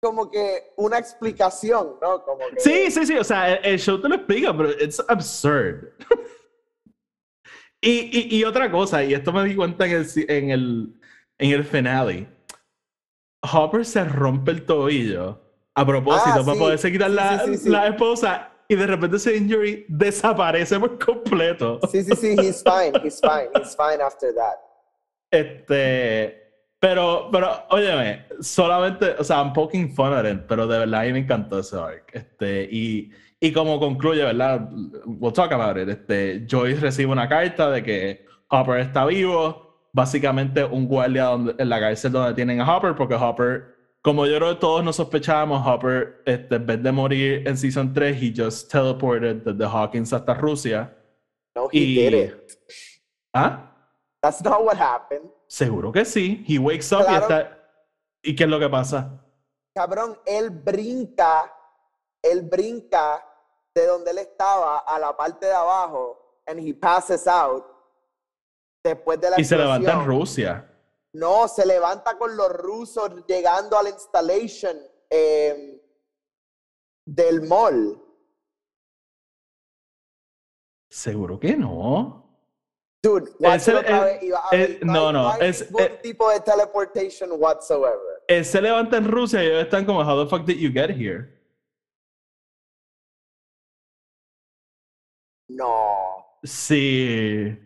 como 0.00 0.30
que 0.30 0.72
una 0.76 0.98
explicación, 0.98 1.96
¿no? 2.00 2.22
Como 2.22 2.40
que... 2.54 2.60
Sí, 2.60 2.90
sí, 2.90 3.06
sí, 3.06 3.16
o 3.16 3.24
sea, 3.24 3.54
el, 3.54 3.64
el 3.64 3.78
show 3.78 4.00
te 4.00 4.08
lo 4.08 4.14
explica, 4.16 4.56
pero 4.56 4.70
it's 4.70 5.02
absurd. 5.08 5.92
y, 7.80 7.90
y, 7.90 8.38
y, 8.38 8.44
otra 8.44 8.70
cosa, 8.70 9.02
y 9.02 9.14
esto 9.14 9.32
me 9.32 9.44
di 9.44 9.56
cuenta 9.56 9.86
en 9.86 9.92
el, 9.92 10.06
en 10.28 10.50
el, 10.50 10.94
en 11.38 11.50
el 11.50 11.64
finale, 11.64 12.28
Hopper 13.52 13.84
se 13.84 14.04
rompe 14.04 14.52
el 14.52 14.64
tobillo 14.64 15.40
a 15.74 15.86
propósito 15.86 16.40
ah, 16.40 16.44
para 16.44 16.54
sí. 16.54 16.58
poderse 16.58 16.92
quitar 16.92 17.10
sí, 17.10 17.14
la, 17.14 17.56
sí, 17.56 17.68
la 17.68 17.86
esposa 17.88 18.52
y 18.66 18.74
de 18.74 18.86
repente 18.86 19.16
ese 19.16 19.36
injury 19.36 19.86
desaparece 19.88 20.78
por 20.78 20.98
completo. 20.98 21.80
Sí, 21.90 22.02
sí, 22.02 22.14
sí, 22.16 22.36
he's 22.38 22.62
fine, 22.62 22.92
he's 23.02 23.20
fine, 23.20 23.48
he's 23.54 23.76
fine 23.76 24.02
after 24.02 24.34
that. 24.34 24.56
Este... 25.30 26.48
Pero, 26.80 27.28
pero, 27.32 27.66
óyeme, 27.70 28.24
solamente, 28.40 29.14
o 29.18 29.24
sea, 29.24 29.38
I'm 29.38 29.52
poking 29.52 29.94
fun 29.94 30.12
at 30.12 30.24
it, 30.24 30.40
pero 30.48 30.66
de 30.66 30.78
verdad 30.78 31.00
a 31.00 31.04
mí 31.04 31.12
me 31.12 31.18
encantó 31.20 31.58
ese 31.58 31.76
arc. 31.76 32.10
Este, 32.14 32.68
y, 32.70 33.10
y 33.40 33.52
como 33.52 33.78
concluye, 33.78 34.22
¿verdad? 34.22 34.68
We'll 35.04 35.32
talk 35.32 35.52
about 35.52 35.76
it. 35.76 35.88
Este, 35.88 36.46
Joyce 36.48 36.80
recibe 36.80 37.12
una 37.12 37.28
carta 37.28 37.70
de 37.70 37.82
que 37.82 38.26
Hopper 38.48 38.80
está 38.80 39.06
vivo. 39.06 39.66
Básicamente 39.92 40.64
un 40.64 40.86
guardia 40.86 41.24
donde, 41.24 41.54
en 41.58 41.68
la 41.68 41.80
cárcel 41.80 42.12
donde 42.12 42.34
tienen 42.34 42.60
a 42.60 42.76
Hopper, 42.76 42.94
porque 42.94 43.14
Hopper, 43.14 43.74
como 44.02 44.26
yo 44.26 44.36
creo 44.36 44.54
que 44.54 44.60
todos 44.60 44.84
nos 44.84 44.96
sospechábamos, 44.96 45.66
Hopper, 45.66 46.22
este, 46.26 46.56
en 46.56 46.66
vez 46.66 46.82
de 46.82 46.92
morir 46.92 47.48
en 47.48 47.56
Season 47.56 47.92
3, 47.92 48.22
he 48.22 48.32
just 48.36 48.70
teleported 48.70 49.36
desde 49.36 49.64
Hawkins 49.64 50.12
hasta 50.12 50.34
Rusia. 50.34 50.94
No, 51.56 51.68
he 51.72 51.78
y... 51.78 51.94
didn't. 51.94 52.34
¿Ah? 53.34 53.72
That's 54.22 54.42
not 54.42 54.64
what 54.64 54.76
happened. 54.76 55.30
Seguro 55.48 55.92
que 55.92 56.04
sí. 56.04 56.44
He 56.46 56.58
wakes 56.58 56.92
up 56.92 57.04
claro. 57.04 57.12
y 57.12 57.22
está. 57.22 57.57
¿Y 58.22 58.34
qué 58.34 58.44
es 58.44 58.50
lo 58.50 58.58
que 58.58 58.68
pasa? 58.68 59.24
Cabrón, 59.74 60.18
él 60.26 60.50
brinca, 60.50 61.54
él 62.22 62.42
brinca 62.42 63.24
de 63.74 63.86
donde 63.86 64.10
él 64.10 64.18
estaba 64.18 64.78
a 64.78 64.98
la 64.98 65.16
parte 65.16 65.46
de 65.46 65.52
abajo 65.52 66.42
and 66.46 66.58
he 66.58 66.74
passes 66.74 67.26
out 67.26 67.64
después 68.82 69.20
de 69.20 69.30
la 69.30 69.40
Y 69.40 69.44
se 69.44 69.56
levanta 69.56 69.92
en 69.92 70.04
Rusia. 70.04 70.74
No, 71.12 71.48
se 71.48 71.64
levanta 71.64 72.18
con 72.18 72.36
los 72.36 72.52
rusos 72.52 73.24
llegando 73.26 73.78
a 73.78 73.82
la 73.82 73.90
installation 73.90 74.76
eh, 75.08 75.80
del 77.04 77.42
mall. 77.42 78.02
Seguro 80.90 81.38
que 81.38 81.56
no. 81.56 82.27
Dude, 83.00 83.30
y 83.38 83.46
a 83.46 84.50
ver, 84.50 84.84
no, 84.84 85.12
no, 85.12 85.32
es- 85.40 85.68
tipo 86.02 86.28
de 86.30 86.40
teleportation 86.40 87.30
whatsoever. 87.38 88.22
Él 88.26 88.44
se 88.44 88.60
levanta 88.60 88.96
en 88.96 89.04
Rusia 89.08 89.42
y 89.42 89.46
ellos 89.46 89.62
están 89.62 89.84
como, 89.86 90.00
how 90.02 90.24
the 90.24 90.28
fuck 90.28 90.44
did 90.44 90.56
you 90.58 90.70
get 90.72 90.90
here? 90.90 91.32
No. 95.48 96.24
Sí. 96.44 97.56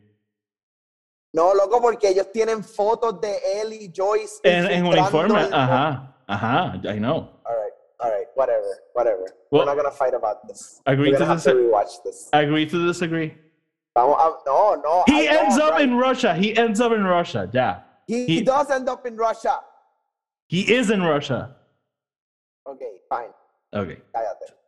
No, 1.34 1.54
loco, 1.54 1.80
porque 1.80 2.08
ellos 2.10 2.30
tienen 2.30 2.62
fotos 2.62 3.20
de 3.20 3.34
él 3.60 3.72
y 3.72 3.92
Joyce. 3.94 4.40
En, 4.42 4.66
en 4.70 4.86
uniforme. 4.86 5.48
Ajá. 5.50 6.14
Ajá. 6.26 6.74
I 6.84 6.98
know. 6.98 7.40
All 7.44 7.56
right, 7.56 7.72
all 7.98 8.10
right, 8.10 8.28
whatever, 8.36 8.68
whatever. 8.94 9.24
Well, 9.50 9.62
We're 9.62 9.74
not 9.74 9.76
gonna 9.76 9.90
fight 9.90 10.14
about 10.14 10.46
this. 10.46 10.80
agree 10.84 11.10
We're 11.10 11.18
to 11.18 11.24
have 11.26 11.42
to 11.42 11.52
dis- 11.54 11.58
rewatch 11.58 12.02
this. 12.04 12.28
Agree 12.32 12.66
to 12.66 12.86
disagree. 12.86 13.34
Vamos 13.94 14.16
a, 14.18 14.48
no, 14.48 14.80
no. 14.82 15.04
He 15.06 15.28
I 15.28 15.42
ends 15.42 15.58
up 15.58 15.72
right. 15.72 15.82
in 15.82 15.96
Russia. 15.96 16.34
He 16.34 16.56
ends 16.56 16.80
up 16.80 16.92
in 16.92 17.04
Russia. 17.04 17.48
Yeah. 17.52 17.80
He, 18.06 18.26
he- 18.26 18.42
does 18.42 18.70
end 18.70 18.88
up 18.88 19.06
in 19.06 19.16
Russia. 19.16 19.60
He 20.48 20.72
is 20.72 20.90
in 20.90 21.02
Russia. 21.02 21.56
Okay, 22.68 22.96
fine. 23.08 23.30
Okay. 23.74 23.98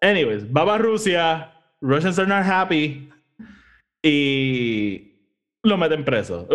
Anyways, 0.02 0.42
va 0.44 0.60
a 0.62 0.78
Rusia. 0.82 1.50
Russians 1.80 2.18
are 2.18 2.26
not 2.26 2.44
happy. 2.44 3.10
Y 4.02 5.02
lo 5.62 5.76
meten 5.76 6.04
preso. 6.04 6.46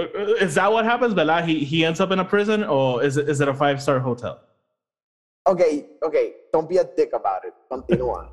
Is 0.41 0.55
that 0.55 0.71
what 0.71 0.85
happens, 0.85 1.13
verdad? 1.13 1.45
He, 1.45 1.63
he 1.63 1.85
ends 1.85 1.99
up 1.99 2.11
in 2.11 2.19
a 2.19 2.25
prison 2.25 2.63
or 2.63 3.03
is 3.03 3.17
it, 3.17 3.29
is 3.29 3.39
it 3.41 3.47
a 3.47 3.53
five 3.53 3.81
star 3.81 3.99
hotel? 3.99 4.39
Okay, 5.47 5.85
okay. 6.03 6.33
Don't 6.51 6.67
be 6.69 6.77
a 6.77 6.83
dick 6.83 7.11
about 7.13 7.45
it. 7.45 7.53
Continúa. 7.71 8.29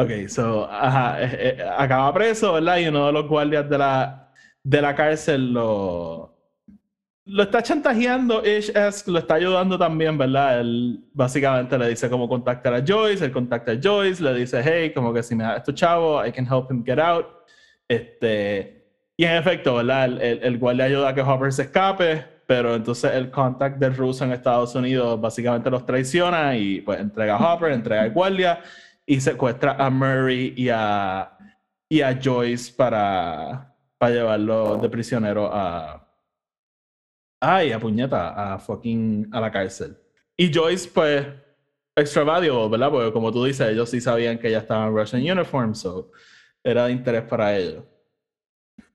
Ok, 0.00 0.28
so, 0.28 0.66
ajá, 0.70 1.22
eh, 1.22 1.56
eh, 1.58 1.64
acaba 1.76 2.14
preso, 2.14 2.54
¿verdad? 2.54 2.78
Y 2.78 2.88
uno 2.88 3.08
de 3.08 3.12
los 3.12 3.28
guardias 3.28 3.68
de 3.68 3.76
la, 3.76 4.32
de 4.62 4.80
la 4.80 4.94
cárcel 4.94 5.52
lo, 5.52 6.38
lo 7.26 7.42
está 7.42 7.62
chantajeando, 7.62 8.42
Ish 8.42 8.72
lo 9.06 9.18
está 9.18 9.34
ayudando 9.34 9.78
también, 9.78 10.16
¿verdad? 10.16 10.60
Él 10.60 11.04
básicamente 11.12 11.76
le 11.76 11.90
dice 11.90 12.08
cómo 12.08 12.30
contactar 12.30 12.72
a 12.72 12.82
Joyce, 12.86 13.26
él 13.26 13.30
contacta 13.30 13.72
a 13.72 13.78
Joyce, 13.82 14.22
le 14.22 14.32
dice, 14.32 14.62
hey, 14.64 14.92
como 14.94 15.12
que 15.12 15.22
si 15.22 15.34
me 15.34 15.44
da 15.44 15.56
esto 15.56 15.72
chavo, 15.72 16.24
I 16.24 16.32
can 16.32 16.46
help 16.46 16.70
him 16.70 16.82
get 16.82 16.98
out. 16.98 17.26
Este, 17.86 18.86
y 19.18 19.24
en 19.26 19.36
efecto, 19.36 19.74
¿verdad? 19.74 20.06
El, 20.06 20.20
el, 20.22 20.38
el 20.44 20.58
guardia 20.58 20.86
ayuda 20.86 21.10
a 21.10 21.14
que 21.14 21.20
Hopper 21.20 21.52
se 21.52 21.64
escape, 21.64 22.24
pero 22.46 22.74
entonces 22.74 23.12
el 23.12 23.30
contact 23.30 23.76
del 23.78 23.94
ruso 23.94 24.24
en 24.24 24.32
Estados 24.32 24.74
Unidos 24.74 25.20
básicamente 25.20 25.68
los 25.68 25.84
traiciona 25.84 26.56
y 26.56 26.80
pues 26.80 27.00
entrega 27.00 27.36
a 27.36 27.54
Hopper, 27.54 27.72
entrega 27.72 28.02
al 28.02 28.12
guardia 28.12 28.60
y 29.10 29.20
secuestra 29.20 29.72
a 29.72 29.90
Murray 29.90 30.54
y 30.56 30.68
a, 30.68 31.36
y 31.88 32.00
a 32.00 32.16
Joyce 32.22 32.72
para, 32.72 33.74
para 33.98 34.14
llevarlo 34.14 34.76
de 34.76 34.88
prisionero 34.88 35.50
a 35.52 36.06
ay, 37.40 37.72
a 37.72 37.80
puñeta, 37.80 38.54
a 38.54 38.58
fucking, 38.60 39.28
a 39.32 39.40
la 39.40 39.50
cárcel. 39.50 39.98
Y 40.36 40.52
Joyce, 40.54 40.88
pues, 40.94 41.26
extra 41.96 42.22
valuable, 42.22 42.70
¿verdad? 42.70 42.90
Porque 42.90 43.12
como 43.12 43.32
tú 43.32 43.44
dices, 43.44 43.66
ellos 43.68 43.90
sí 43.90 44.00
sabían 44.00 44.38
que 44.38 44.46
ella 44.46 44.58
estaba 44.58 44.86
en 44.86 44.94
Russian 44.94 45.22
uniform, 45.22 45.74
so 45.74 46.12
era 46.62 46.86
de 46.86 46.92
interés 46.92 47.24
para 47.24 47.56
ellos. 47.56 47.82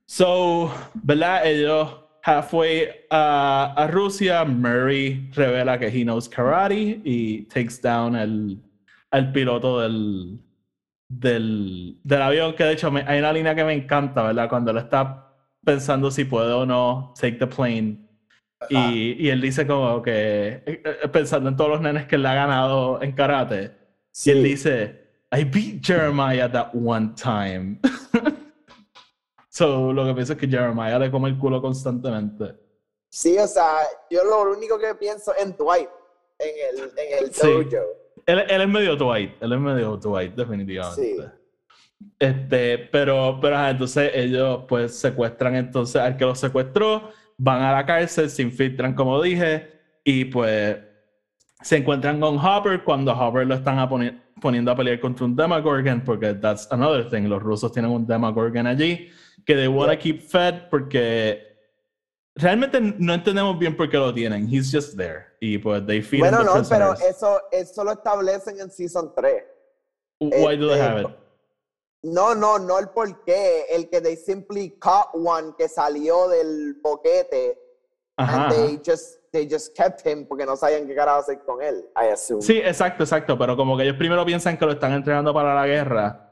So, 0.06 0.72
¿verdad? 0.94 1.46
Ellos 1.46 1.94
halfway 2.22 2.88
a, 3.10 3.74
a 3.76 3.86
Rusia, 3.88 4.46
Murray 4.46 5.30
revela 5.34 5.78
que 5.78 5.88
he 5.88 6.04
knows 6.04 6.26
karate 6.26 7.02
y 7.04 7.42
takes 7.48 7.78
down 7.82 8.16
el, 8.16 8.62
el 9.18 9.32
piloto 9.32 9.80
del, 9.80 10.40
del, 11.08 12.00
del 12.02 12.22
avión, 12.22 12.54
que 12.54 12.64
de 12.64 12.72
hecho 12.72 12.90
hay 13.06 13.18
una 13.18 13.32
línea 13.32 13.54
que 13.54 13.64
me 13.64 13.74
encanta, 13.74 14.22
¿verdad? 14.22 14.48
Cuando 14.48 14.70
él 14.70 14.78
está 14.78 15.34
pensando 15.64 16.10
si 16.10 16.24
puede 16.24 16.52
o 16.52 16.64
no 16.64 17.12
take 17.20 17.36
the 17.36 17.46
plane 17.46 18.06
y, 18.70 19.26
y, 19.26 19.28
él 19.28 19.40
dice 19.40 19.66
como 19.66 20.02
que, 20.02 20.62
eh, 20.66 20.82
eh, 20.84 21.08
pensando 21.08 21.48
en 21.50 21.56
todos 21.56 21.70
los 21.70 21.80
nenes 21.80 22.06
que 22.06 22.16
él 22.16 22.24
ha 22.24 22.34
ganado 22.34 23.02
en 23.02 23.12
karate, 23.12 23.72
y 24.24 24.30
él 24.30 24.42
dice, 24.42 25.10
I 25.30 25.44
beat 25.44 25.84
Jeremiah 25.84 26.50
that 26.50 26.70
one 26.74 27.12
time. 27.14 27.78
so, 29.50 29.92
lo 29.92 30.06
que 30.06 30.14
pienso 30.14 30.32
es 30.32 30.38
que 30.38 30.48
Jeremiah 30.48 30.98
le 30.98 31.10
come 31.10 31.28
el 31.28 31.38
culo 31.38 31.60
constantemente. 31.60 32.54
Sí, 33.10 33.38
o 33.38 33.46
sea, 33.46 33.80
yo 34.10 34.24
lo 34.24 34.56
único 34.56 34.78
que 34.78 34.94
pienso 34.94 35.34
en 35.36 35.54
Dwight, 35.56 35.90
en 36.38 36.78
el, 36.78 36.92
en 36.98 37.24
el 37.24 37.30
dojo. 37.30 38.05
Él, 38.26 38.44
él, 38.48 38.60
es 38.60 38.68
medio 38.68 38.96
Dwight, 38.96 39.40
él 39.40 39.52
es 39.52 39.60
medio 39.60 39.96
Dwight, 39.96 40.34
definitivamente. 40.34 41.02
Sí. 41.02 41.16
Este, 42.18 42.78
pero, 42.78 43.38
pero 43.40 43.68
entonces 43.68 44.10
ellos 44.14 44.64
pues 44.68 44.98
secuestran 44.98 45.54
entonces 45.54 45.96
al 45.96 46.16
que 46.16 46.24
lo 46.24 46.34
secuestró 46.34 47.10
van 47.38 47.62
a 47.62 47.72
la 47.72 47.86
cárcel, 47.86 48.28
se 48.28 48.42
infiltran, 48.42 48.94
como 48.94 49.20
dije, 49.22 49.68
y 50.04 50.24
pues 50.26 50.78
se 51.60 51.76
encuentran 51.76 52.20
con 52.20 52.38
Hopper 52.38 52.82
cuando 52.84 53.12
Hopper 53.12 53.46
lo 53.46 53.54
están 53.54 53.88
poniendo 54.40 54.70
a 54.70 54.76
pelear 54.76 55.00
contra 55.00 55.24
un 55.24 55.36
Demogorgon, 55.36 56.02
porque 56.02 56.34
that's 56.34 56.68
another 56.70 57.08
thing. 57.08 57.28
Los 57.28 57.42
rusos 57.42 57.72
tienen 57.72 57.90
un 57.90 58.06
Demogorgon 58.06 58.66
allí 58.66 59.08
que 59.44 59.54
they 59.54 59.68
wanna 59.68 59.96
keep 59.96 60.20
fed 60.20 60.68
porque 60.70 61.45
realmente 62.36 62.80
no 62.80 63.14
entendemos 63.14 63.58
bien 63.58 63.76
por 63.76 63.88
qué 63.88 63.96
lo 63.96 64.12
tienen. 64.12 64.48
He's 64.48 64.70
just 64.70 64.96
there. 64.96 65.26
Y 65.40 65.58
pues 65.58 65.84
they 65.86 66.02
feed 66.02 66.20
Bueno, 66.20 66.42
no, 66.42 66.62
pero 66.68 66.94
eso, 66.94 67.40
eso 67.50 67.84
lo 67.84 67.92
establecen 67.92 68.60
en 68.60 68.70
Season 68.70 69.12
3. 69.14 69.42
Why 70.20 70.56
do 70.56 70.68
they 70.68 70.80
have 70.80 71.02
it? 71.02 71.08
No, 72.02 72.34
no, 72.34 72.58
no 72.58 72.78
el 72.78 72.88
por 72.90 73.24
qué. 73.24 73.64
El 73.70 73.88
que 73.88 74.00
they 74.00 74.16
simply 74.16 74.78
caught 74.78 75.08
one 75.14 75.54
que 75.58 75.68
salió 75.68 76.28
del 76.28 76.74
boquete. 76.82 77.58
Ajá. 78.18 78.46
And 78.46 78.52
they 78.52 78.76
just, 78.78 79.18
they 79.30 79.46
just 79.46 79.76
kept 79.76 80.06
him 80.06 80.26
porque 80.26 80.46
no 80.46 80.56
sabían 80.56 80.86
qué 80.86 80.94
carajo 80.94 81.18
hacer 81.20 81.40
con 81.44 81.62
él, 81.62 81.84
I 81.94 82.12
assume. 82.12 82.40
Sí, 82.40 82.58
exacto, 82.58 83.02
exacto. 83.04 83.36
Pero 83.36 83.56
como 83.56 83.76
que 83.76 83.82
ellos 83.82 83.96
primero 83.96 84.24
piensan 84.24 84.56
que 84.56 84.64
lo 84.64 84.72
están 84.72 84.92
entrenando 84.92 85.34
para 85.34 85.54
la 85.54 85.66
guerra. 85.66 86.25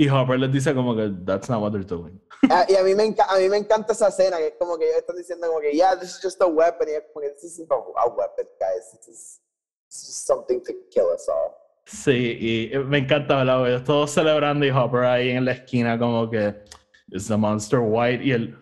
Y 0.00 0.08
Hopper 0.08 0.38
les 0.38 0.52
dice 0.52 0.72
como 0.74 0.94
que 0.94 1.10
that's 1.26 1.50
not 1.50 1.60
what 1.60 1.72
they're 1.72 1.82
doing. 1.84 2.20
Ah, 2.50 2.64
y 2.68 2.76
a 2.76 2.84
mí, 2.84 2.94
me 2.94 3.02
a 3.02 3.36
mí 3.36 3.48
me 3.48 3.56
encanta 3.56 3.92
esa 3.92 4.08
escena 4.08 4.36
que 4.36 4.46
es 4.46 4.54
como 4.60 4.78
que 4.78 4.84
ellos 4.84 4.98
están 4.98 5.16
diciendo 5.16 5.48
como 5.48 5.60
que 5.60 5.72
yeah, 5.72 5.98
this 5.98 6.10
is 6.10 6.20
just 6.22 6.40
a 6.40 6.46
weapon. 6.46 6.88
Y 6.88 6.92
es 6.92 7.02
como 7.12 7.26
que 7.26 7.30
this 7.30 7.44
isn't 7.44 7.68
a 7.70 8.08
weapon, 8.08 8.46
guys. 8.60 8.92
This 8.92 9.08
is, 9.08 9.40
this 9.90 10.08
is 10.08 10.14
something 10.14 10.60
to 10.62 10.72
kill 10.92 11.06
us 11.12 11.28
all. 11.28 11.52
Sí, 11.84 12.70
y 12.72 12.78
me 12.78 12.98
encanta, 12.98 13.38
¿verdad? 13.38 13.68
Ellos 13.68 13.82
todos 13.82 14.12
celebrando 14.12 14.64
y 14.64 14.70
Hopper 14.70 15.04
ahí 15.04 15.30
en 15.30 15.44
la 15.44 15.52
esquina 15.52 15.98
como 15.98 16.30
que 16.30 16.54
es 17.10 17.26
the 17.26 17.36
monster 17.36 17.80
white 17.80 18.22
y 18.22 18.30
el 18.30 18.56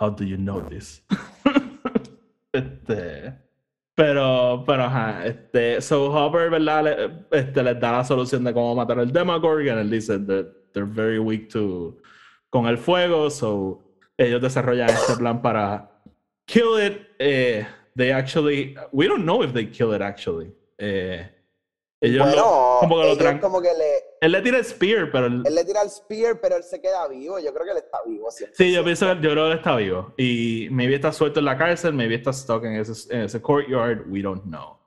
how 0.00 0.10
do 0.10 0.24
you 0.24 0.36
know 0.36 0.60
this? 0.60 1.04
este, 2.52 3.32
pero, 3.94 4.64
pero 4.66 4.82
ajá, 4.82 5.24
este, 5.24 5.80
so 5.80 6.10
Hopper, 6.10 6.50
¿verdad? 6.50 6.82
Le, 6.82 7.38
este, 7.38 7.62
les 7.62 7.78
da 7.78 7.92
la 7.92 8.04
solución 8.04 8.42
de 8.42 8.52
cómo 8.52 8.74
matar 8.74 8.98
al 8.98 9.12
Demogorgon. 9.12 9.78
Él 9.78 9.90
dice 9.90 10.18
that 10.18 10.63
they're 10.74 10.84
very 10.84 11.18
weak 11.18 11.48
to 11.52 11.96
con 12.50 12.66
el 12.66 12.76
fuego, 12.76 13.30
so 13.30 13.80
ellos 14.18 14.42
desarrollan 14.42 14.90
este 14.90 15.16
plan 15.16 15.40
para 15.40 15.90
kill 16.46 16.78
it. 16.78 17.08
Eh, 17.18 17.66
they 17.96 18.12
actually, 18.12 18.76
we 18.92 19.06
don't 19.06 19.24
know 19.24 19.42
if 19.42 19.52
they 19.52 19.66
kill 19.66 19.94
it 19.94 20.02
actually. 20.02 20.52
Eh, 20.78 21.26
bueno, 22.00 22.78
como 22.80 23.00
que 23.00 23.30
lo 23.32 23.40
como 23.40 23.62
que 23.62 23.72
le... 23.72 24.04
Él 24.20 24.32
le 24.32 24.42
tira 24.42 24.58
el 24.58 24.64
spear, 24.64 25.10
pero... 25.10 25.26
Él... 25.26 25.42
le 25.42 25.64
tira 25.64 25.82
el 25.82 25.90
spear, 25.90 26.38
pero 26.40 26.56
él 26.56 26.62
se 26.62 26.80
queda 26.80 27.08
vivo. 27.08 27.38
Yo 27.38 27.52
creo 27.52 27.64
que 27.64 27.72
él 27.72 27.78
está 27.78 27.98
vivo. 28.06 28.30
Sí, 28.30 28.72
yo 28.72 28.84
pienso 28.84 29.14
yo 29.14 29.30
creo 29.30 29.46
que 29.46 29.52
él 29.52 29.58
está 29.58 29.76
vivo. 29.76 30.14
Y 30.16 30.68
maybe 30.70 30.94
está 30.94 31.12
suelto 31.12 31.40
en 31.40 31.46
la 31.46 31.56
cárcel, 31.56 31.94
maybe 31.94 32.16
está 32.16 32.32
stuck 32.32 32.64
en 32.64 32.76
ese, 32.76 33.14
en 33.14 33.22
ese 33.22 33.40
courtyard. 33.40 34.06
We 34.08 34.22
don't 34.22 34.42
know. 34.44 34.78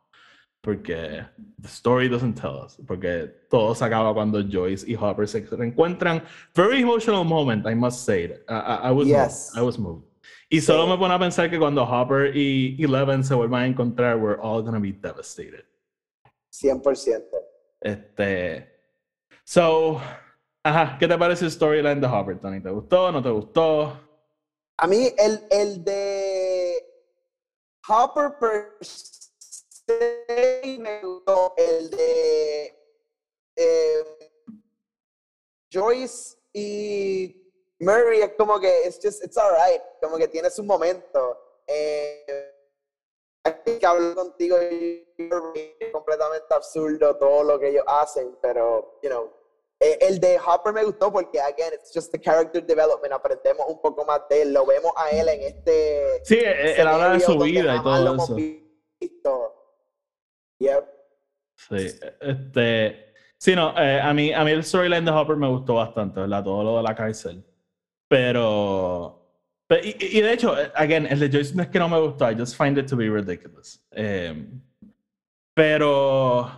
Porque 0.62 1.26
the 1.60 1.68
story 1.68 2.10
doesn't 2.10 2.36
tell 2.36 2.58
us. 2.64 2.78
Porque 2.86 3.30
todo 3.50 3.74
se 3.74 3.86
acaba 3.86 4.14
cuando 4.14 4.42
Joyce 4.42 4.86
y 4.88 4.96
Hopper 4.96 5.28
se 5.28 5.42
reencuentran. 5.42 6.24
Very 6.56 6.82
emotional 6.82 7.24
moment, 7.24 7.66
I 7.66 7.74
must 7.74 8.06
say. 8.06 8.38
I, 8.50 8.90
I, 8.90 8.92
was 8.92 9.08
yes. 9.08 9.52
moved. 9.54 9.60
I 9.60 9.66
was 9.66 9.80
moved. 9.80 10.04
Y 10.50 10.62
solo 10.62 10.88
me 10.88 10.98
pone 10.98 11.14
a 11.14 11.20
pensar 11.20 11.50
que 11.50 11.60
cuando 11.60 11.84
Hopper 11.84 12.36
y 12.36 12.78
Eleven 12.80 13.24
se 13.24 13.34
vuelvan 13.34 13.64
a 13.64 13.68
encontrar, 13.68 14.18
we're 14.18 14.40
all 14.42 14.62
gonna 14.62 14.80
be 14.80 14.92
devastated. 14.92 15.66
100%. 16.52 17.24
Este. 17.82 18.68
So, 19.44 20.02
ajá, 20.64 20.98
¿qué 21.00 21.08
te 21.08 21.18
parece 21.18 21.46
el 21.46 21.52
storyline 21.52 22.02
de 22.02 22.08
Hopper, 22.08 22.40
Tony? 22.40 22.62
¿Te 22.62 22.70
gustó? 22.70 23.12
¿No 23.12 23.22
te 23.22 23.30
gustó? 23.30 24.00
A 24.78 24.88
mí, 24.88 25.12
el, 25.18 25.42
el 25.50 25.84
de 25.84 26.74
Hopper 27.88 28.38
per 28.40 28.78
me 30.80 31.02
gustó. 31.02 31.54
El 31.58 31.90
de 31.90 32.66
eh, 33.56 34.04
Joyce 35.72 36.38
y 36.54 37.52
Murray 37.80 38.22
es 38.22 38.34
como 38.38 38.60
que 38.60 38.86
it's 38.86 39.00
just, 39.02 39.24
it's 39.24 39.38
alright, 39.38 39.82
como 40.02 40.18
que 40.18 40.28
tiene 40.28 40.50
su 40.50 40.64
momento. 40.64 41.64
Eh, 41.68 42.54
que 43.66 43.86
hablo 43.86 44.16
contigo 44.16 44.58
y 44.62 45.08
es 45.80 45.92
completamente 45.92 46.54
absurdo 46.54 47.16
todo 47.16 47.44
lo 47.44 47.60
que 47.60 47.70
ellos 47.70 47.84
hacen, 47.88 48.38
pero, 48.42 49.00
you 49.02 49.10
know, 49.10 49.32
eh, 49.80 49.98
el 50.02 50.20
de 50.20 50.40
Hopper 50.40 50.74
me 50.74 50.84
gustó 50.84 51.12
porque, 51.12 51.40
again, 51.40 51.72
it's 51.74 51.92
just 51.94 52.12
the 52.12 52.20
character 52.20 52.66
development. 52.66 53.14
Aprendemos 53.14 53.68
un 53.68 53.80
poco 53.80 54.04
más 54.06 54.22
de 54.28 54.42
él. 54.42 54.54
Lo 54.54 54.66
vemos 54.66 54.92
a 54.96 55.12
él 55.12 55.30
en 55.30 55.42
este. 55.44 56.22
Sí, 56.24 56.40
él 56.42 56.88
habla 56.88 57.14
de 57.14 57.20
su 57.20 57.38
vida 57.38 57.76
y 57.76 57.84
todo 57.84 58.16
eso. 58.16 58.36
Visto. 59.00 59.47
Yep. 60.60 60.86
Sí, 61.56 62.00
este. 62.22 63.14
Sí, 63.40 63.56
no, 63.56 63.78
eh, 63.78 64.02
a, 64.02 64.14
mí, 64.14 64.34
a 64.34 64.44
mí 64.44 64.52
el 64.52 64.64
storyline 64.64 65.06
de 65.06 65.12
Hopper 65.12 65.36
me 65.36 65.48
gustó 65.48 65.76
bastante, 65.76 66.20
¿verdad? 66.20 66.44
Todo 66.44 66.64
lo 66.64 66.78
de 66.78 66.84
la 66.84 66.96
cárcel. 66.96 67.44
Pero 68.08 69.18
y, 69.70 70.22
de 70.22 70.34
hecho, 70.34 70.60
eh, 70.60 70.72
again, 70.76 71.06
el 71.08 71.20
de 71.20 71.30
Joyce 71.30 71.54
no 71.56 71.64
es 71.64 71.70
que 71.70 71.80
no 71.80 71.90
me 71.90 72.00
gustó, 72.00 72.30
I 72.32 72.36
just 72.36 72.56
find 72.56 72.78
it 72.78 72.88
to 72.88 72.96
be 72.96 73.10
ridiculous. 73.10 73.86
Em, 73.92 74.62
pero, 75.54 76.50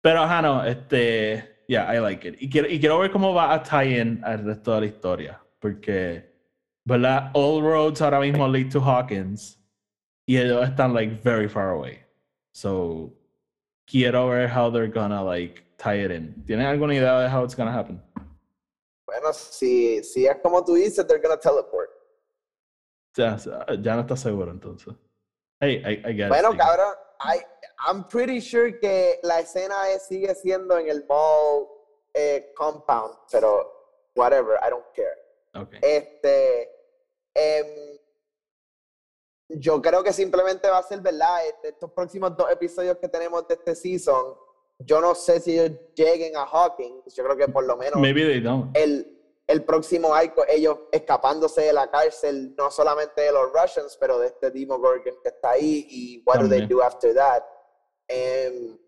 pero 0.00 0.22
ajá, 0.22 0.42
no, 0.42 0.64
este, 0.64 1.64
yeah, 1.66 1.92
I 1.92 1.98
like 1.98 2.28
it. 2.28 2.36
Y 2.40 2.48
quiero, 2.48 2.68
y 2.68 2.78
quiero 2.78 3.00
ver 3.00 3.10
cómo 3.10 3.34
va 3.34 3.52
a 3.52 3.62
tie 3.62 4.00
in 4.00 4.20
al 4.24 4.44
resto 4.44 4.74
de 4.74 4.80
la 4.82 4.86
historia, 4.86 5.40
porque, 5.58 6.32
¿verdad? 6.84 7.30
All 7.34 7.60
roads 7.62 8.00
ahora 8.00 8.20
mismo 8.20 8.46
lead 8.46 8.70
to 8.70 8.80
Hawkins 8.80 9.58
y 10.26 10.36
ellos 10.36 10.68
están 10.68 10.94
like 10.94 11.20
very 11.24 11.48
far 11.48 11.70
away. 11.70 12.03
So, 12.54 13.12
quiero 13.86 14.28
ver 14.28 14.48
how 14.48 14.70
they're 14.70 14.86
gonna 14.86 15.22
like 15.22 15.64
tie 15.76 16.04
it 16.04 16.10
in. 16.10 16.44
¿Tienen 16.46 16.66
alguna 16.66 16.94
idea 16.94 17.20
de 17.20 17.28
how 17.28 17.42
it's 17.42 17.54
gonna 17.54 17.72
happen? 17.72 18.00
Bueno, 19.06 19.32
si, 19.32 20.02
si 20.04 20.26
es 20.26 20.36
como 20.42 20.64
tú 20.64 20.74
dices, 20.74 21.06
they're 21.06 21.20
gonna 21.20 21.36
teleport. 21.36 21.90
Ya, 23.16 23.36
ya 23.80 23.96
no 23.96 24.02
estás 24.02 24.20
seguro 24.20 24.50
entonces. 24.50 24.94
Hey, 25.60 25.82
I, 25.84 26.10
I 26.10 26.28
bueno, 26.28 26.56
cabrón, 26.56 26.94
I, 27.20 27.40
I'm 27.86 28.04
pretty 28.08 28.40
sure 28.40 28.78
que 28.78 29.18
la 29.22 29.40
escena 29.40 29.74
sigue 29.98 30.34
siendo 30.34 30.78
en 30.78 30.88
el 30.88 31.04
mall 31.08 31.68
eh, 32.14 32.52
compound, 32.56 33.14
pero 33.30 33.70
whatever, 34.14 34.58
I 34.62 34.70
don't 34.70 34.86
care. 34.94 35.16
Okay. 35.54 35.78
Este, 35.82 36.68
Em, 37.36 37.93
yo 39.48 39.80
creo 39.82 40.02
que 40.02 40.12
simplemente 40.12 40.68
va 40.68 40.78
a 40.78 40.82
ser, 40.82 41.00
¿verdad? 41.00 41.46
Este, 41.46 41.68
estos 41.68 41.90
próximos 41.92 42.36
dos 42.36 42.50
episodios 42.50 42.96
que 42.98 43.08
tenemos 43.08 43.46
de 43.46 43.54
este 43.54 43.74
season, 43.74 44.34
yo 44.78 45.00
no 45.00 45.14
sé 45.14 45.40
si 45.40 45.58
ellos 45.58 45.78
lleguen 45.94 46.36
a 46.36 46.42
Hawkins. 46.44 47.14
Yo 47.14 47.24
creo 47.24 47.36
que 47.36 47.48
por 47.48 47.64
lo 47.64 47.76
menos 47.76 48.00
Maybe 48.00 48.24
they 48.24 48.40
don't. 48.40 48.74
el, 48.76 49.10
el 49.46 49.64
próximo 49.64 50.14
arco, 50.14 50.44
ellos 50.48 50.78
escapándose 50.90 51.60
de 51.62 51.72
la 51.72 51.90
cárcel, 51.90 52.54
no 52.56 52.70
solamente 52.70 53.20
de 53.22 53.32
los 53.32 53.52
Russians, 53.52 53.96
pero 54.00 54.18
de 54.18 54.28
este 54.28 54.50
Demogorgon 54.50 55.14
que 55.22 55.28
está 55.28 55.50
ahí 55.50 55.86
y 55.90 56.22
what 56.26 56.40
do 56.40 56.48
they 56.48 56.60
También. 56.60 56.68
do 56.68 56.82
after 56.82 57.14
that. 57.14 57.44
Em, 58.08 58.78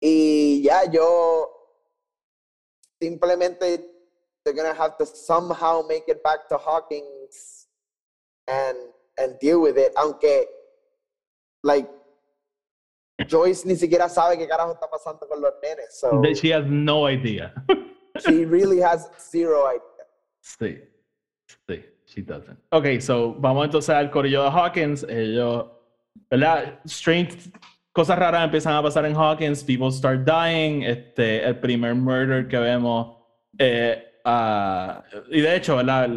y 0.00 0.62
ya 0.62 0.84
yo 0.90 1.50
simplemente 3.00 3.90
they're 4.44 4.56
gonna 4.56 4.72
have 4.74 4.96
to 4.96 5.04
somehow 5.04 5.82
make 5.86 6.04
it 6.08 6.22
back 6.22 6.48
to 6.48 6.56
Hawkins 6.56 7.19
and 8.48 8.76
and 9.18 9.38
deal 9.40 9.60
with 9.60 9.76
it, 9.76 9.92
aunque 9.96 10.46
like 11.62 11.88
Joyce 13.26 13.66
ni 13.66 13.76
siquiera 13.76 14.08
sabe 14.08 14.38
qué 14.38 14.48
carajo 14.48 14.72
está 14.72 14.88
pasando 14.90 15.26
con 15.28 15.40
los 15.40 15.52
nenes, 15.62 15.98
so 15.98 16.22
She 16.34 16.52
has 16.52 16.64
no 16.66 17.06
idea. 17.08 17.52
she 18.24 18.44
really 18.46 18.80
has 18.80 19.10
zero 19.18 19.66
idea. 19.68 20.06
Sí, 20.42 20.80
sí, 21.68 21.84
she 22.06 22.22
doesn't. 22.22 22.58
Ok, 22.72 23.00
so 23.00 23.34
vamos 23.38 23.66
entonces 23.66 23.90
al 23.94 24.10
corillo 24.10 24.42
de 24.44 24.50
Hawkins. 24.50 25.04
Ellos, 25.08 25.66
¿verdad? 26.30 26.80
Strange, 26.86 27.50
cosas 27.92 28.18
raras 28.18 28.42
empiezan 28.44 28.74
a 28.74 28.82
pasar 28.82 29.04
en 29.04 29.14
Hawkins. 29.14 29.62
People 29.62 29.90
start 29.92 30.24
dying. 30.24 30.82
Este, 30.82 31.44
el 31.44 31.58
primer 31.60 31.94
murder 31.94 32.48
que 32.48 32.58
vemos. 32.58 33.18
eh, 33.58 34.02
ah, 34.24 35.04
y 35.28 35.42
de 35.42 35.56
hecho, 35.56 35.76
¿verdad? 35.76 36.08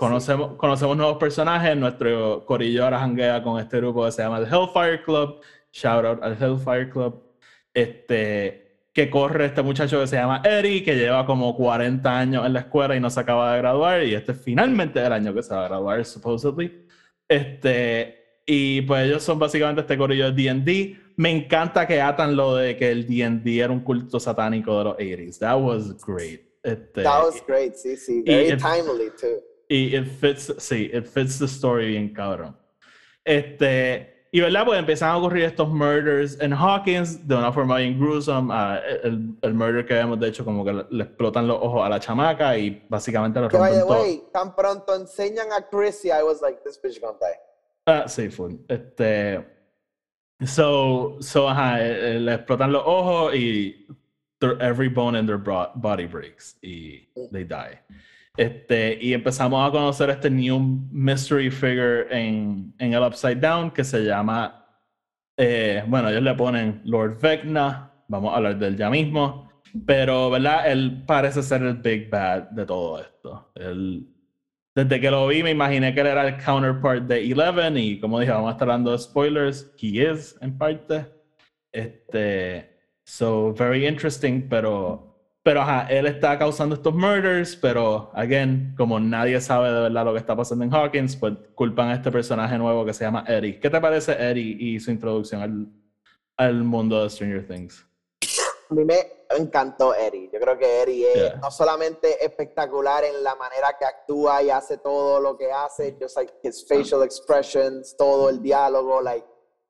Conocemos, 0.00 0.56
conocemos 0.56 0.96
nuevos 0.96 1.16
personajes. 1.18 1.76
Nuestro 1.76 2.44
corillo 2.44 2.84
ahora 2.84 2.98
janguea 2.98 3.42
con 3.42 3.60
este 3.60 3.76
grupo 3.76 4.04
que 4.04 4.12
se 4.12 4.22
llama 4.22 4.40
The 4.40 4.46
Hellfire 4.54 5.02
Club. 5.04 5.40
Shout 5.72 6.04
out 6.04 6.22
al 6.22 6.32
Hellfire 6.42 6.90
Club. 6.90 7.22
Este, 7.72 8.88
que 8.92 9.08
corre 9.08 9.46
este 9.46 9.62
muchacho 9.62 10.00
que 10.00 10.06
se 10.08 10.16
llama 10.16 10.42
Eddie, 10.44 10.82
que 10.82 10.96
lleva 10.96 11.24
como 11.24 11.54
40 11.54 12.18
años 12.18 12.44
en 12.46 12.52
la 12.54 12.60
escuela 12.60 12.96
y 12.96 13.00
no 13.00 13.10
se 13.10 13.20
acaba 13.20 13.52
de 13.52 13.58
graduar, 13.58 14.02
y 14.02 14.14
este 14.14 14.32
es 14.32 14.40
finalmente 14.40 15.04
el 15.04 15.12
año 15.12 15.34
que 15.34 15.42
se 15.42 15.54
va 15.54 15.66
a 15.66 15.68
graduar, 15.68 16.04
supposedly. 16.04 16.86
Este, 17.28 18.40
y 18.46 18.80
pues 18.82 19.06
ellos 19.06 19.22
son 19.22 19.38
básicamente 19.38 19.82
este 19.82 19.96
corillo 19.98 20.32
de 20.32 20.42
D&D. 20.42 20.96
Me 21.16 21.30
encanta 21.30 21.86
que 21.86 22.00
atan 22.00 22.34
lo 22.34 22.56
de 22.56 22.76
que 22.76 22.90
el 22.90 23.06
D&D 23.06 23.60
era 23.60 23.72
un 23.72 23.80
culto 23.80 24.18
satánico 24.18 24.78
de 24.78 24.84
los 24.84 24.96
80s. 24.96 25.38
That 25.38 25.60
was 25.60 26.04
great. 26.04 26.40
Este, 26.62 27.02
That 27.02 27.22
was 27.24 27.42
great, 27.46 27.74
sí, 27.74 27.96
sí. 27.96 28.22
Very 28.26 28.48
it- 28.52 28.58
timely, 28.58 29.10
too. 29.20 29.42
Y 29.68 29.96
it 29.96 30.06
fits, 30.06 30.52
sí, 30.58 30.90
it 30.92 31.06
fits 31.06 31.38
the 31.38 31.46
story 31.46 31.92
bien 31.92 32.12
cabrón. 32.12 32.56
Este, 33.24 34.16
y 34.32 34.40
verdad, 34.40 34.64
pues 34.66 34.78
empiezan 34.78 35.10
a 35.10 35.16
ocurrir 35.16 35.44
estos 35.44 35.68
murders 35.68 36.38
en 36.40 36.52
Hawkins 36.52 37.26
de 37.26 37.34
una 37.36 37.52
forma 37.52 37.78
bien 37.78 37.98
gruesome. 37.98 38.52
Ah, 38.52 38.80
el, 39.02 39.34
el 39.40 39.54
murder 39.54 39.86
que 39.86 39.94
vemos, 39.94 40.20
de 40.20 40.28
hecho, 40.28 40.44
como 40.44 40.64
que 40.64 40.84
le, 40.90 41.04
explotan 41.04 41.46
los 41.46 41.58
ojos 41.60 41.84
a 41.84 41.88
la 41.88 41.98
chamaca 41.98 42.56
y 42.58 42.84
básicamente 42.88 43.40
lo 43.40 43.48
rompen 43.48 43.80
todo. 43.80 44.02
way, 44.02 44.22
tan 44.32 44.54
pronto 44.54 44.94
enseñan 44.94 45.52
a 45.52 45.62
Chrissy, 45.62 46.08
I 46.08 46.22
was 46.22 46.42
like, 46.42 46.62
this 46.64 46.78
bitch 46.78 47.00
gonna 47.00 47.18
die. 47.18 47.38
Ah, 47.86 48.08
sí, 48.08 48.28
full. 48.28 48.56
Este, 48.68 49.42
so, 50.44 51.16
so, 51.20 51.48
ajá, 51.48 51.80
eh, 51.80 52.16
eh, 52.16 52.20
le 52.20 52.34
explotan 52.34 52.72
los 52.72 52.82
ojos 52.84 53.34
y 53.34 53.86
every 54.60 54.88
bone 54.88 55.16
in 55.16 55.26
their 55.26 55.38
body 55.38 56.06
breaks 56.06 56.56
y 56.62 57.08
they 57.32 57.44
die. 57.44 57.80
Este, 58.36 58.98
y 59.00 59.14
empezamos 59.14 59.66
a 59.66 59.70
conocer 59.70 60.10
este 60.10 60.30
new 60.30 60.58
mystery 60.90 61.50
figure 61.50 62.06
en, 62.10 62.74
en 62.78 62.92
el 62.92 63.02
Upside 63.02 63.36
Down 63.36 63.70
que 63.70 63.82
se 63.82 64.04
llama, 64.04 64.66
eh, 65.36 65.82
bueno, 65.86 66.10
ellos 66.10 66.22
le 66.22 66.34
ponen 66.34 66.82
Lord 66.84 67.18
Vecna, 67.20 67.92
vamos 68.08 68.32
a 68.32 68.36
hablar 68.36 68.58
de 68.58 68.68
él 68.68 68.76
ya 68.76 68.90
mismo, 68.90 69.50
pero, 69.86 70.30
¿verdad? 70.30 70.70
Él 70.70 71.02
parece 71.06 71.42
ser 71.42 71.62
el 71.62 71.74
big 71.74 72.10
bad 72.10 72.50
de 72.50 72.66
todo 72.66 73.00
esto. 73.00 73.50
Él, 73.54 74.06
desde 74.74 75.00
que 75.00 75.10
lo 75.10 75.26
vi 75.26 75.42
me 75.42 75.50
imaginé 75.50 75.94
que 75.94 76.02
él 76.02 76.06
era 76.08 76.28
el 76.28 76.36
counterpart 76.36 77.04
de 77.04 77.30
Eleven 77.30 77.78
y 77.78 77.98
como 77.98 78.20
dije, 78.20 78.32
vamos 78.32 78.50
a 78.50 78.52
estar 78.52 78.68
dando 78.68 78.96
spoilers, 78.98 79.72
he 79.80 80.02
is 80.02 80.36
en 80.42 80.58
parte. 80.58 81.06
Este, 81.72 82.70
so 83.04 83.54
very 83.54 83.86
interesting, 83.86 84.46
pero 84.48 85.15
pero 85.46 85.60
ajá, 85.60 85.86
él 85.88 86.06
está 86.06 86.36
causando 86.36 86.74
estos 86.74 86.92
murders, 86.92 87.54
pero 87.54 88.10
again, 88.14 88.74
como 88.76 88.98
nadie 88.98 89.40
sabe 89.40 89.68
de 89.72 89.80
verdad 89.82 90.04
lo 90.04 90.12
que 90.12 90.18
está 90.18 90.34
pasando 90.34 90.64
en 90.64 90.74
Hawkins, 90.74 91.14
pues 91.14 91.34
culpan 91.54 91.88
a 91.90 91.94
este 91.94 92.10
personaje 92.10 92.58
nuevo 92.58 92.84
que 92.84 92.92
se 92.92 93.04
llama 93.04 93.24
Eddie. 93.28 93.60
¿Qué 93.60 93.70
te 93.70 93.80
parece 93.80 94.10
Eddie 94.18 94.56
y 94.58 94.80
su 94.80 94.90
introducción 94.90 95.40
al, 95.42 95.68
al 96.36 96.64
mundo 96.64 97.00
de 97.00 97.08
Stranger 97.10 97.46
Things? 97.46 97.86
A 98.68 98.74
mí 98.74 98.84
me 98.84 98.96
encantó 99.38 99.94
Eddie. 99.94 100.28
Yo 100.32 100.40
creo 100.40 100.58
que 100.58 100.82
Eddie 100.82 101.06
es 101.12 101.14
Yeah. 101.14 101.36
no 101.36 101.52
solamente 101.52 102.24
espectacular 102.24 103.04
en 103.04 103.22
la 103.22 103.36
manera 103.36 103.68
que 103.78 103.84
actúa 103.84 104.42
y 104.42 104.50
hace 104.50 104.78
todo 104.78 105.20
lo 105.20 105.38
que 105.38 105.52
hace, 105.52 105.96
just 106.00 106.16
like 106.16 106.32
his 106.42 106.66
facial 106.66 107.04
expressions, 107.04 107.96
todo 107.96 108.30
el 108.30 108.42
diálogo, 108.42 109.00
like, 109.00 109.24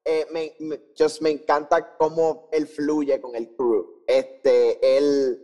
eh, 0.07 0.25
me, 0.33 0.55
me- 0.61 0.81
just 0.99 1.21
me 1.21 1.29
encanta 1.29 1.97
cómo 1.99 2.49
él 2.51 2.67
fluye 2.67 3.21
con 3.21 3.37
el 3.37 3.55
crew. 3.55 4.03
Este, 4.07 4.97
él 4.97 5.43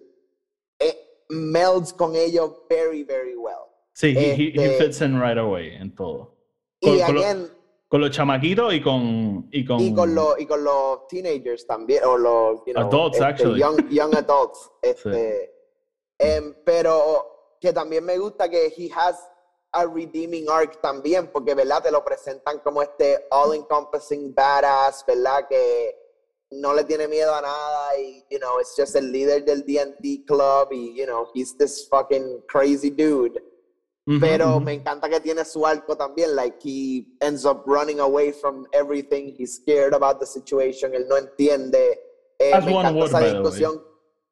eh, 0.78 1.24
melds 1.63 1.93
con 1.93 2.15
ellos 2.17 2.51
very, 2.69 3.05
very 3.05 3.35
well. 3.37 3.69
Sí, 3.95 4.09
he, 4.17 4.35
he- 4.35 4.53
he 4.55 4.65
Este- 4.65 4.85
fits 4.85 5.01
in 5.03 5.21
right 5.21 5.39
away 5.39 5.75
en 5.75 5.95
todo. 5.95 6.35
Y 6.81 6.99
Con- 7.01 7.07
con 7.07 7.15
lo- 7.17 7.49
Con 7.89 8.01
los 8.01 8.11
chamaquitos 8.11 8.73
y 8.73 8.81
con... 8.81 9.49
Y 9.53 9.65
con, 9.67 9.79
y 9.79 9.93
con 9.95 10.15
los 10.15 10.41
y 10.41 10.47
con 10.47 10.65
los 10.65 11.07
teenagers 11.09 11.67
también 11.67 12.03
o 12.05 12.17
los 12.17 12.61
you 12.67 12.73
know, 12.73 12.87
Adults, 12.89 13.19
este, 13.19 13.25
actually. 13.27 13.61
young, 13.61 13.89
young 13.91 14.15
adults 14.17 14.71
este 14.83 15.53
em, 16.19 16.55
pero 16.65 17.57
que 17.61 17.71
también 17.75 18.03
me 18.05 18.17
gusta 18.17 18.49
que 18.49 18.73
he 18.75 18.91
has 18.95 19.29
a 19.73 19.85
redeeming 19.85 20.49
arc 20.49 20.81
también 20.81 21.27
porque 21.31 21.55
verdad 21.55 21.83
te 21.83 21.91
lo 21.91 22.03
presentan 22.03 22.61
como 22.61 22.81
este 22.81 23.27
all 23.31 23.55
encompassing 23.55 24.35
badass 24.35 25.05
verdad 25.07 25.47
que 25.47 25.95
no 26.53 26.75
le 26.75 26.85
tiene 26.85 27.09
miedo 27.09 27.35
a 27.35 27.41
nada 27.41 27.99
y 27.99 28.25
you 28.31 28.39
know 28.39 28.61
it's 28.61 28.75
just 28.77 28.95
el 28.97 29.11
líder 29.11 29.45
del 29.45 29.65
D&D 29.65 30.25
club 30.27 30.69
y 30.73 30.95
you 30.95 31.07
know 31.07 31.29
he's 31.35 31.57
this 31.57 31.89
fucking 31.89 32.43
crazy 32.47 32.91
dude 32.91 33.41
pero 34.21 34.59
me 34.59 34.73
encanta 34.75 35.09
que 35.09 35.21
tiene 35.21 35.45
su 35.45 35.65
arco 35.65 35.97
también, 35.97 36.35
like 36.35 36.59
he 36.61 37.07
ends 37.21 37.45
up 37.45 37.63
running 37.67 38.01
away 38.01 38.33
from 38.33 38.67
everything, 38.73 39.33
he's 39.39 39.55
scared 39.57 39.95
about 39.95 40.19
the 40.19 40.27
situation, 40.27 40.93
él 40.93 41.07
no 41.07 41.17
entiende. 41.17 42.01
Eh, 42.39 42.53
As 42.53 42.65
me 42.67 42.75
one 42.75 42.89
encanta 42.89 42.99
would, 42.99 43.09
esa 43.09 43.21
by 43.21 43.21
the 43.21 43.35
way. 43.35 43.43
discusión. 43.43 43.83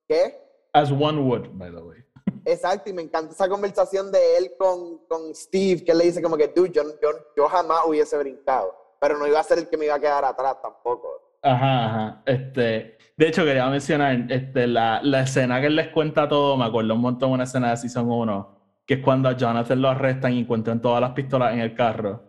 ¿Qué? 0.09 0.35
As 0.75 0.91
one 0.91 1.25
would, 1.25 1.57
by 1.57 1.71
the 1.71 1.81
way. 1.85 1.99
Exacto, 2.47 2.91
y 2.91 2.93
me 2.93 3.03
encanta 3.03 3.33
esa 3.33 3.49
conversación 3.49 4.11
de 4.11 4.39
él 4.39 4.55
con, 4.59 5.07
con 5.07 5.33
Steve, 5.37 5.85
que 5.85 5.93
él 5.93 5.99
le 5.99 6.05
dice 6.07 6.21
como 6.21 6.37
que, 6.37 6.49
dude, 6.49 6.73
yo, 6.73 6.83
yo, 7.01 7.11
yo 7.37 7.49
jamás 7.49 7.85
hubiese 7.87 8.19
brincado, 8.19 8.75
pero 9.01 9.19
no 9.19 9.27
iba 9.29 9.39
a 9.39 9.45
ser 9.45 9.59
el 9.59 9.69
que 9.69 9.77
me 9.77 9.85
iba 9.85 9.95
a 9.95 10.01
quedar 10.01 10.25
atrás 10.25 10.61
tampoco. 10.61 11.30
Ajá, 11.43 11.87
ajá. 11.87 12.23
Este, 12.27 12.99
de 13.17 13.29
hecho, 13.29 13.45
quería 13.45 13.69
mencionar 13.69 14.27
este, 14.31 14.67
la, 14.67 15.01
la 15.03 15.23
escena 15.23 15.61
que 15.61 15.67
él 15.69 15.77
les 15.77 15.89
cuenta 15.89 16.29
todo. 16.29 16.57
Me 16.57 16.65
acuerdo 16.65 16.95
un 16.95 17.01
montón 17.01 17.31
de 17.31 17.35
una 17.35 17.45
escena 17.45 17.71
de 17.71 17.77
Season 17.77 18.11
1, 18.11 18.59
que 18.87 18.95
es 18.95 19.01
cuando 19.01 19.29
a 19.29 19.37
Jonathan 19.37 19.81
lo 19.81 19.89
arrestan 19.89 20.35
y 20.35 20.41
encuentran 20.41 20.81
todas 20.81 21.01
las 21.01 21.13
pistolas 21.13 21.53
en 21.55 21.61
el 21.61 21.75
carro. 21.75 22.25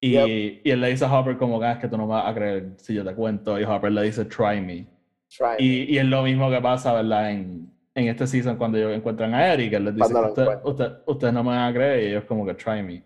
Y, 0.00 0.10
Yep. 0.12 0.26
y 0.64 0.70
él 0.70 0.80
le 0.80 0.88
dice 0.88 1.04
a 1.04 1.12
Hopper 1.18 1.36
como 1.38 1.62
"Ah, 1.62 1.72
es 1.72 1.78
que 1.78 1.88
tú 1.88 1.96
no 1.96 2.06
me 2.06 2.14
vas 2.14 2.26
a 2.26 2.34
creer 2.34 2.72
si 2.78 2.92
yo 2.94 3.04
te 3.04 3.14
cuento. 3.14 3.58
Y 3.58 3.64
Hopper 3.64 3.92
le 3.92 4.02
dice, 4.02 4.24
try 4.24 4.60
me. 4.60 4.86
Try. 5.28 5.56
Y, 5.58 5.94
y 5.94 5.98
es 5.98 6.04
lo 6.04 6.22
mismo 6.22 6.50
que 6.50 6.60
pasa, 6.60 6.92
¿verdad? 6.92 7.30
En, 7.30 7.72
en 7.94 8.08
este 8.08 8.26
season 8.26 8.56
cuando 8.56 8.78
ellos 8.78 8.92
encuentran 8.94 9.32
a 9.32 9.52
Eric, 9.52 9.72
él 9.74 9.84
les 9.86 9.94
dice, 9.94 10.12
lo 10.12 10.28
"Usted- 10.28 10.48
usted- 10.64 10.92
ustedes 11.06 11.32
no 11.32 11.44
me 11.44 11.50
van 11.50 11.70
a 11.70 11.72
creer 11.72 12.02
y 12.02 12.06
ellos 12.08 12.24
como 12.24 12.44
que 12.44 12.54
try 12.54 12.82
me. 12.82 13.02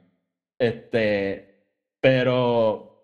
Este, 0.58 1.66
pero, 2.00 2.95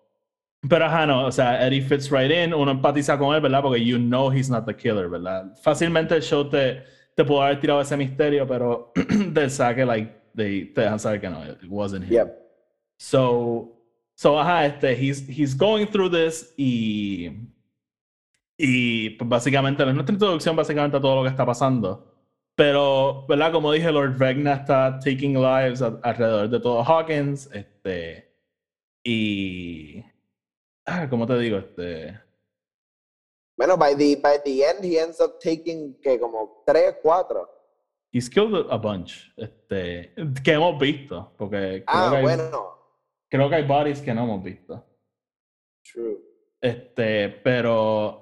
pero 0.69 0.85
ajá, 0.85 1.05
no, 1.05 1.25
o 1.25 1.31
sea, 1.31 1.65
Eddie 1.65 1.81
fits 1.81 2.09
right 2.09 2.31
in, 2.31 2.53
uno 2.53 2.71
empatiza 2.71 3.17
con 3.17 3.35
él, 3.35 3.41
¿verdad? 3.41 3.61
Porque 3.61 3.83
you 3.83 3.97
know 3.97 4.31
he's 4.31 4.49
not 4.49 4.65
the 4.65 4.75
killer, 4.75 5.09
¿verdad? 5.09 5.55
Fácilmente 5.61 6.15
el 6.15 6.21
show 6.21 6.47
te, 6.49 6.83
te 7.15 7.23
pudo 7.25 7.41
haber 7.43 7.59
tirado 7.59 7.81
ese 7.81 7.97
misterio, 7.97 8.47
pero 8.47 8.91
del 9.31 9.49
saque, 9.51 9.85
like, 9.85 10.11
they, 10.35 10.65
te 10.65 10.81
dejan 10.81 10.99
saber 10.99 11.19
que 11.21 11.29
no, 11.29 11.43
it 11.45 11.57
wasn't 11.67 12.05
him. 12.05 12.11
Yep. 12.13 12.33
So, 12.97 13.71
so 14.15 14.39
ajá, 14.39 14.65
este, 14.65 14.93
he's, 14.95 15.27
he's 15.27 15.55
going 15.57 15.85
through 15.87 16.09
this 16.11 16.53
y, 16.57 17.29
y 18.57 19.11
pues 19.11 19.29
básicamente, 19.29 19.83
es 19.83 19.93
nuestra 19.93 20.13
introducción 20.13 20.55
básicamente 20.55 20.97
a 20.97 21.01
todo 21.01 21.15
lo 21.17 21.23
que 21.23 21.29
está 21.29 21.45
pasando. 21.45 22.09
Pero, 22.55 23.25
¿verdad? 23.27 23.51
Como 23.51 23.71
dije, 23.71 23.91
Lord 23.91 24.15
Vecna 24.17 24.53
está 24.53 24.99
taking 24.99 25.33
lives 25.33 25.81
a- 25.81 25.99
alrededor 26.03 26.49
de 26.49 26.59
todo 26.59 26.83
Hawkins, 26.83 27.49
este, 27.51 28.31
y, 29.03 30.03
ah, 30.85 31.07
¿cómo 31.09 31.25
te 31.27 31.37
digo? 31.39 31.57
Este, 31.57 32.19
Bueno, 33.57 33.77
by 33.77 33.95
the, 33.95 34.15
by 34.21 34.37
the 34.43 34.63
end, 34.67 34.83
he 34.83 34.97
ends 34.99 35.19
up 35.21 35.37
taking, 35.39 35.99
que 36.01 36.19
como 36.19 36.63
tres, 36.65 36.95
cuatro. 37.03 37.47
he's 38.11 38.29
killed 38.29 38.65
a 38.69 38.77
bunch. 38.77 39.31
Este, 39.37 40.13
que 40.43 40.51
hemos 40.53 40.79
visto. 40.79 41.33
Porque 41.37 41.83
creo 41.85 41.87
Ah, 41.87 42.09
que 42.11 42.17
hay, 42.17 42.21
bueno. 42.23 42.77
creo 43.29 43.49
que 43.49 43.55
hay 43.55 43.63
bodies 43.67 44.01
que 44.01 44.13
no 44.13 44.23
hemos 44.23 44.43
visto. 44.43 44.83
True. 45.91 46.17
Este, 46.61 47.29
pero. 47.29 48.19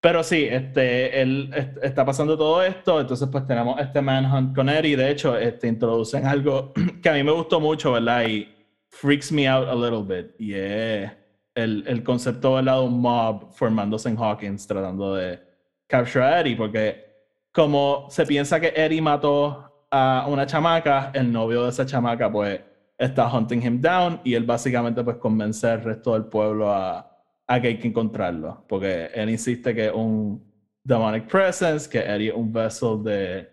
Pero 0.00 0.22
sí, 0.22 0.46
este, 0.48 1.20
él 1.20 1.50
est- 1.54 1.78
está 1.82 2.04
pasando 2.04 2.36
todo 2.38 2.62
esto, 2.62 3.00
entonces 3.00 3.28
pues 3.32 3.44
tenemos 3.46 3.80
este 3.80 4.00
manhunt 4.00 4.54
con 4.54 4.68
Eddie, 4.68 4.96
de 4.96 5.10
hecho, 5.10 5.36
este, 5.36 5.66
introducen 5.66 6.24
algo 6.26 6.72
que 7.02 7.08
a 7.08 7.12
mí 7.14 7.24
me 7.24 7.32
gustó 7.32 7.58
mucho, 7.60 7.92
¿verdad? 7.92 8.24
Y 8.28 8.46
freaks 8.90 9.32
me 9.32 9.48
out 9.48 9.66
a 9.66 9.74
little 9.74 10.02
bit, 10.04 10.32
y 10.38 10.54
es 10.54 11.10
el, 11.56 11.82
el 11.88 12.04
concepto, 12.04 12.54
¿verdad? 12.54 12.76
De 12.80 12.84
un 12.84 13.00
mob 13.00 13.50
formándose 13.52 14.08
en 14.08 14.18
Hawkins 14.18 14.66
tratando 14.66 15.14
de 15.14 15.40
capture 15.88 16.24
a 16.24 16.40
Eddie, 16.40 16.56
porque 16.56 17.04
como 17.50 18.06
se 18.10 18.26
piensa 18.26 18.60
que 18.60 18.72
Eddie 18.76 19.00
mató 19.00 19.86
a 19.90 20.26
una 20.28 20.46
chamaca, 20.46 21.10
el 21.14 21.32
novio 21.32 21.64
de 21.64 21.70
esa 21.70 21.86
chamaca 21.86 22.30
pues 22.30 22.60
está 22.98 23.32
hunting 23.32 23.62
him 23.62 23.80
down 23.80 24.20
y 24.24 24.34
él 24.34 24.44
básicamente 24.44 25.02
pues 25.02 25.16
convence 25.16 25.66
al 25.66 25.82
resto 25.82 26.12
del 26.12 26.26
pueblo 26.26 26.70
a, 26.70 27.10
a 27.46 27.60
que 27.60 27.68
hay 27.68 27.78
que 27.78 27.88
encontrarlo, 27.88 28.64
porque 28.68 29.06
él 29.14 29.30
insiste 29.30 29.74
que 29.74 29.86
es 29.86 29.92
un 29.92 30.44
demonic 30.84 31.26
presence, 31.26 31.88
que 31.88 32.00
Eddie 32.00 32.28
es 32.28 32.34
un 32.34 32.52
vessel 32.52 33.02
de, 33.02 33.48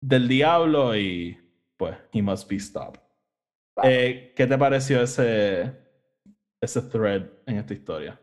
del 0.00 0.26
diablo 0.26 0.96
y 0.96 1.38
pues 1.76 1.96
he 2.12 2.22
must 2.22 2.48
be 2.48 2.58
stopped. 2.58 3.00
Eh, 3.82 4.32
¿Qué 4.34 4.46
te 4.46 4.56
pareció 4.56 5.02
ese, 5.02 5.85
ese 6.60 6.80
thread 6.82 7.22
en 7.46 7.58
esta 7.58 7.74
historia? 7.74 8.20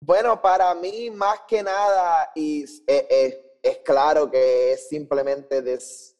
Bueno, 0.00 0.40
para 0.40 0.74
mí, 0.74 1.10
más 1.10 1.40
que 1.48 1.62
nada, 1.62 2.30
y 2.34 2.62
es, 2.64 2.82
es- 2.86 3.38
es 3.60 3.78
claro 3.78 4.30
que 4.30 4.72
es 4.72 4.88
simplemente 4.88 5.60
this 5.62 6.14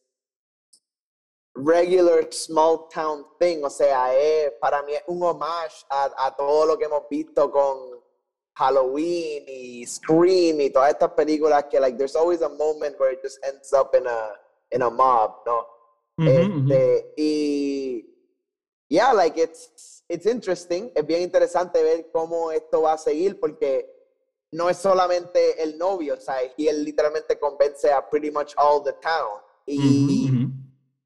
regular 1.54 2.26
small 2.32 2.88
town 2.88 3.24
thing. 3.38 3.62
O 3.64 3.70
sea, 3.70 4.12
es, 4.16 4.52
para 4.60 4.82
mí 4.82 4.94
es 4.94 5.02
un 5.06 5.22
homage 5.22 5.84
a, 5.88 6.10
a 6.26 6.36
todo 6.36 6.66
lo 6.66 6.76
que 6.78 6.84
hemos 6.86 7.08
visto 7.08 7.50
con 7.50 8.00
Halloween 8.56 9.44
y 9.46 9.86
Scream 9.86 10.60
y 10.60 10.70
todas 10.70 10.90
estas 10.90 11.12
películas 11.12 11.64
que, 11.70 11.78
like, 11.78 11.96
there's 11.96 12.16
always 12.16 12.42
a 12.42 12.48
moment 12.48 12.98
where 12.98 13.12
it 13.12 13.20
just 13.22 13.38
ends 13.44 13.72
up 13.72 13.94
in 13.94 14.06
a, 14.06 14.32
in 14.72 14.82
a 14.82 14.90
mob, 14.90 15.42
¿no? 15.46 15.66
Este, 16.20 17.14
y 17.16 18.04
yeah, 18.88 19.12
like 19.12 19.36
it's 19.40 19.97
it's 20.08 20.26
interesting, 20.26 20.90
es 20.94 21.06
bien 21.06 21.22
interesante 21.22 21.82
ver 21.82 22.10
cómo 22.10 22.50
esto 22.50 22.82
va 22.82 22.94
a 22.94 22.98
seguir 22.98 23.38
porque 23.38 23.94
no 24.50 24.70
es 24.70 24.78
solamente 24.78 25.62
el 25.62 25.76
novio, 25.76 26.14
o 26.14 26.20
sea, 26.20 26.36
y 26.56 26.68
él 26.68 26.84
literalmente 26.84 27.38
convence 27.38 27.92
a 27.92 28.08
pretty 28.08 28.30
much 28.30 28.54
all 28.56 28.82
the 28.82 28.94
town. 28.94 29.40
Y 29.66 30.30
Ujú, 30.30 30.38
ujú. 30.38 30.52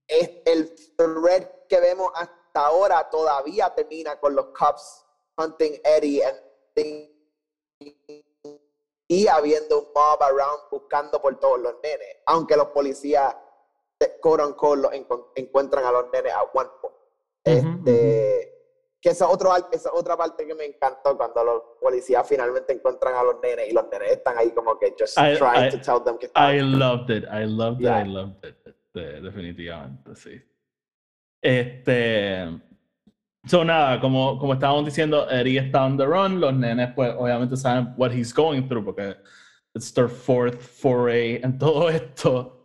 es 0.07 0.31
el 0.45 0.75
thread 0.97 1.49
que 1.69 1.81
vemos 1.81 2.13
hasta 2.15 2.67
ahora 2.67 3.09
todavía 3.11 3.75
termina 3.75 4.21
con 4.21 4.37
los 4.37 4.47
cops 4.49 5.05
hunting 5.37 5.81
Eddie 5.83 6.25
and 6.25 6.39
y 9.09 9.27
habiendo 9.27 9.81
un 9.81 9.87
mob 9.95 10.23
around 10.23 10.61
buscando 10.71 11.21
por 11.21 11.39
todos 11.39 11.61
los 11.61 11.75
nenes, 11.83 12.17
aunque 12.27 12.57
los 12.57 12.69
policías 12.69 13.35
quote 14.21 14.43
unquote, 14.43 14.83
los 14.83 14.93
encuentran 15.35 15.85
a 15.85 15.93
los 15.93 16.11
nenes 16.11 16.33
a 16.33 16.43
one 16.45 16.71
point. 16.81 16.97
Este, 17.45 18.12
que 19.03 19.11
esa, 19.11 19.29
otro, 19.29 19.51
esa 19.73 19.91
otra 19.93 20.17
parte 20.17 20.47
que 20.47 20.55
me 20.55 20.65
encantó 20.65 21.17
cuando 21.19 21.43
los 21.45 21.63
policías 21.81 22.27
finalmente 22.27 22.73
encuentran 22.73 23.15
a 23.17 23.23
los 23.25 23.35
nenes 23.43 23.69
y 23.69 23.75
los 23.75 23.85
nenes 23.91 24.13
están 24.13 24.39
ahí 24.39 24.53
como 24.53 24.79
que 24.79 24.95
just 24.99 25.19
I- 25.19 25.37
trying 25.37 25.67
I- 25.67 25.71
to 25.71 25.79
tell 25.81 26.01
them 26.05 26.17
que 26.19 26.31
I 26.37 26.61
loved 26.61 27.11
it, 27.11 27.25
I 27.25 27.45
loved 27.45 27.81
it, 27.81 27.87
Yeah. 27.87 28.05
I 28.05 28.09
loved 28.09 28.45
it. 28.47 28.57
Este, 28.65 29.21
definitivamente, 29.21 30.15
sí. 30.15 30.41
Este. 31.43 32.61
So, 33.47 33.65
nada, 33.65 33.99
como, 34.01 34.39
como 34.39 34.53
estábamos 34.55 34.85
diciendo, 34.85 35.29
Eddie 35.29 35.59
está 35.59 35.85
on 35.85 35.97
the 35.97 36.07
run. 36.07 36.41
Los 36.41 36.55
nenes, 36.55 36.91
pues, 36.95 37.13
obviamente 37.19 37.57
saben 37.57 37.93
what 37.97 38.13
he's 38.13 38.33
going 38.33 38.69
through, 38.69 38.85
porque 38.85 39.17
it's 39.75 39.93
their 39.93 40.09
fourth 40.09 40.61
foray 40.61 41.41
en 41.43 41.59
todo 41.59 41.89
esto. 41.89 42.59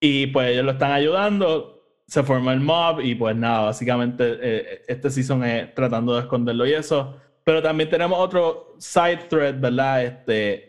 Y 0.00 0.28
pues 0.28 0.50
ellos 0.50 0.64
lo 0.64 0.70
están 0.72 0.92
ayudando. 0.92 1.79
Se 2.10 2.24
forma 2.24 2.52
el 2.52 2.58
mob, 2.60 3.00
y 3.00 3.14
pues 3.14 3.36
nada, 3.36 3.66
básicamente 3.66 4.24
eh, 4.40 4.82
este 4.88 5.10
season 5.10 5.44
es 5.44 5.72
tratando 5.74 6.14
de 6.14 6.22
esconderlo 6.22 6.66
y 6.66 6.72
eso. 6.74 7.14
Pero 7.44 7.62
también 7.62 7.88
tenemos 7.88 8.18
otro 8.18 8.74
side 8.78 9.26
thread, 9.28 9.60
¿verdad? 9.60 10.04
Este. 10.04 10.66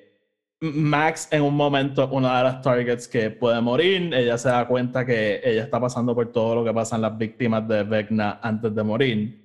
Max 0.63 1.27
en 1.31 1.41
un 1.41 1.55
momento, 1.55 2.07
una 2.11 2.37
de 2.37 2.43
las 2.43 2.61
targets 2.61 3.07
que 3.07 3.31
puede 3.31 3.59
morir, 3.59 4.13
ella 4.13 4.37
se 4.37 4.49
da 4.49 4.67
cuenta 4.67 5.03
que 5.03 5.41
ella 5.43 5.63
está 5.63 5.79
pasando 5.79 6.13
por 6.13 6.31
todo 6.31 6.53
lo 6.53 6.63
que 6.63 6.71
pasan 6.71 7.01
las 7.01 7.17
víctimas 7.17 7.67
de 7.67 7.81
Vecna 7.83 8.39
antes 8.43 8.75
de 8.75 8.83
morir. 8.83 9.41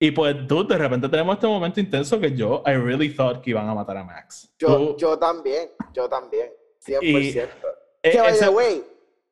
Y 0.00 0.10
pues, 0.10 0.34
dude, 0.48 0.74
de 0.74 0.78
repente 0.78 1.08
tenemos 1.08 1.36
este 1.36 1.46
momento 1.46 1.78
intenso 1.78 2.18
que 2.18 2.34
yo, 2.34 2.64
I 2.66 2.72
really 2.72 3.10
thought 3.14 3.40
que 3.40 3.50
iban 3.50 3.68
a 3.68 3.74
matar 3.76 3.96
a 3.98 4.02
Max. 4.02 4.52
Yo, 4.58 4.76
Tú- 4.76 4.96
yo 4.98 5.16
también, 5.16 5.68
yo 5.94 6.08
también, 6.08 6.48
100%. 6.80 7.00
Y- 7.04 7.38
eh, 8.02 8.10
que, 8.10 8.20
by 8.20 8.30
ese- 8.32 8.44
the 8.46 8.50
way, 8.50 8.82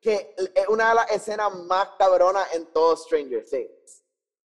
que 0.05 0.35
es 0.53 0.67
una 0.69 0.89
de 0.89 0.95
las 0.95 1.11
escenas 1.11 1.51
más 1.65 1.89
cabronas 1.97 2.53
en 2.53 2.67
todo 2.67 2.95
Stranger 2.95 3.43
Things. 3.43 4.03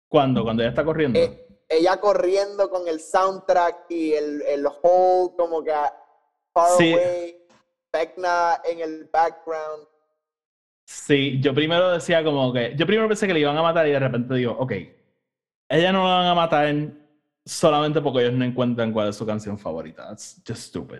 ¿Cuándo? 0.10 0.44
Cuando 0.44 0.62
ella 0.62 0.72
está 0.72 0.84
corriendo. 0.84 1.18
Eh, 1.18 1.48
ella 1.70 1.96
corriendo 2.02 2.70
con 2.70 2.86
el 2.86 3.00
soundtrack 3.00 3.86
y 3.90 4.12
el, 4.12 4.42
el 4.42 4.66
whole 4.66 5.34
como 5.38 5.64
que 5.64 5.72
far 6.54 6.70
Sí. 6.78 6.92
away, 6.92 7.46
Vecna 7.94 8.60
en 8.66 8.82
el 8.82 9.06
background. 9.06 9.88
Sí, 10.86 11.40
yo 11.42 11.54
primero 11.54 11.92
decía 11.92 12.22
como 12.26 12.52
que, 12.52 12.76
yo 12.76 12.86
primero 12.86 13.08
pensé 13.08 13.26
que 13.26 13.34
le 13.34 13.40
iban 13.40 13.58
a 13.58 13.62
matar 13.62 13.88
y 13.88 13.92
de 13.92 14.00
repente 14.00 14.34
digo, 14.36 14.52
ok, 14.60 14.74
ella 15.70 15.92
no 15.94 16.04
la 16.08 16.16
van 16.16 16.28
a 16.28 16.36
matar 16.36 16.76
solamente 17.46 18.02
porque 18.02 18.20
ellos 18.26 18.34
no 18.34 18.44
encuentran 18.44 18.92
cuál 18.92 19.10
es 19.10 19.16
su 19.16 19.26
canción 19.26 19.58
favorita. 19.58 20.08
That's 20.10 20.42
just 20.46 20.64
stupid. 20.64 21.00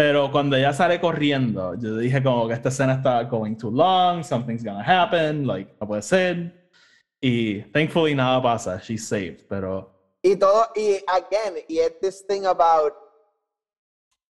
Pero 0.00 0.32
cuando 0.32 0.56
ella 0.56 0.72
sale 0.72 0.98
corriendo, 0.98 1.74
yo 1.74 1.98
dije 1.98 2.22
como 2.22 2.48
que 2.48 2.54
esta 2.54 2.70
escena 2.70 2.94
está 2.94 3.22
going 3.24 3.54
too 3.54 3.70
long, 3.70 4.24
something's 4.24 4.64
gonna 4.64 4.82
happen, 4.82 5.46
like, 5.46 5.74
no 5.78 5.86
puede 5.86 6.00
ser. 6.00 6.70
Y 7.20 7.60
thankfully 7.70 8.14
nada 8.14 8.40
pasa, 8.40 8.80
she's 8.82 9.06
saved, 9.06 9.46
pero 9.46 9.92
Y 10.22 10.36
todo, 10.36 10.68
y 10.74 11.04
again, 11.06 11.62
y 11.68 11.80
es 11.80 12.00
this 12.00 12.26
thing 12.26 12.46
about 12.46 12.94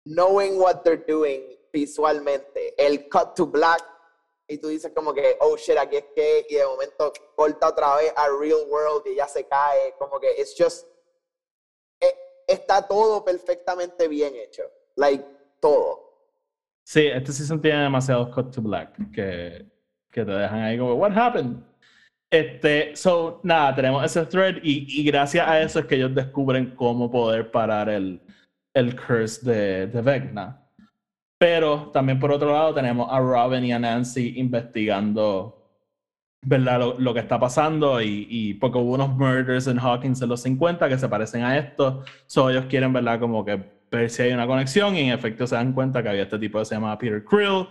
knowing 0.05 0.59
what 0.59 0.83
they're 0.83 1.05
doing 1.07 1.41
visualmente. 1.73 2.75
El 2.77 3.09
cut 3.09 3.37
to 3.37 3.47
black, 3.47 3.81
y 4.49 4.59
tú 4.59 4.67
dices 4.67 4.91
como 4.93 5.15
que, 5.15 5.37
oh 5.39 5.57
shit, 5.57 5.79
aquí 5.79 5.99
es 5.99 6.07
que, 6.17 6.47
y 6.51 6.57
de 6.57 6.65
momento 6.65 7.13
corta 7.37 7.69
otra 7.69 7.95
vez 7.95 8.13
a 8.17 8.27
real 8.27 8.67
world 8.69 9.07
y 9.07 9.15
ya 9.15 9.29
se 9.29 9.47
cae, 9.47 9.95
como 10.01 10.19
que 10.19 10.33
it's 10.37 10.53
just, 10.59 10.89
eh, 12.01 12.19
está 12.49 12.89
todo 12.89 13.25
perfectamente 13.25 14.09
bien 14.09 14.35
hecho. 14.35 14.65
Like, 14.97 15.39
todo. 15.61 16.01
sí, 16.85 17.07
este 17.07 17.33
season 17.33 17.61
tiene 17.61 17.83
demasiados 17.83 18.35
cut 18.35 18.51
to 18.53 18.63
black 18.63 18.97
que, 19.13 19.67
que 20.11 20.25
te 20.25 20.31
dejan 20.31 20.61
ahí 20.61 20.79
como, 20.79 20.95
what 20.95 21.17
happened? 21.17 21.63
Este, 22.33 22.95
so, 22.95 23.41
nada, 23.43 23.75
tenemos 23.75 24.05
ese 24.05 24.25
thread 24.27 24.57
y, 24.63 25.01
y 25.01 25.05
gracias 25.05 25.47
a 25.49 25.61
eso 25.61 25.81
es 25.81 25.87
que 25.87 25.97
ellos 25.97 26.15
descubren 26.15 26.75
cómo 26.77 27.11
poder 27.11 27.51
parar 27.51 27.89
el, 27.89 28.21
el 28.75 28.95
curse 28.95 29.45
de, 29.51 29.87
de 29.89 30.03
Vecna. 30.03 30.65
Pero 31.39 31.91
también 31.93 32.21
por 32.21 32.31
otro 32.31 32.53
lado 32.53 32.75
tenemos 32.75 33.09
a 33.11 33.19
Robin 33.19 33.65
y 33.65 33.73
a 33.73 33.79
Nancy 33.79 34.35
investigando 34.39 35.61
¿verdad? 36.43 36.81
Lo, 36.81 36.99
lo 36.99 37.15
que 37.15 37.21
está 37.21 37.39
pasando 37.39 38.01
y, 38.01 38.27
y 38.31 38.55
porque 38.55 38.79
hubo 38.79 38.95
unos 38.95 39.11
murders 39.11 39.67
en 39.67 39.79
Hawkins 39.79 40.23
en 40.23 40.29
los 40.29 40.41
50 40.43 40.89
que 40.89 40.99
se 40.99 41.09
parecen 41.09 41.43
a 41.43 41.59
esto. 41.59 42.03
So 42.27 42.51
ellos 42.51 42.67
quieren, 42.67 42.93
¿verdad? 42.93 43.21
Como 43.21 43.45
que 43.45 43.80
ver 43.91 44.11
si 44.11 44.23
hay 44.23 44.33
una 44.33 44.47
conexión 44.47 44.97
y 44.97 45.01
en 45.01 45.13
efecto 45.13 45.47
se 45.47 45.55
dan 45.55 45.73
cuenta 45.73 46.03
que 46.03 46.09
había 46.09 46.23
este 46.23 46.39
tipo 46.39 46.59
que 46.59 46.65
se 46.65 46.75
llama 46.75 46.97
Peter 46.99 47.25
Krill, 47.25 47.67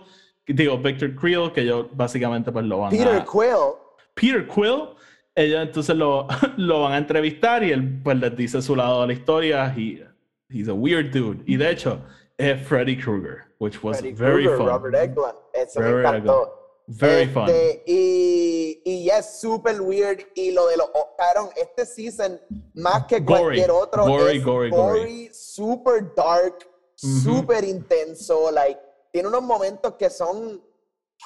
digo 0.46 0.78
Victor 0.78 1.14
Krill, 1.14 1.52
que 1.52 1.62
ellos 1.62 1.86
básicamente 1.92 2.52
pues 2.52 2.64
lo 2.64 2.78
van 2.78 2.90
Peter 2.90 3.08
a... 3.08 3.24
Quill, 3.24 3.74
Peter 4.14 4.46
Quill, 4.46 4.90
ellos 5.34 5.62
entonces 5.62 5.96
lo, 5.96 6.26
lo 6.56 6.82
van 6.82 6.92
a 6.92 6.98
entrevistar 6.98 7.62
y 7.62 7.72
él 7.72 8.00
pues 8.02 8.18
les 8.18 8.36
dice 8.36 8.60
su 8.62 8.76
lado 8.76 9.02
de 9.02 9.06
la 9.08 9.12
historia. 9.12 9.74
He, 9.76 10.04
he's 10.48 10.68
a 10.68 10.74
weird 10.74 11.12
dude. 11.12 11.42
Y 11.46 11.56
de 11.56 11.70
hecho 11.70 12.00
es 12.38 12.60
Freddy 12.66 12.96
Krueger, 12.96 13.44
which 13.58 13.82
was 13.82 14.00
Freddy 14.00 14.14
very 14.14 14.44
Krueger, 14.44 14.58
fun. 14.58 14.66
Robert 14.66 14.94
Eglund, 14.94 15.34
eso 15.54 15.80
me 15.80 15.90
encantó. 15.90 16.59
Very 16.92 17.26
fun. 17.28 17.48
Este, 17.48 17.82
Y, 17.86 18.82
y 18.84 19.10
es 19.10 19.40
super 19.40 19.80
weird. 19.80 20.20
Y 20.34 20.50
lo 20.50 20.66
de 20.66 20.76
los 20.76 20.90
Cabrón, 21.16 21.50
este 21.56 21.86
season, 21.86 22.40
más 22.74 23.06
que 23.06 23.20
Gory, 23.20 23.40
cualquier 23.42 23.70
otro, 23.70 24.06
gory, 24.06 24.38
es 24.38 24.44
gory, 24.44 24.70
gory. 24.70 25.30
super 25.32 26.12
dark, 26.16 26.66
Ujú. 27.02 27.20
super 27.42 27.62
intenso. 27.64 28.50
Like, 28.50 28.80
tiene 29.12 29.28
unos 29.28 29.42
momentos 29.42 29.94
que 29.94 30.10
son 30.10 30.60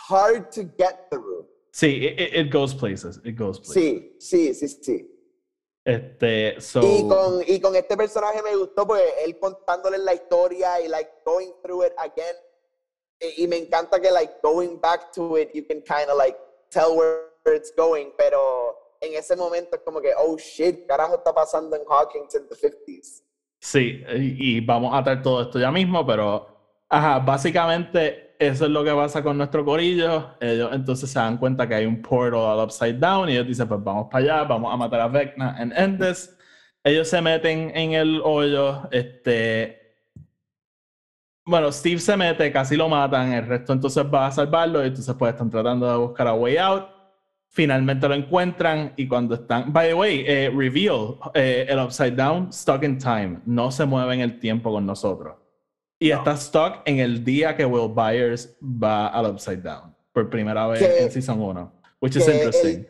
hard 0.09 0.51
to 0.51 0.63
get 0.77 1.09
through. 1.11 1.47
Sí, 1.73 2.07
it, 2.07 2.35
it- 2.35 2.53
goes 2.53 2.75
places. 2.75 3.21
It 3.25 3.37
goes 3.39 3.59
places. 3.61 3.75
Sí, 3.75 4.17
sí, 4.21 4.55
sí, 4.55 4.69
sí. 4.83 5.11
Este, 5.87 6.61
so, 6.61 6.81
Y 6.83 7.07
con, 7.09 7.43
y 7.47 7.61
con 7.61 7.77
este 7.77 7.97
personaje 7.97 8.43
me 8.43 8.57
gustó 8.57 8.87
porque 8.87 9.03
él 9.25 9.39
contándole 9.39 9.99
la 9.99 10.15
historia 10.15 10.81
y 10.81 10.89
like 10.89 11.11
going 11.25 11.51
through 11.63 11.85
it 11.85 11.93
again. 11.99 12.35
Y 13.37 13.47
me 13.47 13.57
encanta 13.57 14.01
que, 14.01 14.11
like, 14.11 14.35
going 14.43 14.79
back 14.81 15.13
to 15.13 15.37
it, 15.39 15.51
you 15.55 15.65
can 15.67 15.81
kind 15.83 16.09
of, 16.11 16.17
like, 16.17 16.39
tell 16.71 16.97
where 16.97 17.31
it's 17.47 17.73
going, 17.77 18.13
pero 18.17 18.97
en 19.01 19.15
ese 19.15 19.37
momento 19.37 19.77
es 19.77 19.83
como 19.83 20.01
que, 20.01 20.13
oh 20.17 20.37
shit, 20.37 20.87
carajo 20.87 21.17
está 21.17 21.35
pasando 21.35 21.77
en 21.77 21.83
Hawkins 21.89 22.35
en 22.35 22.49
the 22.49 22.55
50s. 22.55 23.23
Sí, 23.61 24.03
y, 24.15 24.61
vamos 24.61 24.93
a 24.95 25.03
traer 25.03 25.23
todo 25.23 25.43
esto 25.43 25.59
ya 25.59 25.71
mismo, 25.71 26.07
pero, 26.07 26.47
ajá, 26.89 27.19
básicamente 27.21 28.35
eso 28.39 28.65
es 28.65 28.71
lo 28.71 28.85
que 28.85 28.93
pasa 28.93 29.23
con 29.23 29.39
nuestro 29.39 29.65
corillo. 29.65 30.35
Ellos 30.41 30.71
entonces 30.73 31.11
se 31.11 31.19
dan 31.19 31.39
cuenta 31.39 31.67
que 31.67 31.75
hay 31.75 31.87
un 31.87 32.03
portal 32.03 32.45
al 32.45 32.65
Upside 32.65 32.99
Down 32.99 33.29
y 33.29 33.33
ellos 33.33 33.47
dicen, 33.47 33.69
pues 33.69 33.83
vamos 33.83 34.09
para 34.11 34.25
allá, 34.25 34.45
vamos 34.45 34.73
a 34.73 34.77
matar 34.77 35.01
a 35.01 35.09
Vecna 35.09 35.57
en 35.61 35.73
Endes. 35.73 36.37
Ellos 36.83 37.09
se 37.09 37.23
meten 37.23 37.75
en 37.75 37.93
el 37.93 38.21
hoyo, 38.23 38.83
este... 38.91 39.84
Bueno, 41.47 41.71
Steve 41.71 42.01
se 42.01 42.17
mete, 42.17 42.51
casi 42.51 42.77
lo 42.77 42.89
matan, 42.89 43.33
el 43.33 43.47
resto 43.47 43.73
entonces 43.73 44.05
va 44.13 44.27
a 44.27 44.33
salvarlo 44.33 44.83
y 44.83 44.89
entonces 44.89 45.15
pues 45.19 45.33
están 45.33 45.51
tratando 45.51 45.91
de 45.91 45.97
buscar 45.99 46.27
a 46.27 46.35
Way 46.35 46.57
Out 46.57 46.95
finalmente 47.55 48.09
lo 48.09 48.15
encuentran 48.15 48.93
y 48.97 49.07
cuando 49.07 49.37
están, 49.37 49.73
by 49.73 49.89
the 49.89 49.95
way, 49.95 50.25
eh, 50.27 50.51
reveal, 50.53 51.17
eh, 51.35 51.67
el 51.69 51.79
Upside 51.79 52.17
Down, 52.17 52.53
stuck 52.53 52.83
in 52.83 52.99
time, 52.99 53.41
no 53.47 53.71
se 53.71 53.85
mueve 53.85 54.15
en 54.15 54.21
el 54.21 54.41
tiempo 54.41 54.73
con 54.73 54.85
nosotros. 54.85 55.37
Y 56.01 56.11
está 56.11 56.37
stuck 56.37 56.83
en 56.85 56.99
el 56.99 57.25
día 57.25 57.57
que 57.57 57.65
Will 57.65 57.93
Byers 57.95 58.57
va 58.61 59.07
al 59.07 59.31
Upside 59.31 59.63
Down, 59.63 59.95
por 60.13 60.29
primera 60.29 60.67
vez 60.67 60.83
en 60.83 61.13
Season 61.13 61.41
1, 61.41 61.73
which 62.01 62.17
is 62.17 62.27
interesting. 62.27 62.87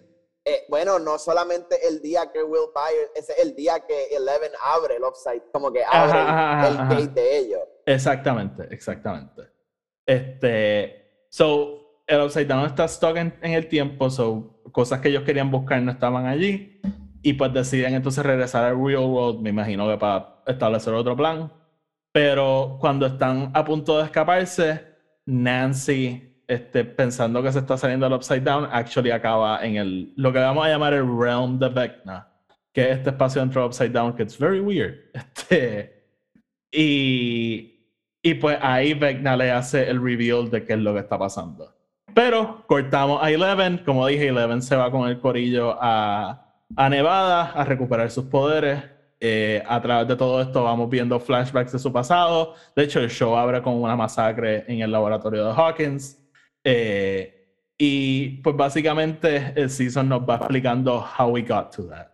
Eh, 0.47 0.65
bueno, 0.71 0.99
no 0.99 1.19
solamente 1.19 1.87
el 1.87 2.01
día 2.01 2.33
que 2.33 2.43
Will 2.43 2.71
Byers, 2.75 3.11
es 3.15 3.39
el 3.39 3.55
día 3.55 3.81
que 3.81 4.17
Eleven 4.17 4.53
abre 4.63 4.97
el 4.97 5.05
Upside, 5.05 5.43
como 5.53 5.71
que 5.71 5.85
abre 5.85 6.69
el 6.69 6.77
gate 6.89 7.21
de 7.21 7.39
ellos. 7.39 7.61
Exactamente, 7.87 8.66
exactamente. 8.70 9.43
Este, 10.07 11.26
so, 11.30 12.03
el 12.07 12.20
Upside 12.20 12.47
Down 12.47 12.66
está 12.66 12.87
stuck 12.87 13.16
en, 13.16 13.35
el 13.43 13.66
tiempo, 13.68 14.11
so 14.11 14.61
cosas 14.72 15.01
que 15.01 15.09
ellos 15.09 15.22
querían 15.22 15.51
buscar 15.51 15.80
no 15.82 15.93
estaban 15.93 16.26
allí. 16.26 16.80
Y 17.22 17.32
pues 17.35 17.53
deciden 17.55 17.95
entonces 17.95 18.24
regresar 18.24 18.64
al 18.64 18.76
real 18.76 19.05
world, 19.05 19.41
me 19.41 19.51
imagino 19.51 19.89
que 19.89 19.97
para 19.97 20.43
establecer 20.47 20.93
otro 20.93 21.16
plan. 21.16 21.51
Pero 22.12 22.76
cuando 22.80 23.07
están 23.07 23.51
a 23.55 23.64
punto 23.64 23.99
de 23.99 24.05
escaparse, 24.05 24.85
Nancy, 25.26 26.43
este, 26.47 26.85
pensando 26.85 27.43
que 27.43 27.51
se 27.51 27.61
está 27.61 27.78
saliendo 27.78 28.07
del 28.07 28.14
Upside 28.14 28.43
Down, 28.43 28.68
actually 28.70 29.11
acaba 29.11 29.64
en 29.64 29.76
el, 29.76 30.12
lo 30.16 30.32
que 30.32 30.39
vamos 30.39 30.66
a 30.66 30.68
llamar 30.68 30.93
el 30.93 31.07
Realm 31.07 31.59
de 31.59 31.70
Vecna, 31.70 32.28
que 32.72 32.91
es 32.91 32.99
este 32.99 33.11
espacio 33.11 33.41
dentro 33.41 33.62
del 33.62 33.68
Upside 33.68 33.91
Down 33.91 34.14
que 34.14 34.24
es 34.24 34.39
very 34.39 34.61
weird. 34.61 34.95
Este, 35.14 35.95
y, 36.70 37.74
y 38.25 38.35
pues 38.35 38.57
ahí 38.62 38.95
Vecna 38.95 39.37
le 39.37 39.51
hace 39.51 39.87
el 39.87 40.03
reveal 40.03 40.51
de 40.51 40.64
qué 40.64 40.72
es 40.72 40.79
lo 40.79 40.95
que 40.95 41.01
está 41.01 41.18
pasando. 41.18 41.75
Pero 42.14 42.64
cortamos 42.66 43.22
a 43.22 43.31
Eleven. 43.31 43.83
Como 43.85 44.07
dije, 44.07 44.29
Eleven 44.29 44.62
se 44.62 44.75
va 44.77 44.91
con 44.91 45.07
el 45.11 45.20
corillo 45.20 45.77
a, 45.79 46.43
a 46.75 46.89
Nevada 46.89 47.51
a 47.51 47.64
recuperar 47.64 48.11
sus 48.11 48.25
poderes. 48.25 48.83
Eh, 49.20 49.62
a 49.66 49.79
través 49.83 50.09
de 50.09 50.16
todo 50.16 50.41
esto 50.41 50.64
vamos 50.64 50.89
viendo 50.89 51.20
flashbacks 51.20 51.72
de 51.72 51.79
su 51.79 51.93
pasado. 51.93 52.55
De 52.75 52.85
hecho, 52.85 53.01
el 53.01 53.11
show 53.11 53.37
abre 53.37 53.61
con 53.61 53.75
una 53.75 53.95
masacre 53.95 54.64
en 54.68 54.81
el 54.81 54.91
laboratorio 54.91 55.45
de 55.45 55.53
Hawkins. 55.53 56.18
Eh, 56.64 57.47
y 57.77 58.39
pues 58.39 58.57
básicamente 58.57 59.53
el 59.55 59.68
season 59.68 60.09
nos 60.09 60.22
va 60.22 60.37
explicando 60.37 61.05
how 61.18 61.29
we 61.29 61.43
got 61.43 61.77
to 61.77 61.87
that. 61.89 62.14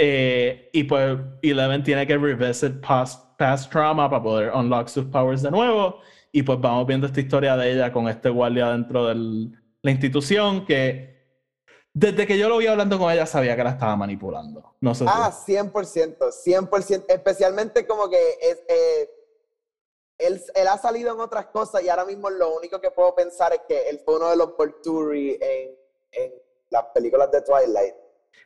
Eh, 0.00 0.70
y 0.72 0.84
pues 0.84 1.18
Eleven 1.42 1.82
tiene 1.82 2.06
que 2.06 2.16
revisit 2.16 2.80
past, 2.80 3.36
past 3.36 3.70
trauma 3.70 4.08
para 4.08 4.22
poder 4.22 4.52
unlock 4.54 4.86
sus 4.86 5.04
powers 5.06 5.42
de 5.42 5.50
nuevo. 5.50 6.00
Y 6.30 6.42
pues 6.42 6.60
vamos 6.60 6.86
viendo 6.86 7.06
esta 7.06 7.20
historia 7.20 7.56
de 7.56 7.72
ella 7.72 7.92
con 7.92 8.08
este 8.08 8.28
guardia 8.30 8.70
dentro 8.70 9.06
de 9.06 9.50
la 9.82 9.90
institución 9.90 10.64
que 10.64 11.18
desde 11.92 12.28
que 12.28 12.38
yo 12.38 12.48
lo 12.48 12.58
vi 12.58 12.68
hablando 12.68 12.96
con 12.96 13.10
ella 13.10 13.26
sabía 13.26 13.56
que 13.56 13.64
la 13.64 13.70
estaba 13.70 13.96
manipulando. 13.96 14.76
No 14.80 14.94
sé 14.94 15.04
ah, 15.08 15.32
100%, 15.32 16.16
100%. 16.16 17.04
Especialmente 17.08 17.86
como 17.88 18.08
que 18.08 18.38
es, 18.40 18.62
eh, 18.68 19.10
él, 20.18 20.40
él, 20.54 20.68
ha 20.68 20.78
salido 20.78 21.12
en 21.12 21.18
otras 21.18 21.46
cosas 21.46 21.82
y 21.82 21.88
ahora 21.88 22.04
mismo 22.04 22.30
lo 22.30 22.56
único 22.56 22.80
que 22.80 22.92
puedo 22.92 23.16
pensar 23.16 23.52
es 23.52 23.62
que 23.66 23.88
él 23.88 24.00
fue 24.04 24.16
uno 24.16 24.30
de 24.30 24.36
los 24.36 24.52
Porturi 24.52 25.38
en, 25.40 25.76
en 26.12 26.32
las 26.70 26.84
películas 26.94 27.32
de 27.32 27.42
Twilight. 27.42 27.94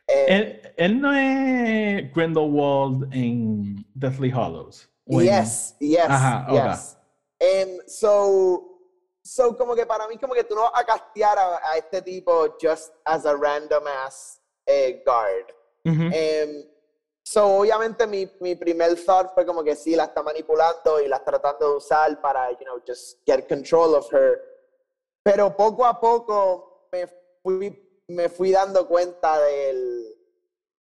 Eh, 0.07 0.73
él, 0.77 1.01
no 1.01 1.13
es 1.13 2.13
Grindelwald 2.13 3.13
en 3.13 3.85
Deathly 3.93 4.31
Hollows. 4.31 4.89
Yes, 5.05 5.75
yes, 5.79 6.09
yes. 6.49 6.97
Um, 7.39 7.79
so, 7.87 8.79
so, 9.23 9.57
como 9.57 9.75
que 9.75 9.85
para 9.85 10.07
mí, 10.07 10.17
como 10.17 10.33
que 10.33 10.43
tú 10.43 10.55
no 10.55 10.63
vas 10.63 10.71
a 10.75 10.85
castear 10.85 11.37
a, 11.37 11.77
este 11.77 12.01
tipo 12.01 12.55
just 12.61 12.93
as 13.05 13.25
a 13.25 13.35
random 13.35 13.83
ass 14.05 14.41
eh, 14.65 15.01
guard. 15.05 15.51
Em, 15.85 16.65
so, 17.21 17.59
obviamente, 17.59 18.07
mi, 18.07 18.29
mi 18.39 18.55
primer 18.55 18.95
thought 18.95 19.33
fue 19.33 19.45
como 19.45 19.63
que 19.63 19.75
sí, 19.75 19.95
la 19.95 20.05
está 20.05 20.23
manipulando 20.23 21.01
y 21.01 21.07
la 21.07 21.17
está 21.17 21.31
tratando 21.31 21.71
de 21.71 21.75
usar 21.77 22.21
para, 22.21 22.49
you 22.51 22.65
know, 22.65 22.81
just 22.87 23.19
get 23.25 23.47
control 23.47 23.95
of 23.95 24.09
her. 24.13 24.41
Pero 25.23 25.55
poco 25.55 25.85
a 25.85 25.99
poco 25.99 26.87
me 26.91 27.07
fui, 27.41 27.82
me 28.07 28.29
fui 28.29 28.51
dando 28.51 28.87
cuenta 28.87 29.39
del, 29.41 30.15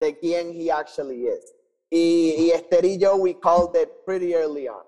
de 0.00 0.18
quién 0.18 0.52
he 0.52 0.70
actually 0.70 1.26
is. 1.28 1.54
Y, 1.90 2.34
y 2.38 2.50
Esther 2.50 2.84
y 2.84 2.98
yo, 2.98 3.16
we 3.16 3.34
called 3.34 3.74
it 3.74 3.88
pretty 4.04 4.34
early 4.34 4.68
on. 4.68 4.84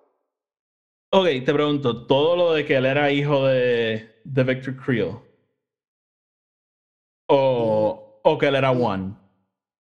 Ok, 1.13 1.45
te 1.45 1.53
pregunto, 1.53 2.07
todo 2.07 2.37
lo 2.37 2.53
de 2.53 2.65
que 2.65 2.77
él 2.77 2.87
era 2.87 3.11
hijo 3.11 3.47
de, 3.47 4.21
de 4.25 4.45
Victor 4.45 4.77
Creel. 4.77 5.19
O, 7.29 8.21
o 8.23 8.39
que 8.39 8.47
él 8.47 8.55
era 8.55 8.71
One. 8.71 9.15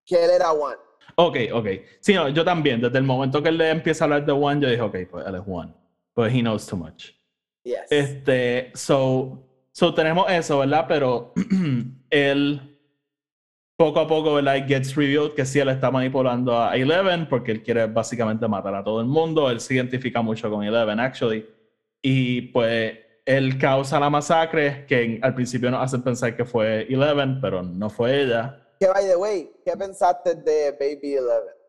Que 0.05 0.25
él 0.25 0.31
era 0.31 0.53
One. 0.53 0.77
Ok, 1.17 1.37
ok. 1.53 1.67
Sí, 2.01 2.15
no, 2.15 2.29
yo 2.31 2.45
también. 2.45 2.81
Desde 2.81 2.99
el 2.99 3.05
momento 3.05 3.43
que 3.43 3.51
él 3.51 3.59
le 3.59 3.71
empieza 3.71 4.05
a 4.05 4.07
hablar 4.07 4.25
de 4.25 4.33
One, 4.33 4.61
yo 4.61 4.69
dije, 4.69 4.83
ok, 4.83 4.97
pues 5.11 5.27
él 5.27 5.35
es 5.35 5.43
One. 5.47 5.73
But 6.17 6.31
he 6.31 6.41
knows 6.41 6.67
too 6.67 6.77
much. 6.77 7.13
Yes. 7.63 7.91
Este, 7.91 8.73
so, 8.75 9.47
so 9.73 9.95
tenemos 9.95 10.31
eso, 10.31 10.59
¿verdad? 10.59 10.87
Pero 10.89 11.33
él 12.11 12.61
poco 13.77 14.01
a 14.01 14.07
poco, 14.07 14.35
¿verdad? 14.35 14.67
Gets 14.67 14.95
revealed 14.95 15.33
que 15.33 15.47
sí 15.47 15.59
él 15.59 15.71
está 15.71 15.91
manipulando 15.91 16.61
a 16.61 16.77
Eleven 16.77 17.27
porque 17.29 17.53
él 17.53 17.63
quiere 17.63 17.87
básicamente 17.87 18.47
matar 18.47 18.75
a 18.75 18.85
todo 18.85 19.01
el 19.01 19.07
mundo. 19.07 19.51
Él 19.51 19.59
se 19.59 19.75
identifica 19.75 20.21
mucho 20.21 20.51
con 20.51 20.63
Eleven, 20.63 21.01
actually. 21.01 21.49
Y 22.03 22.43
pues 22.53 22.99
él 23.25 23.59
causa 23.59 23.99
la 23.99 24.11
masacre 24.11 24.85
que 24.87 25.19
al 25.23 25.35
principio 25.35 25.71
nos 25.71 25.83
hacen 25.83 26.03
pensar 26.03 26.37
que 26.37 26.45
fue 26.45 26.83
Eleven, 26.93 27.41
pero 27.41 27.63
no 27.63 27.89
fue 27.89 28.23
ella. 28.23 28.61
Que 28.79 28.87
by 28.87 29.07
the 29.07 29.17
way, 29.17 29.51
¿qué 29.65 29.77
pensaste 29.77 30.35
de 30.35 30.73
Baby 30.73 31.15
Eleven? 31.15 31.60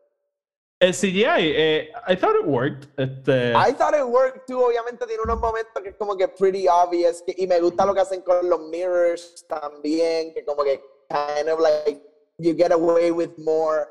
El 0.82 0.92
CGI, 0.94 1.52
eh, 1.54 1.92
I 2.08 2.16
thought 2.16 2.34
it 2.34 2.44
worked. 2.44 2.88
Este... 2.98 3.54
I 3.54 3.70
thought 3.72 3.94
it 3.94 4.04
worked 4.04 4.48
too. 4.48 4.58
Obviamente 4.58 5.06
tiene 5.06 5.22
unos 5.22 5.38
momentos 5.38 5.80
que 5.80 5.90
es 5.90 5.96
como 5.96 6.16
que 6.16 6.26
pretty 6.26 6.66
obvious. 6.66 7.22
y 7.24 7.46
me 7.46 7.60
gusta 7.60 7.86
lo 7.86 7.94
que 7.94 8.00
hacen 8.00 8.20
con 8.22 8.48
los 8.50 8.68
mirrors 8.68 9.46
también, 9.46 10.34
que 10.34 10.44
como 10.44 10.64
que 10.64 10.80
kind 11.08 11.48
of 11.48 11.60
like 11.60 12.02
you 12.38 12.52
get 12.52 12.72
away 12.72 13.12
with 13.12 13.30
more. 13.38 13.86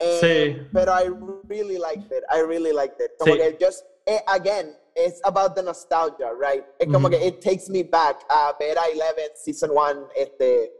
sí. 0.00 0.56
Pero 0.72 0.92
I 0.92 1.10
really 1.48 1.76
liked 1.76 2.12
it. 2.12 2.22
I 2.30 2.38
really 2.42 2.72
liked 2.72 3.00
it. 3.00 3.18
Como 3.18 3.34
que 3.34 3.56
just, 3.60 3.84
eh, 4.06 4.20
again, 4.28 4.76
it's 4.94 5.20
about 5.24 5.56
the 5.56 5.62
nostalgia, 5.62 6.30
right? 6.32 6.64
Es 6.78 6.86
como 6.86 7.08
que 7.08 7.18
it 7.18 7.40
takes 7.40 7.68
me 7.68 7.82
back 7.82 8.22
a 8.30 8.54
ver 8.56 8.76
a 8.78 8.92
Eleven 8.92 9.30
Season 9.34 9.70
1, 9.74 10.10
este, 10.16 10.70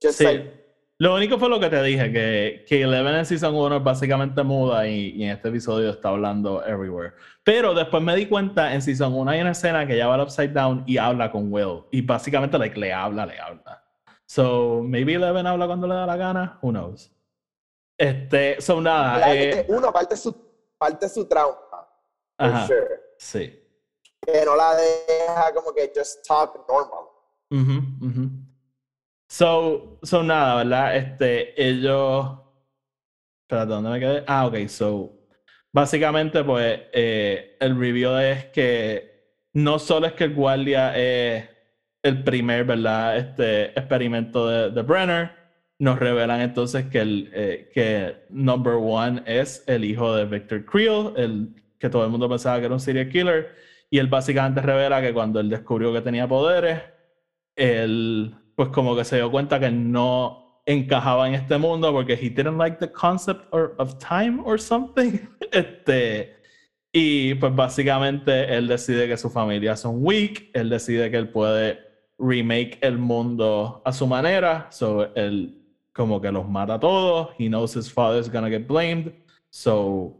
just 0.00 0.20
sí. 0.20 0.24
like, 0.24 0.61
lo 1.02 1.16
único 1.16 1.36
fue 1.36 1.48
lo 1.48 1.58
que 1.58 1.68
te 1.68 1.82
dije, 1.82 2.12
que, 2.12 2.64
que 2.68 2.82
Eleven 2.82 3.16
en 3.16 3.26
Season 3.26 3.52
1 3.52 3.78
es 3.78 3.82
básicamente 3.82 4.44
muda 4.44 4.86
y, 4.86 5.10
y, 5.16 5.24
en 5.24 5.30
este 5.30 5.48
episodio 5.48 5.90
está 5.90 6.10
hablando 6.10 6.64
everywhere. 6.64 7.14
Pero 7.42 7.74
después 7.74 8.00
me 8.00 8.14
di 8.14 8.28
cuenta, 8.28 8.72
en 8.72 8.80
Season 8.80 9.12
1 9.12 9.28
hay 9.28 9.40
una 9.40 9.50
escena 9.50 9.84
que 9.84 9.94
ella 9.94 10.06
va 10.06 10.14
al 10.14 10.20
Upside 10.20 10.52
Down 10.52 10.84
y 10.86 10.98
habla 10.98 11.32
con 11.32 11.52
Will. 11.52 11.86
Y 11.90 12.02
básicamente 12.02 12.56
like, 12.56 12.78
le 12.78 12.92
habla, 12.92 13.26
le 13.26 13.36
habla. 13.36 13.82
So, 14.26 14.80
maybe 14.84 15.14
Eleven 15.14 15.44
habla 15.44 15.66
cuando 15.66 15.88
le 15.88 15.94
da 15.94 16.06
la 16.06 16.16
gana, 16.16 16.60
who 16.62 16.70
knows. 16.70 17.10
Este, 17.98 18.60
so 18.60 18.80
nada. 18.80 19.34
Eh, 19.34 19.66
uno, 19.70 19.92
parte 19.92 20.16
su, 20.16 20.32
parte 20.78 21.08
su 21.08 21.26
trauma. 21.26 21.84
Ajá, 22.38 22.64
sure. 22.68 23.00
Sí. 23.18 23.60
Que 24.24 24.44
no 24.44 24.54
la 24.54 24.76
deja 24.76 25.52
como 25.52 25.74
que 25.74 25.92
just 25.92 26.24
talk 26.24 26.64
normal. 26.68 27.08
So, 29.32 29.98
so 30.02 30.22
nada, 30.22 30.56
¿verdad? 30.56 30.94
Este, 30.94 31.54
ellos. 31.56 32.38
Espera, 33.44 33.64
¿dónde 33.64 33.88
me 33.88 33.98
quedé? 33.98 34.24
Ah, 34.26 34.46
ok, 34.46 34.68
so. 34.68 35.10
Básicamente, 35.72 36.44
pues, 36.44 36.80
eh, 36.92 37.56
el 37.58 37.78
review 37.80 38.14
es 38.18 38.44
que 38.46 39.38
no 39.54 39.78
solo 39.78 40.06
es 40.06 40.12
que 40.12 40.24
el 40.24 40.34
guardia 40.34 40.94
es 40.98 41.48
el 42.02 42.22
primer, 42.24 42.64
¿verdad? 42.66 43.16
Este 43.16 43.70
experimento 43.70 44.46
de, 44.46 44.70
de 44.70 44.82
Brenner. 44.82 45.30
Nos 45.78 45.98
revelan 45.98 46.42
entonces 46.42 46.84
que, 46.90 47.00
el, 47.00 47.30
eh, 47.32 47.70
que 47.72 48.26
number 48.28 48.74
one 48.74 49.22
es 49.24 49.64
el 49.66 49.84
hijo 49.84 50.14
de 50.14 50.26
Victor 50.26 50.66
Creel, 50.66 51.14
el 51.16 51.54
que 51.78 51.88
todo 51.88 52.04
el 52.04 52.10
mundo 52.10 52.28
pensaba 52.28 52.58
que 52.58 52.66
era 52.66 52.74
un 52.74 52.80
serial 52.80 53.08
killer. 53.08 53.56
y 53.88 53.98
él 53.98 54.08
básicamente 54.08 54.60
revela 54.60 55.00
que 55.00 55.14
cuando 55.14 55.40
él 55.40 55.48
descubrió 55.48 55.90
que 55.90 56.02
tenía 56.02 56.28
poderes, 56.28 56.82
él 57.56 58.36
pues 58.56 58.68
como 58.70 58.96
que 58.96 59.04
se 59.04 59.16
dio 59.16 59.30
cuenta 59.30 59.58
que 59.58 59.70
no 59.70 60.60
encajaba 60.66 61.28
en 61.28 61.34
este 61.34 61.58
mundo 61.58 61.92
porque 61.92 62.14
he 62.14 62.30
didn't 62.30 62.58
like 62.58 62.78
the 62.78 62.90
concept 62.90 63.52
of 63.52 63.98
time 63.98 64.40
or 64.44 64.60
something. 64.60 65.18
Este, 65.52 66.34
y 66.92 67.34
pues 67.34 67.54
básicamente 67.54 68.54
él 68.54 68.66
decide 68.68 69.06
que 69.06 69.18
su 69.18 69.28
familia 69.28 69.76
son 69.76 69.96
weak, 69.98 70.50
él 70.54 70.70
decide 70.70 71.10
que 71.10 71.18
él 71.18 71.28
puede 71.28 71.78
remake 72.18 72.78
el 72.80 72.96
mundo 72.96 73.82
a 73.84 73.92
su 73.92 74.06
manera, 74.06 74.68
so 74.70 75.14
él 75.14 75.58
como 75.92 76.22
que 76.22 76.32
los 76.32 76.48
mata 76.48 76.74
a 76.74 76.80
todos, 76.80 77.34
he 77.38 77.48
knows 77.48 77.76
his 77.76 77.92
father's 77.92 78.30
gonna 78.30 78.48
get 78.48 78.66
blamed, 78.66 79.12
so 79.50 80.16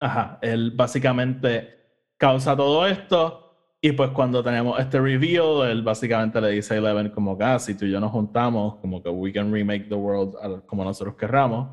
ajá, 0.00 0.38
él 0.42 0.72
básicamente 0.72 1.70
causa 2.18 2.54
todo 2.54 2.86
esto 2.86 3.45
y 3.80 3.92
pues 3.92 4.10
cuando 4.10 4.42
tenemos 4.42 4.80
este 4.80 5.00
reveal, 5.00 5.68
él 5.70 5.82
básicamente 5.82 6.40
le 6.40 6.50
dice 6.50 6.74
a 6.74 6.76
Eleven 6.78 7.10
como 7.10 7.36
que, 7.36 7.44
ah, 7.44 7.58
si 7.58 7.74
tú 7.74 7.84
y 7.84 7.92
yo 7.92 8.00
nos 8.00 8.10
juntamos, 8.10 8.76
como 8.76 9.02
que 9.02 9.08
we 9.10 9.32
can 9.32 9.52
remake 9.52 9.88
the 9.88 9.94
world 9.94 10.64
como 10.66 10.84
nosotros 10.84 11.16
querramos. 11.16 11.68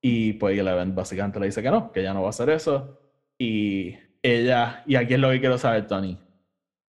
Y 0.00 0.34
pues 0.34 0.58
Eleven 0.58 0.94
básicamente 0.94 1.38
le 1.40 1.46
dice 1.46 1.62
que 1.62 1.70
no, 1.70 1.92
que 1.92 2.02
ya 2.02 2.14
no 2.14 2.22
va 2.22 2.28
a 2.28 2.30
hacer 2.30 2.50
eso. 2.50 2.98
Y 3.38 3.94
ella, 4.22 4.82
y 4.86 4.96
aquí 4.96 5.14
es 5.14 5.20
lo 5.20 5.30
que 5.30 5.40
quiero 5.40 5.58
saber, 5.58 5.86
Tony. 5.86 6.18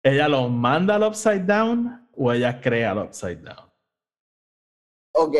¿Ella 0.03 0.27
lo 0.27 0.49
manda 0.49 0.95
al 0.95 1.03
Upside 1.03 1.45
Down 1.45 2.09
o 2.15 2.31
ella 2.31 2.59
crea 2.59 2.91
el 2.93 2.99
Upside 2.99 3.41
Down? 3.41 3.69
Ok, 5.13 5.35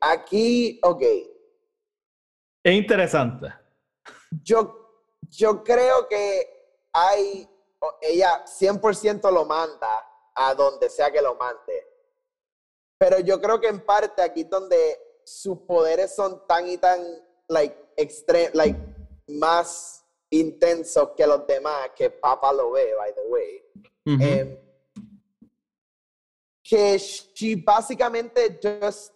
aquí, 0.00 0.78
ok. 0.82 1.02
Es 2.64 2.74
interesante. 2.74 3.48
Yo, 4.42 5.06
yo 5.30 5.62
creo 5.64 6.06
que 6.08 6.46
hay, 6.92 7.48
ella 8.00 8.44
100% 8.44 9.30
lo 9.32 9.44
manda 9.44 10.06
a 10.34 10.54
donde 10.54 10.88
sea 10.88 11.10
que 11.10 11.22
lo 11.22 11.34
mande. 11.34 11.86
Pero 12.98 13.18
yo 13.20 13.40
creo 13.40 13.60
que 13.60 13.68
en 13.68 13.80
parte 13.84 14.22
aquí 14.22 14.44
donde 14.44 14.98
sus 15.24 15.58
poderes 15.58 16.14
son 16.14 16.46
tan 16.46 16.68
y 16.68 16.78
tan, 16.78 17.00
like, 17.48 17.76
extreme, 17.96 18.50
like, 18.54 18.78
más 19.28 20.04
intensos 20.30 21.10
que 21.16 21.26
los 21.26 21.46
demás, 21.46 21.90
que 21.96 22.10
papá 22.10 22.52
lo 22.52 22.70
ve, 22.72 22.94
by 22.94 23.14
the 23.14 23.22
way. 23.28 23.62
Em, 24.04 24.58
que 26.62 26.98
she 26.98 27.56
básicamente 27.56 28.58
just 28.62 29.14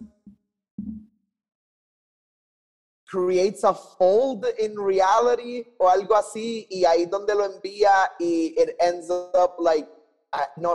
creates 3.16 3.64
a 3.64 3.72
fold 3.74 4.44
in 4.58 4.74
reality 4.76 5.64
o 5.78 5.88
algo 5.88 6.14
así 6.14 6.66
y 6.70 6.84
ahí 6.84 7.06
donde 7.06 7.34
lo 7.34 7.44
envía 7.44 8.12
y 8.18 8.54
it 8.60 8.76
ends 8.78 9.10
up 9.10 9.54
like 9.58 9.88
no, 10.56 10.74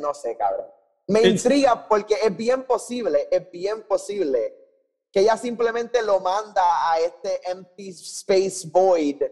no 0.00 0.14
sé 0.14 0.36
cabrón 0.36 0.66
me 1.08 1.22
intriga 1.22 1.88
porque 1.88 2.14
es 2.22 2.34
bien 2.36 2.64
posible 2.64 3.28
es 3.30 3.50
bien 3.50 3.82
posible 3.82 4.54
que 5.12 5.20
ella 5.20 5.36
simplemente 5.36 6.02
lo 6.02 6.20
manda 6.20 6.90
a 6.90 6.98
este 6.98 7.40
empty 7.50 7.90
space 7.90 8.68
void 8.72 9.22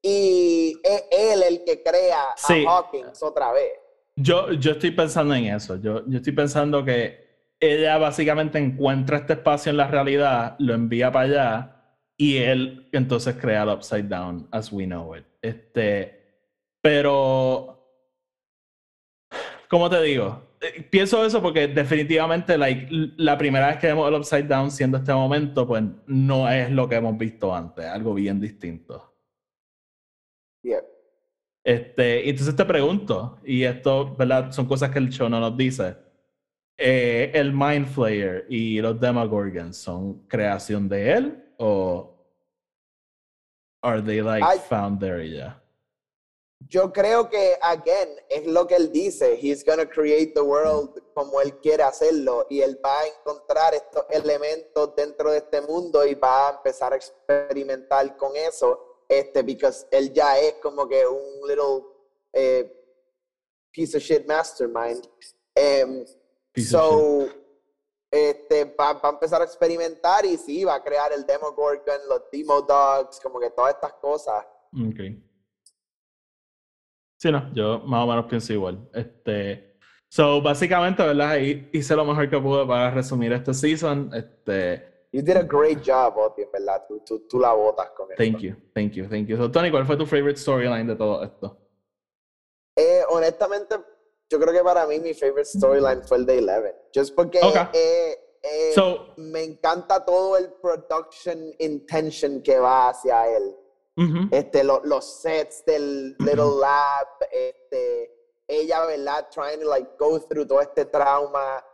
y 0.00 0.80
es 0.84 1.04
él 1.10 1.42
el 1.42 1.64
que 1.64 1.82
crea 1.82 2.28
a 2.30 2.54
Hawkins 2.68 3.20
otra 3.24 3.52
vez. 3.52 3.72
Yo, 4.14 4.52
yo 4.52 4.72
estoy 4.72 4.92
pensando 4.92 5.34
en 5.34 5.46
eso. 5.46 5.76
Yo, 5.76 6.06
yo 6.06 6.18
estoy 6.18 6.32
pensando 6.32 6.84
que 6.84 7.25
ella 7.60 7.98
básicamente 7.98 8.58
encuentra 8.58 9.18
este 9.18 9.34
espacio 9.34 9.70
en 9.70 9.78
la 9.78 9.88
realidad, 9.88 10.56
lo 10.58 10.74
envía 10.74 11.10
para 11.10 11.24
allá 11.24 11.76
y 12.16 12.36
él 12.38 12.88
entonces 12.92 13.36
crea 13.36 13.62
el 13.62 13.70
Upside 13.70 14.08
Down 14.08 14.48
as 14.50 14.72
we 14.72 14.84
know 14.86 15.14
it. 15.16 15.24
Este, 15.42 16.44
pero, 16.82 17.90
¿cómo 19.68 19.90
te 19.90 20.02
digo? 20.02 20.56
Eh, 20.60 20.82
pienso 20.90 21.24
eso 21.24 21.42
porque 21.42 21.68
definitivamente 21.68 22.56
like, 22.56 22.88
la 23.16 23.36
primera 23.36 23.68
vez 23.68 23.78
que 23.78 23.88
vemos 23.88 24.08
el 24.08 24.14
Upside 24.14 24.48
Down 24.48 24.70
siendo 24.70 24.98
este 24.98 25.12
momento, 25.12 25.66
pues 25.66 25.82
no 26.06 26.48
es 26.50 26.70
lo 26.70 26.88
que 26.88 26.96
hemos 26.96 27.16
visto 27.18 27.54
antes, 27.54 27.84
algo 27.86 28.14
bien 28.14 28.40
distinto. 28.40 29.12
Este, 31.64 32.30
entonces 32.30 32.54
te 32.54 32.64
pregunto, 32.64 33.40
y 33.44 33.64
esto, 33.64 34.14
¿verdad? 34.14 34.52
Son 34.52 34.66
cosas 34.66 34.90
que 34.90 35.00
el 35.00 35.08
show 35.08 35.28
no 35.28 35.40
nos 35.40 35.56
dice. 35.56 35.96
Eh, 36.78 37.30
¿El 37.32 37.52
Mind 37.52 37.86
Flayer 37.86 38.44
y 38.48 38.80
los 38.80 39.00
Demogorgons 39.00 39.76
son 39.76 40.26
creación 40.28 40.88
de 40.88 41.12
él 41.12 41.54
o 41.58 42.12
are 43.82 44.02
they 44.02 44.20
like 44.20 44.60
found 44.68 45.00
there 45.00 45.26
ya? 45.26 45.62
Yo 46.68 46.92
creo 46.92 47.28
que, 47.28 47.56
again, 47.62 48.08
es 48.28 48.46
lo 48.46 48.66
que 48.66 48.76
él 48.76 48.90
dice. 48.90 49.38
He's 49.40 49.62
gonna 49.64 49.86
create 49.86 50.32
the 50.34 50.40
world 50.42 51.00
como 51.14 51.40
él 51.40 51.58
quiere 51.60 51.82
hacerlo. 51.82 52.46
Y 52.50 52.60
él 52.60 52.80
va 52.84 53.00
a 53.00 53.06
encontrar 53.06 53.74
estos 53.74 54.04
elementos 54.10 54.96
dentro 54.96 55.30
de 55.30 55.38
este 55.38 55.60
mundo 55.60 56.04
y 56.04 56.14
va 56.14 56.48
a 56.48 56.56
empezar 56.56 56.92
a 56.92 56.96
experimentar 56.96 58.16
con 58.16 58.34
eso 58.36 59.04
este, 59.08 59.42
because 59.42 59.86
él 59.90 60.12
ya 60.12 60.38
es 60.38 60.54
como 60.54 60.88
que 60.88 61.06
un 61.06 61.46
little 61.46 61.84
eh, 62.32 62.72
piece 63.70 63.96
of 63.96 64.02
shit 64.02 64.26
mastermind. 64.26 65.06
Um, 65.56 66.04
so, 66.62 67.26
este, 68.10 68.64
va, 68.64 68.98
a 69.02 69.08
empezar 69.08 69.40
a 69.40 69.44
experimentar 69.44 70.24
y 70.24 70.36
sí, 70.36 70.64
va 70.64 70.76
a 70.76 70.82
crear 70.82 71.12
el 71.12 71.26
Demogorgon, 71.26 72.00
los 72.08 72.22
Demo 72.32 72.62
Dogs, 72.62 73.20
como 73.20 73.38
que 73.40 73.50
todas 73.50 73.74
estas 73.74 73.92
cosas. 73.94 74.44
Ok. 74.72 75.00
Sí, 77.18 77.32
no, 77.32 77.52
yo 77.54 77.80
más 77.80 78.04
o 78.04 78.06
menos 78.06 78.26
pienso 78.26 78.52
igual. 78.52 78.88
Este, 78.92 79.78
so, 80.08 80.40
básicamente, 80.42 81.02
¿verdad? 81.02 81.36
Hice 81.36 81.96
lo 81.96 82.04
mejor 82.04 82.28
que 82.28 82.38
pude 82.38 82.66
para 82.66 82.90
resumir 82.90 83.32
este 83.32 83.54
season. 83.54 84.10
Este, 84.14 84.96
You 85.12 85.22
did 85.22 85.36
a 85.36 85.42
great 85.42 85.82
job, 85.82 86.18
Oti, 86.18 86.42
en 86.42 86.52
verdad. 86.52 86.84
Tú, 86.86 87.00
tú, 87.00 87.26
tú, 87.26 87.40
la 87.40 87.52
botas 87.52 87.90
con. 87.96 88.08
Thank 88.16 88.40
you, 88.40 88.54
thank 88.74 88.92
you, 88.92 89.08
thank 89.08 89.26
you. 89.28 89.36
So, 89.38 89.50
Tony, 89.50 89.70
¿cuál 89.70 89.86
fue 89.86 89.96
tu 89.96 90.04
favorite 90.04 90.38
storyline 90.38 90.86
de 90.86 90.94
todo 90.94 91.22
esto? 91.22 91.58
Eh, 92.76 93.00
honestamente, 93.08 93.76
yo 94.28 94.40
creo 94.40 94.52
que 94.52 94.62
para 94.62 94.86
mí 94.86 94.98
mi 95.00 95.14
favorite 95.14 95.44
storyline 95.44 96.02
fue 96.02 96.18
el 96.18 96.26
de 96.26 96.38
Eleven. 96.38 96.74
Just 96.94 97.14
porque 97.14 97.40
eh, 97.72 98.18
eh, 98.42 98.72
so, 98.74 99.14
me 99.16 99.42
encanta 99.42 100.04
todo 100.04 100.36
el 100.36 100.52
production 100.54 101.52
intention 101.58 102.42
que 102.42 102.58
va 102.58 102.90
hacia 102.90 103.28
él. 103.28 103.56
este, 104.30 104.62
los 104.62 105.20
sets 105.22 105.64
del 105.64 106.16
Little 106.18 106.56
Lab, 106.60 107.08
este, 107.30 108.12
ella, 108.46 108.84
¿verdad? 108.84 109.28
Trying 109.30 109.60
to 109.60 109.68
like 109.68 109.88
go 109.98 110.18
through 110.20 110.46
todo 110.46 110.60
este 110.60 110.84
trauma 110.84 111.64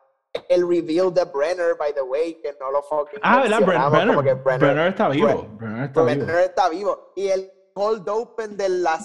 el 0.49 0.67
reveal 0.67 1.13
de 1.13 1.25
Brenner, 1.25 1.77
by 1.77 1.93
the 1.93 2.03
way, 2.03 2.35
que 2.35 2.55
no 2.59 2.71
lo 2.71 2.83
fucking 2.83 3.21
Ah, 3.23 3.43
¿verdad? 3.43 3.61
Brenner, 3.61 4.37
Brenner, 4.37 4.89
está 4.89 5.09
vivo. 5.09 5.47
Brenner 5.59 5.85
está 5.85 6.03
Brenner 6.03 6.27
vivo. 6.27 6.39
está 6.39 6.69
vivo. 6.69 7.13
Y 7.17 7.29
el 7.29 7.53
cold 7.73 8.09
open 8.09 8.57
de 8.57 8.69
la 8.69 8.99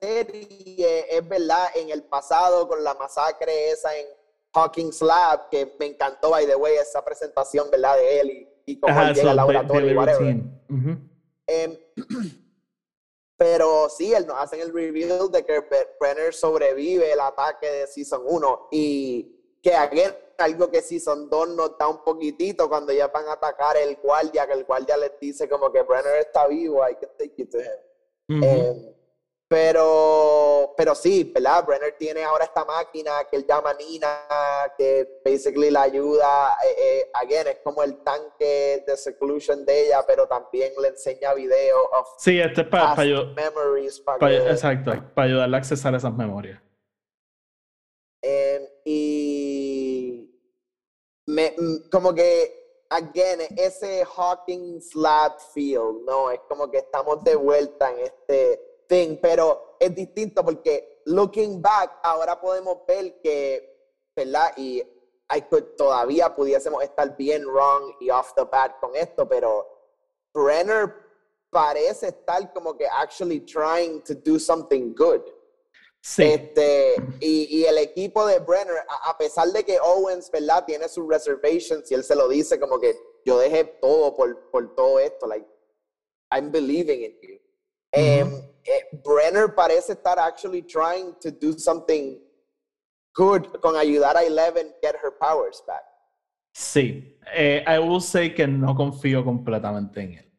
serie 0.00 1.06
es 1.10 1.28
verdad 1.28 1.68
en 1.74 1.90
el 1.90 2.02
pasado 2.04 2.66
con 2.68 2.82
la 2.82 2.94
masacre 2.94 3.70
esa 3.70 3.96
en 3.96 4.06
Hawkins 4.54 5.02
Lab, 5.02 5.48
que 5.50 5.74
me 5.78 5.86
encantó, 5.86 6.30
by 6.30 6.46
the 6.46 6.54
way, 6.54 6.76
esa 6.76 7.04
presentación, 7.04 7.70
¿verdad? 7.70 7.96
De 7.96 8.20
él 8.20 8.30
y, 8.30 8.72
y 8.72 8.80
cómo 8.80 9.00
él 9.00 9.14
llega 9.14 9.30
al 9.30 9.36
laboratorio 9.36 9.92
y 9.92 9.96
whatever. 9.96 10.36
Em, 11.46 11.76
pero 13.36 13.88
sí, 13.88 14.14
él 14.14 14.26
nos 14.26 14.38
hacen 14.38 14.60
el 14.60 14.72
reveal 14.72 15.30
de 15.30 15.44
que 15.44 15.60
Brenner 16.00 16.32
sobrevive 16.32 17.12
el 17.12 17.20
ataque 17.20 17.68
de 17.68 17.86
Season 17.86 18.22
1 18.24 18.68
y 18.70 19.58
que 19.60 19.74
again 19.74 20.14
algo 20.38 20.70
que 20.70 20.82
si 20.82 21.00
son 21.00 21.28
dos 21.30 21.48
nos 21.48 21.78
da 21.78 21.88
un 21.88 22.02
poquitito 22.02 22.68
cuando 22.68 22.92
ya 22.92 23.08
van 23.08 23.28
a 23.28 23.32
atacar 23.32 23.76
el 23.76 23.96
guardia, 23.96 24.46
que 24.46 24.52
el 24.52 24.64
guardia 24.64 24.96
les 24.96 25.12
dice 25.20 25.48
como 25.48 25.70
que 25.70 25.82
Brenner 25.82 26.18
está 26.18 26.46
vivo, 26.46 26.82
hay 26.82 26.96
que 26.96 27.06
take 27.06 27.34
it 27.42 27.50
to 27.50 27.58
him. 27.58 27.93
Em, 28.28 28.94
pero, 29.46 30.74
pero 30.76 30.94
sí, 30.94 31.30
¿verdad? 31.32 31.64
Brenner 31.66 31.94
tiene 31.98 32.24
ahora 32.24 32.44
esta 32.44 32.64
máquina 32.64 33.12
que 33.30 33.36
él 33.36 33.46
llama 33.46 33.74
Nina, 33.74 34.26
que 34.76 35.20
basically 35.24 35.70
la 35.70 35.82
ayuda, 35.82 36.56
eh, 36.66 36.76
eh, 36.78 37.10
again, 37.14 37.46
es 37.48 37.58
como 37.62 37.82
el 37.82 38.02
tanque 38.02 38.82
de 38.86 38.96
seclusion 38.96 39.64
de 39.64 39.86
ella, 39.86 40.02
pero 40.06 40.26
también 40.26 40.72
le 40.80 40.88
enseña 40.88 41.34
videos 41.34 41.86
of 41.92 42.08
sí, 42.18 42.40
este 42.40 42.62
es 42.62 42.66
para, 42.68 42.96
memories. 42.96 44.00
Para, 44.00 44.50
exacto, 44.50 44.92
para 45.14 45.28
ayudarle 45.28 45.56
a 45.56 45.58
accesar 45.58 45.94
esas 45.94 46.14
memorias. 46.14 46.60
Em, 48.22 48.62
y 48.86 50.34
me, 51.26 51.54
mm, 51.56 51.90
como 51.90 52.14
que, 52.14 52.63
again, 52.94 53.40
ese 53.56 54.04
Hawking 54.04 54.80
Slab 54.80 55.40
feel, 55.52 56.04
¿no? 56.04 56.30
Es 56.30 56.40
como 56.48 56.70
que 56.70 56.78
estamos 56.78 57.22
de 57.24 57.34
vuelta 57.34 57.90
en 57.90 57.98
este 57.98 58.84
thing, 58.88 59.16
pero 59.20 59.76
es 59.80 59.94
distinto 59.94 60.44
porque 60.44 61.02
looking 61.06 61.60
back, 61.60 61.98
ahora 62.02 62.40
podemos 62.40 62.78
ver 62.86 63.20
que, 63.20 64.08
¿verdad? 64.14 64.52
Y 64.56 64.82
I 65.34 65.42
could, 65.50 65.74
todavía 65.76 66.34
pudiésemos 66.34 66.82
estar 66.82 67.16
bien 67.16 67.44
wrong 67.46 67.96
y 68.00 68.10
off 68.10 68.32
the 68.34 68.44
bat 68.44 68.78
con 68.78 68.94
esto, 68.94 69.28
pero 69.28 69.66
Brenner 70.32 70.94
parece 71.50 72.08
estar 72.08 72.52
como 72.52 72.76
que 72.76 72.86
actually 72.86 73.40
trying 73.40 74.02
to 74.02 74.14
do 74.14 74.38
something 74.38 74.94
good. 74.94 75.22
Sí. 76.06 76.22
Este, 76.22 76.96
y, 77.18 77.60
y, 77.60 77.64
el 77.64 77.78
equipo 77.78 78.26
de 78.26 78.38
Brenner, 78.38 78.76
a, 79.06 79.16
pesar 79.16 79.48
de 79.48 79.64
que 79.64 79.78
Owens, 79.80 80.30
¿verdad? 80.30 80.62
Tiene 80.66 80.86
sus 80.86 81.08
reservations 81.08 81.90
y 81.90 81.94
él 81.94 82.04
se 82.04 82.14
lo 82.14 82.28
dice 82.28 82.60
como 82.60 82.78
que 82.78 82.94
yo 83.24 83.38
dejé 83.38 83.64
todo 83.80 84.14
por, 84.14 84.50
por 84.50 84.74
todo 84.74 84.98
esto, 84.98 85.26
like, 85.26 85.48
I'm 86.30 86.52
believing 86.52 87.04
in 87.04 87.18
you. 87.22 87.38
Em, 87.92 88.34
eh, 88.64 89.00
Brenner 89.02 89.54
parece 89.54 89.94
estar 89.94 90.18
actually 90.18 90.60
trying 90.60 91.14
to 91.22 91.30
do 91.30 91.58
something 91.58 92.18
good 93.14 93.46
con 93.62 93.74
ayudar 93.74 94.18
a 94.18 94.24
Eleven 94.24 94.74
get 94.82 94.96
her 95.02 95.16
powers 95.18 95.64
back. 95.66 95.84
Sí, 96.52 97.16
eh, 97.34 97.64
I 97.66 97.78
will 97.78 98.02
say 98.02 98.34
que 98.34 98.46
no 98.46 98.74
confío 98.74 99.24
completamente 99.24 100.02
en 100.02 100.12
él. 100.18 100.32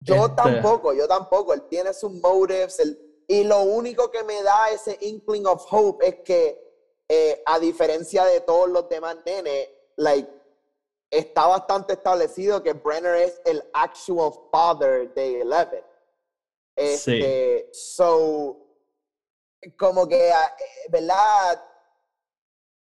Yo 0.00 0.26
este 0.26 0.34
tampoco, 0.34 0.92
yo 0.92 1.06
tampoco. 1.06 1.54
Él 1.54 1.62
tiene 1.70 1.94
sus 1.94 2.12
motives, 2.12 2.80
él 2.80 3.05
y 3.28 3.44
lo 3.44 3.62
único 3.62 4.10
que 4.10 4.22
me 4.24 4.42
da 4.42 4.70
ese 4.70 4.96
inkling 5.00 5.46
of 5.46 5.64
hope 5.70 6.06
es 6.06 6.16
que, 6.24 6.62
eh, 7.08 7.42
a 7.46 7.58
diferencia 7.58 8.24
de 8.24 8.40
todos 8.40 8.68
los 8.68 8.88
demás 8.88 9.16
nenes, 9.24 9.68
like, 9.96 10.30
está 11.10 11.46
bastante 11.46 11.94
establecido 11.94 12.62
que 12.62 12.72
Brenner 12.72 13.16
es 13.16 13.40
el 13.44 13.62
actual 13.72 14.32
father 14.50 15.12
de 15.14 15.40
Eleven. 15.40 15.84
Este, 16.76 17.68
sí. 17.72 17.94
So, 17.94 18.66
como 19.76 20.06
que, 20.06 20.30
ah, 20.30 20.56
eh, 20.58 20.88
¿verdad? 20.90 21.62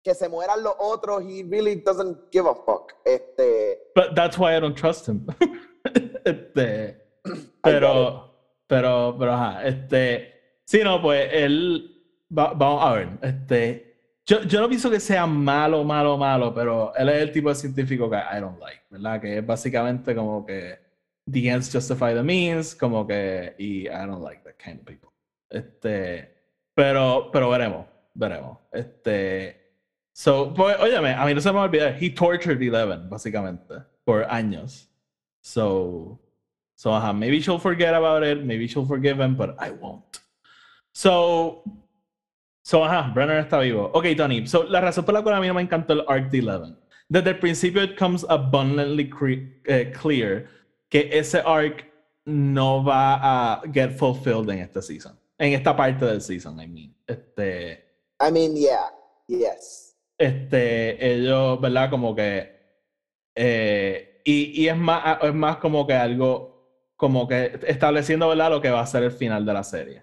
Que 0.03 0.15
se 0.15 0.29
mueran 0.29 0.63
los 0.63 0.75
otros, 0.79 1.23
he 1.23 1.45
really 1.49 1.77
doesn't 1.77 2.31
give 2.31 2.49
a 2.49 2.55
fuck. 2.55 2.93
Este, 3.05 3.91
But 3.95 4.15
that's 4.15 4.39
why 4.39 4.57
I 4.57 4.61
don't 4.61 4.77
trust 4.77 5.09
him. 5.09 5.27
este, 6.25 7.01
pero, 7.63 8.36
pero, 8.67 9.17
pero, 9.19 9.33
ajá, 9.33 9.67
este, 9.67 10.61
sí, 10.65 10.81
no, 10.83 11.01
pues 11.01 11.29
él, 11.33 12.03
vamos 12.29 12.85
a 12.85 12.93
ver, 12.93 13.09
este, 13.23 13.87
yo, 14.27 14.43
yo 14.43 14.61
no 14.61 14.69
pienso 14.69 14.91
que 14.91 14.99
sea 14.99 15.25
malo, 15.27 15.85
malo, 15.85 16.19
malo, 16.19 16.53
pero 16.53 16.93
él 16.97 17.09
es 17.11 17.23
el 17.23 17.33
tipo 17.33 17.49
de 17.49 17.55
científico 17.55 18.11
que 18.11 18.17
I 18.17 18.41
don't 18.41 18.61
like, 18.61 18.83
¿verdad? 18.91 19.21
Que 19.21 19.39
es 19.39 19.47
básicamente 19.47 20.15
como 20.17 20.45
que 20.45 20.79
the 21.31 21.49
ends 21.49 21.73
justify 21.73 22.13
the 22.13 22.23
means, 22.23 22.75
como 22.75 23.07
que, 23.07 23.55
y 23.59 23.87
I 23.87 24.07
don't 24.07 24.23
like 24.23 24.43
that 24.43 24.57
kind 24.59 24.81
of 24.81 24.85
people. 24.85 25.11
Este, 25.49 26.29
pero, 26.75 27.31
pero 27.33 27.51
veremos, 27.51 27.87
veremos. 28.15 28.59
Este, 28.73 29.57
so, 30.13 30.53
pues, 30.53 30.77
óyeme, 30.81 31.13
a 31.13 31.25
mí 31.25 31.33
no 31.33 31.41
se 31.41 31.53
me 31.53 31.61
olvida, 31.61 31.97
he 31.97 32.11
tortured 32.11 32.61
Eleven, 32.61 33.09
básicamente, 33.09 33.75
por 34.05 34.25
años. 34.25 34.91
So, 35.41 36.21
So, 36.77 36.93
uh, 36.93 37.13
maybe 37.13 37.41
she'll 37.41 37.59
forget 37.59 37.95
about 37.95 38.23
it, 38.23 38.45
maybe 38.45 38.69
she'll 38.69 38.87
forgive 38.87 39.19
him, 39.19 39.35
but 39.35 39.57
I 39.59 39.71
won't. 39.71 40.21
So, 40.93 41.63
so, 42.63 42.85
ajá, 42.85 43.13
Brenner 43.15 43.43
está 43.43 43.59
vivo. 43.61 43.91
Ok, 43.95 44.15
Tony, 44.17 44.47
so 44.47 44.65
la 44.65 44.81
razón 44.81 45.05
por 45.05 45.15
la 45.15 45.23
cual 45.23 45.37
a 45.37 45.41
mí 45.41 45.47
no 45.47 45.55
me 45.55 45.63
encantó 45.63 45.95
el 45.95 46.05
Arc 46.07 46.31
de 46.31 46.39
Eleven, 46.39 46.77
desde 47.09 47.31
el 47.31 47.39
principio 47.39 47.83
it 47.83 47.97
comes 47.97 48.25
abundantly 48.29 49.11
uh, 49.11 49.91
clear 49.99 50.47
que 50.91 51.09
ese 51.13 51.41
arc 51.45 51.87
no 52.27 52.83
va 52.83 53.15
a 53.23 53.63
get 53.73 53.93
fulfilled 53.97 54.51
en 54.51 54.59
esta 54.59 54.83
season. 54.83 55.19
En 55.39 55.53
esta 55.53 55.77
parte 55.77 56.05
del 56.05 56.21
season, 56.21 56.61
I 56.61 56.67
mean. 56.67 56.95
Este, 57.07 57.85
I 58.21 58.31
mean, 58.31 58.55
yeah, 58.55 58.91
yes. 59.29 59.97
Este, 60.19 61.15
ellos, 61.15 61.61
¿verdad? 61.61 61.91
Como 61.91 62.15
que. 62.15 62.55
Eh, 63.35 64.23
y, 64.25 64.63
y 64.63 64.69
es, 64.69 64.77
más, 64.77 65.19
es 65.23 65.35
más 65.35 65.59
como 65.59 65.87
que 65.87 65.95
algo 65.95 66.56
como 66.97 67.29
que 67.29 67.61
estableciendo 67.67 68.29
¿verdad? 68.29 68.51
lo 68.51 68.61
que 68.61 68.71
va 68.71 68.81
a 68.81 68.87
ser 68.87 69.03
el 69.03 69.13
final 69.13 69.45
de 69.45 69.53
la 69.53 69.63
serie. 69.63 70.03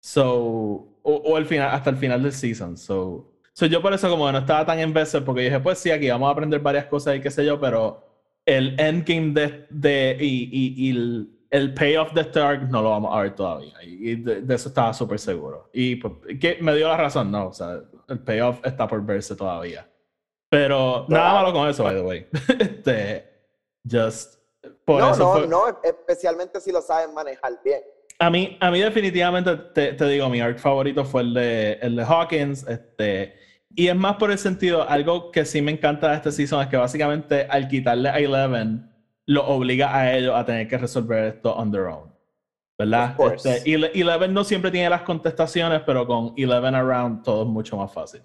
So, 0.00 0.98
o, 1.02 1.38
el 1.38 1.46
final, 1.46 1.70
hasta 1.70 1.90
el 1.90 1.96
final 1.96 2.22
del 2.22 2.32
season. 2.32 2.76
So, 2.76 3.32
so, 3.52 3.66
yo 3.66 3.80
por 3.80 3.94
eso 3.94 4.08
como 4.10 4.30
no 4.30 4.38
estaba 4.38 4.66
tan 4.66 4.80
invested 4.80 5.22
porque 5.24 5.42
dije, 5.42 5.60
pues 5.60 5.78
sí, 5.78 5.90
aquí 5.90 6.10
vamos 6.10 6.28
a 6.28 6.32
aprender 6.32 6.60
varias 6.60 6.86
cosas 6.86 7.16
y 7.16 7.20
qué 7.20 7.30
sé 7.30 7.44
yo, 7.44 7.58
pero 7.58 8.04
el 8.44 8.78
endgame 8.78 9.32
de, 9.32 9.66
de 9.70 10.18
y, 10.20 10.88
y, 10.88 11.26
el, 11.50 11.72
payoff 11.74 12.12
de 12.12 12.22
Stark 12.22 12.68
no 12.68 12.82
lo 12.82 12.90
vamos 12.90 13.16
a 13.16 13.22
ver 13.22 13.34
todavía. 13.34 13.72
Y 13.82 14.16
de, 14.16 14.54
eso 14.54 14.68
estaba 14.68 14.92
súper 14.92 15.18
seguro. 15.18 15.70
Y 15.72 15.96
pues, 15.96 16.38
que 16.38 16.58
me 16.60 16.74
dio 16.74 16.88
la 16.88 16.98
razón, 16.98 17.30
no, 17.30 17.48
o 17.48 17.52
sea, 17.52 17.80
el 18.08 18.18
payoff 18.18 18.60
está 18.64 18.86
por 18.86 19.04
verse 19.04 19.34
todavía. 19.34 19.88
Pero 20.50 21.06
nada 21.08 21.32
malo 21.32 21.52
con 21.52 21.68
eso, 21.68 21.82
by 21.82 21.94
the 21.94 22.02
way. 22.02 22.26
este, 22.58 23.24
just 23.90 24.43
no, 24.86 25.16
no, 25.16 25.46
no, 25.46 25.80
especialmente 25.82 26.60
si 26.60 26.72
lo 26.72 26.80
saben 26.80 27.14
manejar 27.14 27.60
bien. 27.64 27.82
A 28.18 28.30
mí, 28.30 28.56
a 28.60 28.70
mí 28.70 28.80
definitivamente 28.80 29.56
te, 29.74 29.92
te, 29.94 30.04
digo, 30.06 30.28
mi 30.28 30.40
arc 30.40 30.58
favorito 30.58 31.04
fue 31.04 31.22
el 31.22 31.34
de, 31.34 31.72
el 31.82 31.96
de 31.96 32.04
Hawkins. 32.04 32.66
Este, 32.68 33.34
y 33.74 33.88
es 33.88 33.96
más 33.96 34.16
por 34.16 34.30
el 34.30 34.38
sentido, 34.38 34.88
algo 34.88 35.30
que 35.30 35.44
sí 35.44 35.60
me 35.60 35.72
encanta 35.72 36.10
de 36.10 36.16
este 36.16 36.32
season 36.32 36.62
es 36.62 36.68
que 36.68 36.76
básicamente 36.76 37.46
al 37.50 37.66
quitarle 37.68 38.08
a 38.08 38.18
Eleven, 38.18 38.90
lo 39.26 39.46
obliga 39.46 39.96
a 39.96 40.14
ellos 40.14 40.34
a 40.36 40.44
tener 40.44 40.68
que 40.68 40.78
resolver 40.78 41.34
esto 41.34 41.54
on 41.54 41.72
their 41.72 41.84
own. 41.84 42.14
¿Verdad? 42.78 43.16
Este, 43.32 43.62
Eleven 43.72 44.34
no 44.34 44.44
siempre 44.44 44.70
tiene 44.70 44.90
las 44.90 45.02
contestaciones, 45.02 45.82
pero 45.86 46.06
con 46.06 46.34
Eleven 46.36 46.74
around 46.74 47.22
todo 47.22 47.42
es 47.42 47.48
mucho 47.48 47.76
más 47.76 47.92
fácil. 47.92 48.22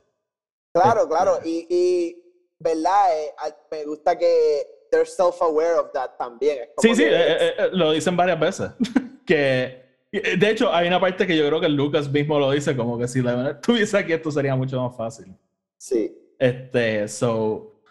Claro, 0.73 1.01
este, 1.01 1.09
claro. 1.09 1.39
Y, 1.43 1.67
y 1.69 2.15
¿verdad? 2.59 3.17
Eh, 3.17 3.33
me 3.71 3.85
gusta 3.85 4.17
que 4.17 4.78
they're 4.91 5.05
self-aware 5.05 5.79
of 5.79 5.91
that 5.93 6.17
también. 6.17 6.69
sí, 6.77 6.95
sí, 6.95 7.03
eh, 7.03 7.53
eh, 7.57 7.69
lo 7.71 7.91
dicen 7.91 8.15
varias 8.15 8.39
veces. 8.39 8.71
que, 9.25 9.83
de 10.11 10.49
hecho, 10.49 10.73
hay 10.73 10.87
una 10.87 10.99
parte 10.99 11.25
que 11.25 11.37
yo 11.37 11.47
creo 11.47 11.61
que 11.61 11.69
Lucas 11.69 12.09
mismo 12.11 12.39
lo 12.39 12.51
dice, 12.51 12.75
como 12.75 12.97
que 12.97 13.07
si 13.07 13.21
la 13.21 13.51
estuviese 13.61 13.97
aquí, 13.97 14.13
esto 14.13 14.31
sería 14.31 14.55
mucho 14.55 14.81
más 14.81 14.95
fácil. 14.95 15.35
Sí. 15.77 16.15
Este, 16.37 17.07
so, 17.07 17.81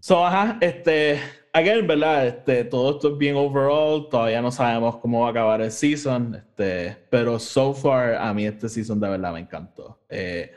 so, 0.00 0.26
ajá, 0.26 0.58
este, 0.60 1.20
again, 1.52 1.86
¿verdad? 1.86 2.26
Este, 2.26 2.64
todo 2.64 2.92
esto 2.92 3.12
es 3.12 3.18
bien 3.18 3.36
overall, 3.36 4.08
todavía 4.08 4.42
no 4.42 4.50
sabemos 4.50 4.96
cómo 4.96 5.20
va 5.20 5.28
a 5.28 5.30
acabar 5.30 5.60
el 5.60 5.70
season, 5.70 6.34
este, 6.34 6.96
pero 7.10 7.38
so 7.38 7.72
far, 7.74 8.14
a 8.14 8.32
mí 8.34 8.46
este 8.46 8.68
season 8.68 9.00
de 9.00 9.08
verdad 9.08 9.32
me 9.32 9.40
encantó. 9.40 10.00
Eh, 10.08 10.52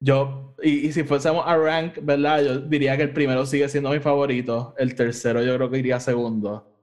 yo, 0.00 0.54
y, 0.62 0.92
si 0.92 1.02
fuésemos 1.04 1.44
a 1.46 1.56
rank, 1.56 1.98
¿verdad? 2.02 2.42
Yo 2.42 2.60
diría 2.60 2.96
que 2.96 3.04
el 3.04 3.12
primero 3.12 3.44
sigue 3.46 3.68
siendo 3.68 3.90
mi 3.90 4.00
favorito. 4.00 4.74
El 4.78 4.94
tercero 4.94 5.42
yo 5.42 5.56
creo 5.56 5.70
que 5.70 5.78
iría 5.78 6.00
segundo. 6.00 6.74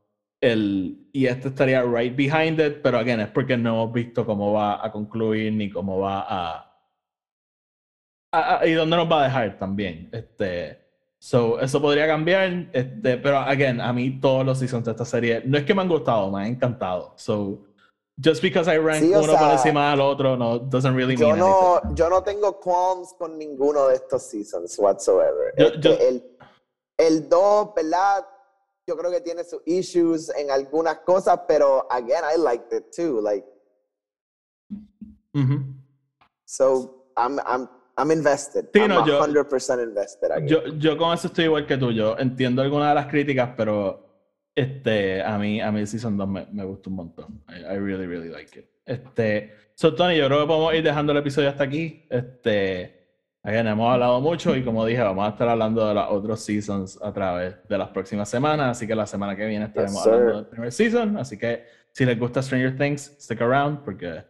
El, 0.41 1.07
y 1.13 1.25
este 1.27 1.47
estaría 1.49 1.81
right 1.83 2.15
behind 2.15 2.59
it, 2.59 2.81
pero 2.83 2.99
again, 2.99 3.21
es 3.21 3.29
porque 3.29 3.57
no 3.57 3.69
hemos 3.69 3.93
visto 3.93 4.25
cómo 4.25 4.53
va 4.53 4.85
a 4.85 4.91
concluir 4.91 5.53
ni 5.53 5.69
cómo 5.69 5.99
va 5.99 6.25
a, 6.27 6.75
y 8.65 8.71
dónde 8.73 8.97
nos 8.97 9.09
va 9.09 9.21
a 9.21 9.23
dejar 9.25 9.57
también. 9.57 10.09
Este, 10.11 10.79
so, 11.17 11.59
eso 11.59 11.81
podría 11.81 12.07
cambiar, 12.07 12.69
este, 12.73 13.17
pero 13.17 13.39
again, 13.39 13.79
a 13.81 13.93
mí 13.93 14.19
todos 14.19 14.45
los 14.45 14.59
seasons 14.59 14.85
de 14.85 14.91
esta 14.91 15.05
serie 15.05 15.41
no 15.45 15.57
es 15.57 15.63
que 15.63 15.73
me 15.73 15.81
han 15.81 15.87
gustado, 15.89 16.31
me 16.31 16.41
han 16.41 16.47
encantado. 16.47 17.13
So, 17.17 17.65
just 18.17 18.41
because 18.41 18.67
I 18.67 18.77
rank 18.77 19.03
uno 19.03 19.37
por 19.37 19.51
encima 19.51 19.91
del 19.91 20.01
otro 20.01 20.37
no 20.37 20.59
doesn't 20.59 20.95
really 20.95 21.15
yo 21.15 21.27
mean 21.27 21.39
no, 21.39 21.81
Yo 21.95 22.09
no 22.09 22.21
tengo 22.23 22.59
qualms 22.59 23.13
con 23.17 23.37
ninguno 23.37 23.87
de 23.87 23.95
estos 23.95 24.23
seasons 24.23 24.77
whatsoever. 24.79 25.53
Este, 25.57 26.07
el, 26.07 26.23
el 26.97 27.29
2, 27.29 27.73
¿verdad? 27.75 28.25
Yo 28.87 28.95
creo 28.95 29.11
que 29.11 29.21
tiene 29.21 29.43
sus 29.43 29.61
issues 29.65 30.29
en 30.35 30.51
algunas 30.51 30.99
cosas, 30.99 31.41
pero 31.47 31.87
again, 31.91 32.23
I 32.23 32.37
liked 32.37 32.71
it 32.71 32.91
too. 32.95 33.19
Like, 33.19 33.45
so 36.45 37.07
I'm, 37.17 37.39
I'm, 37.45 37.67
I'm 37.97 38.11
invested. 38.11 38.69
I'm 38.75 38.91
100% 38.91 39.83
invested. 39.83 40.47
Yo, 40.47 40.67
yo 40.77 40.97
con 40.97 41.13
eso 41.13 41.27
estoy 41.27 41.45
igual 41.45 41.65
que 41.65 41.77
tú. 41.77 41.91
Yo 41.91 42.15
entiendo 42.17 42.61
algunas 42.61 42.89
de 42.89 42.95
las 42.95 43.07
críticas, 43.07 43.53
pero 43.57 44.04
este, 44.55 45.21
a 45.21 45.37
mí, 45.37 45.59
a 45.59 45.71
mí 45.71 45.85
Season 45.85 46.15
2 46.15 46.27
me, 46.27 46.47
me 46.51 46.63
gustó 46.63 46.89
un 46.89 46.95
montón. 46.95 47.43
I, 47.49 47.77
really, 47.77 48.07
really 48.07 48.29
like 48.29 48.57
it. 48.57 48.69
Este, 48.85 49.53
so, 49.73 49.93
Tony, 49.93 50.15
yo 50.15 50.27
creo 50.27 50.41
que 50.41 50.47
podemos 50.47 50.73
ir 50.73 50.83
dejando 50.83 51.11
el 51.11 51.17
episodio 51.17 51.49
hasta 51.49 51.65
aquí. 51.65 52.05
Este, 52.09 53.07
again, 53.43 53.67
hemos 53.67 53.91
hablado 53.93 54.21
mucho 54.21 54.55
y 54.55 54.63
como 54.63 54.85
dije, 54.85 55.01
vamos 55.01 55.27
a 55.27 55.31
estar 55.31 55.49
hablando 55.49 55.85
de 55.85 55.93
las 55.93 56.09
otros 56.09 56.39
seasons 56.39 56.99
a 57.01 57.11
través 57.11 57.55
de 57.67 57.77
las 57.77 57.89
próximas 57.89 58.29
semanas. 58.29 58.77
Así 58.77 58.87
que 58.87 58.95
la 58.95 59.05
semana 59.05 59.35
que 59.35 59.45
viene 59.45 59.65
estaremos 59.65 60.07
hablando 60.07 60.35
del 60.37 60.45
primer 60.45 60.71
season. 60.71 61.17
Así 61.17 61.37
que 61.37 61.65
si 61.91 62.05
les 62.05 62.17
gusta 62.17 62.41
Stranger 62.41 62.77
Things, 62.77 63.17
stick 63.19 63.41
around 63.41 63.83
porque 63.83 64.23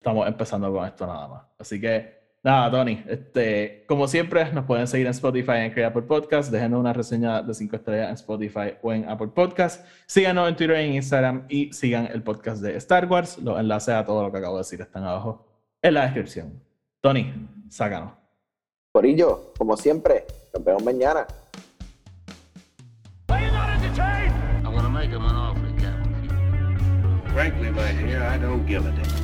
estamos 0.00 0.26
empezando 0.26 0.72
con 0.72 0.84
esto 0.84 1.06
nada 1.06 1.28
más. 1.28 1.42
Así 1.58 1.80
que 1.80 2.13
Nada, 2.44 2.70
Tony, 2.70 3.02
este, 3.08 3.86
como 3.88 4.06
siempre, 4.06 4.52
nos 4.52 4.66
pueden 4.66 4.86
seguir 4.86 5.06
en 5.06 5.12
Spotify 5.12 5.52
en 5.64 5.82
Apple 5.82 6.02
Podcast. 6.02 6.52
Déjenos 6.52 6.78
una 6.78 6.92
reseña 6.92 7.40
de 7.40 7.54
5 7.54 7.76
estrellas 7.76 8.08
en 8.10 8.14
Spotify 8.16 8.74
o 8.82 8.92
en 8.92 9.08
Apple 9.08 9.28
Podcast. 9.28 9.82
Síganos 10.04 10.50
en 10.50 10.54
Twitter 10.54 10.76
e 10.76 10.88
Instagram 10.88 11.46
y 11.48 11.72
sigan 11.72 12.06
el 12.12 12.22
podcast 12.22 12.60
de 12.60 12.76
Star 12.76 13.06
Wars. 13.06 13.38
Los 13.38 13.58
enlaces 13.58 13.94
a 13.94 14.04
todo 14.04 14.22
lo 14.24 14.30
que 14.30 14.36
acabo 14.36 14.56
de 14.56 14.60
decir 14.60 14.78
están 14.82 15.04
abajo 15.04 15.46
en 15.80 15.94
la 15.94 16.02
descripción. 16.02 16.62
Tony, 17.00 17.32
sácanos. 17.70 18.12
Corillo, 18.92 19.54
como 19.56 19.74
siempre, 19.78 20.26
nos 20.52 20.62
vemos 20.62 20.84
mañana. 20.84 21.26
Frankly, 27.32 27.70
my 27.70 27.92
dear, 27.92 28.22
I 28.22 28.38
don't 28.38 28.64
give 28.68 28.86
a 28.86 28.90
damn. 28.90 29.23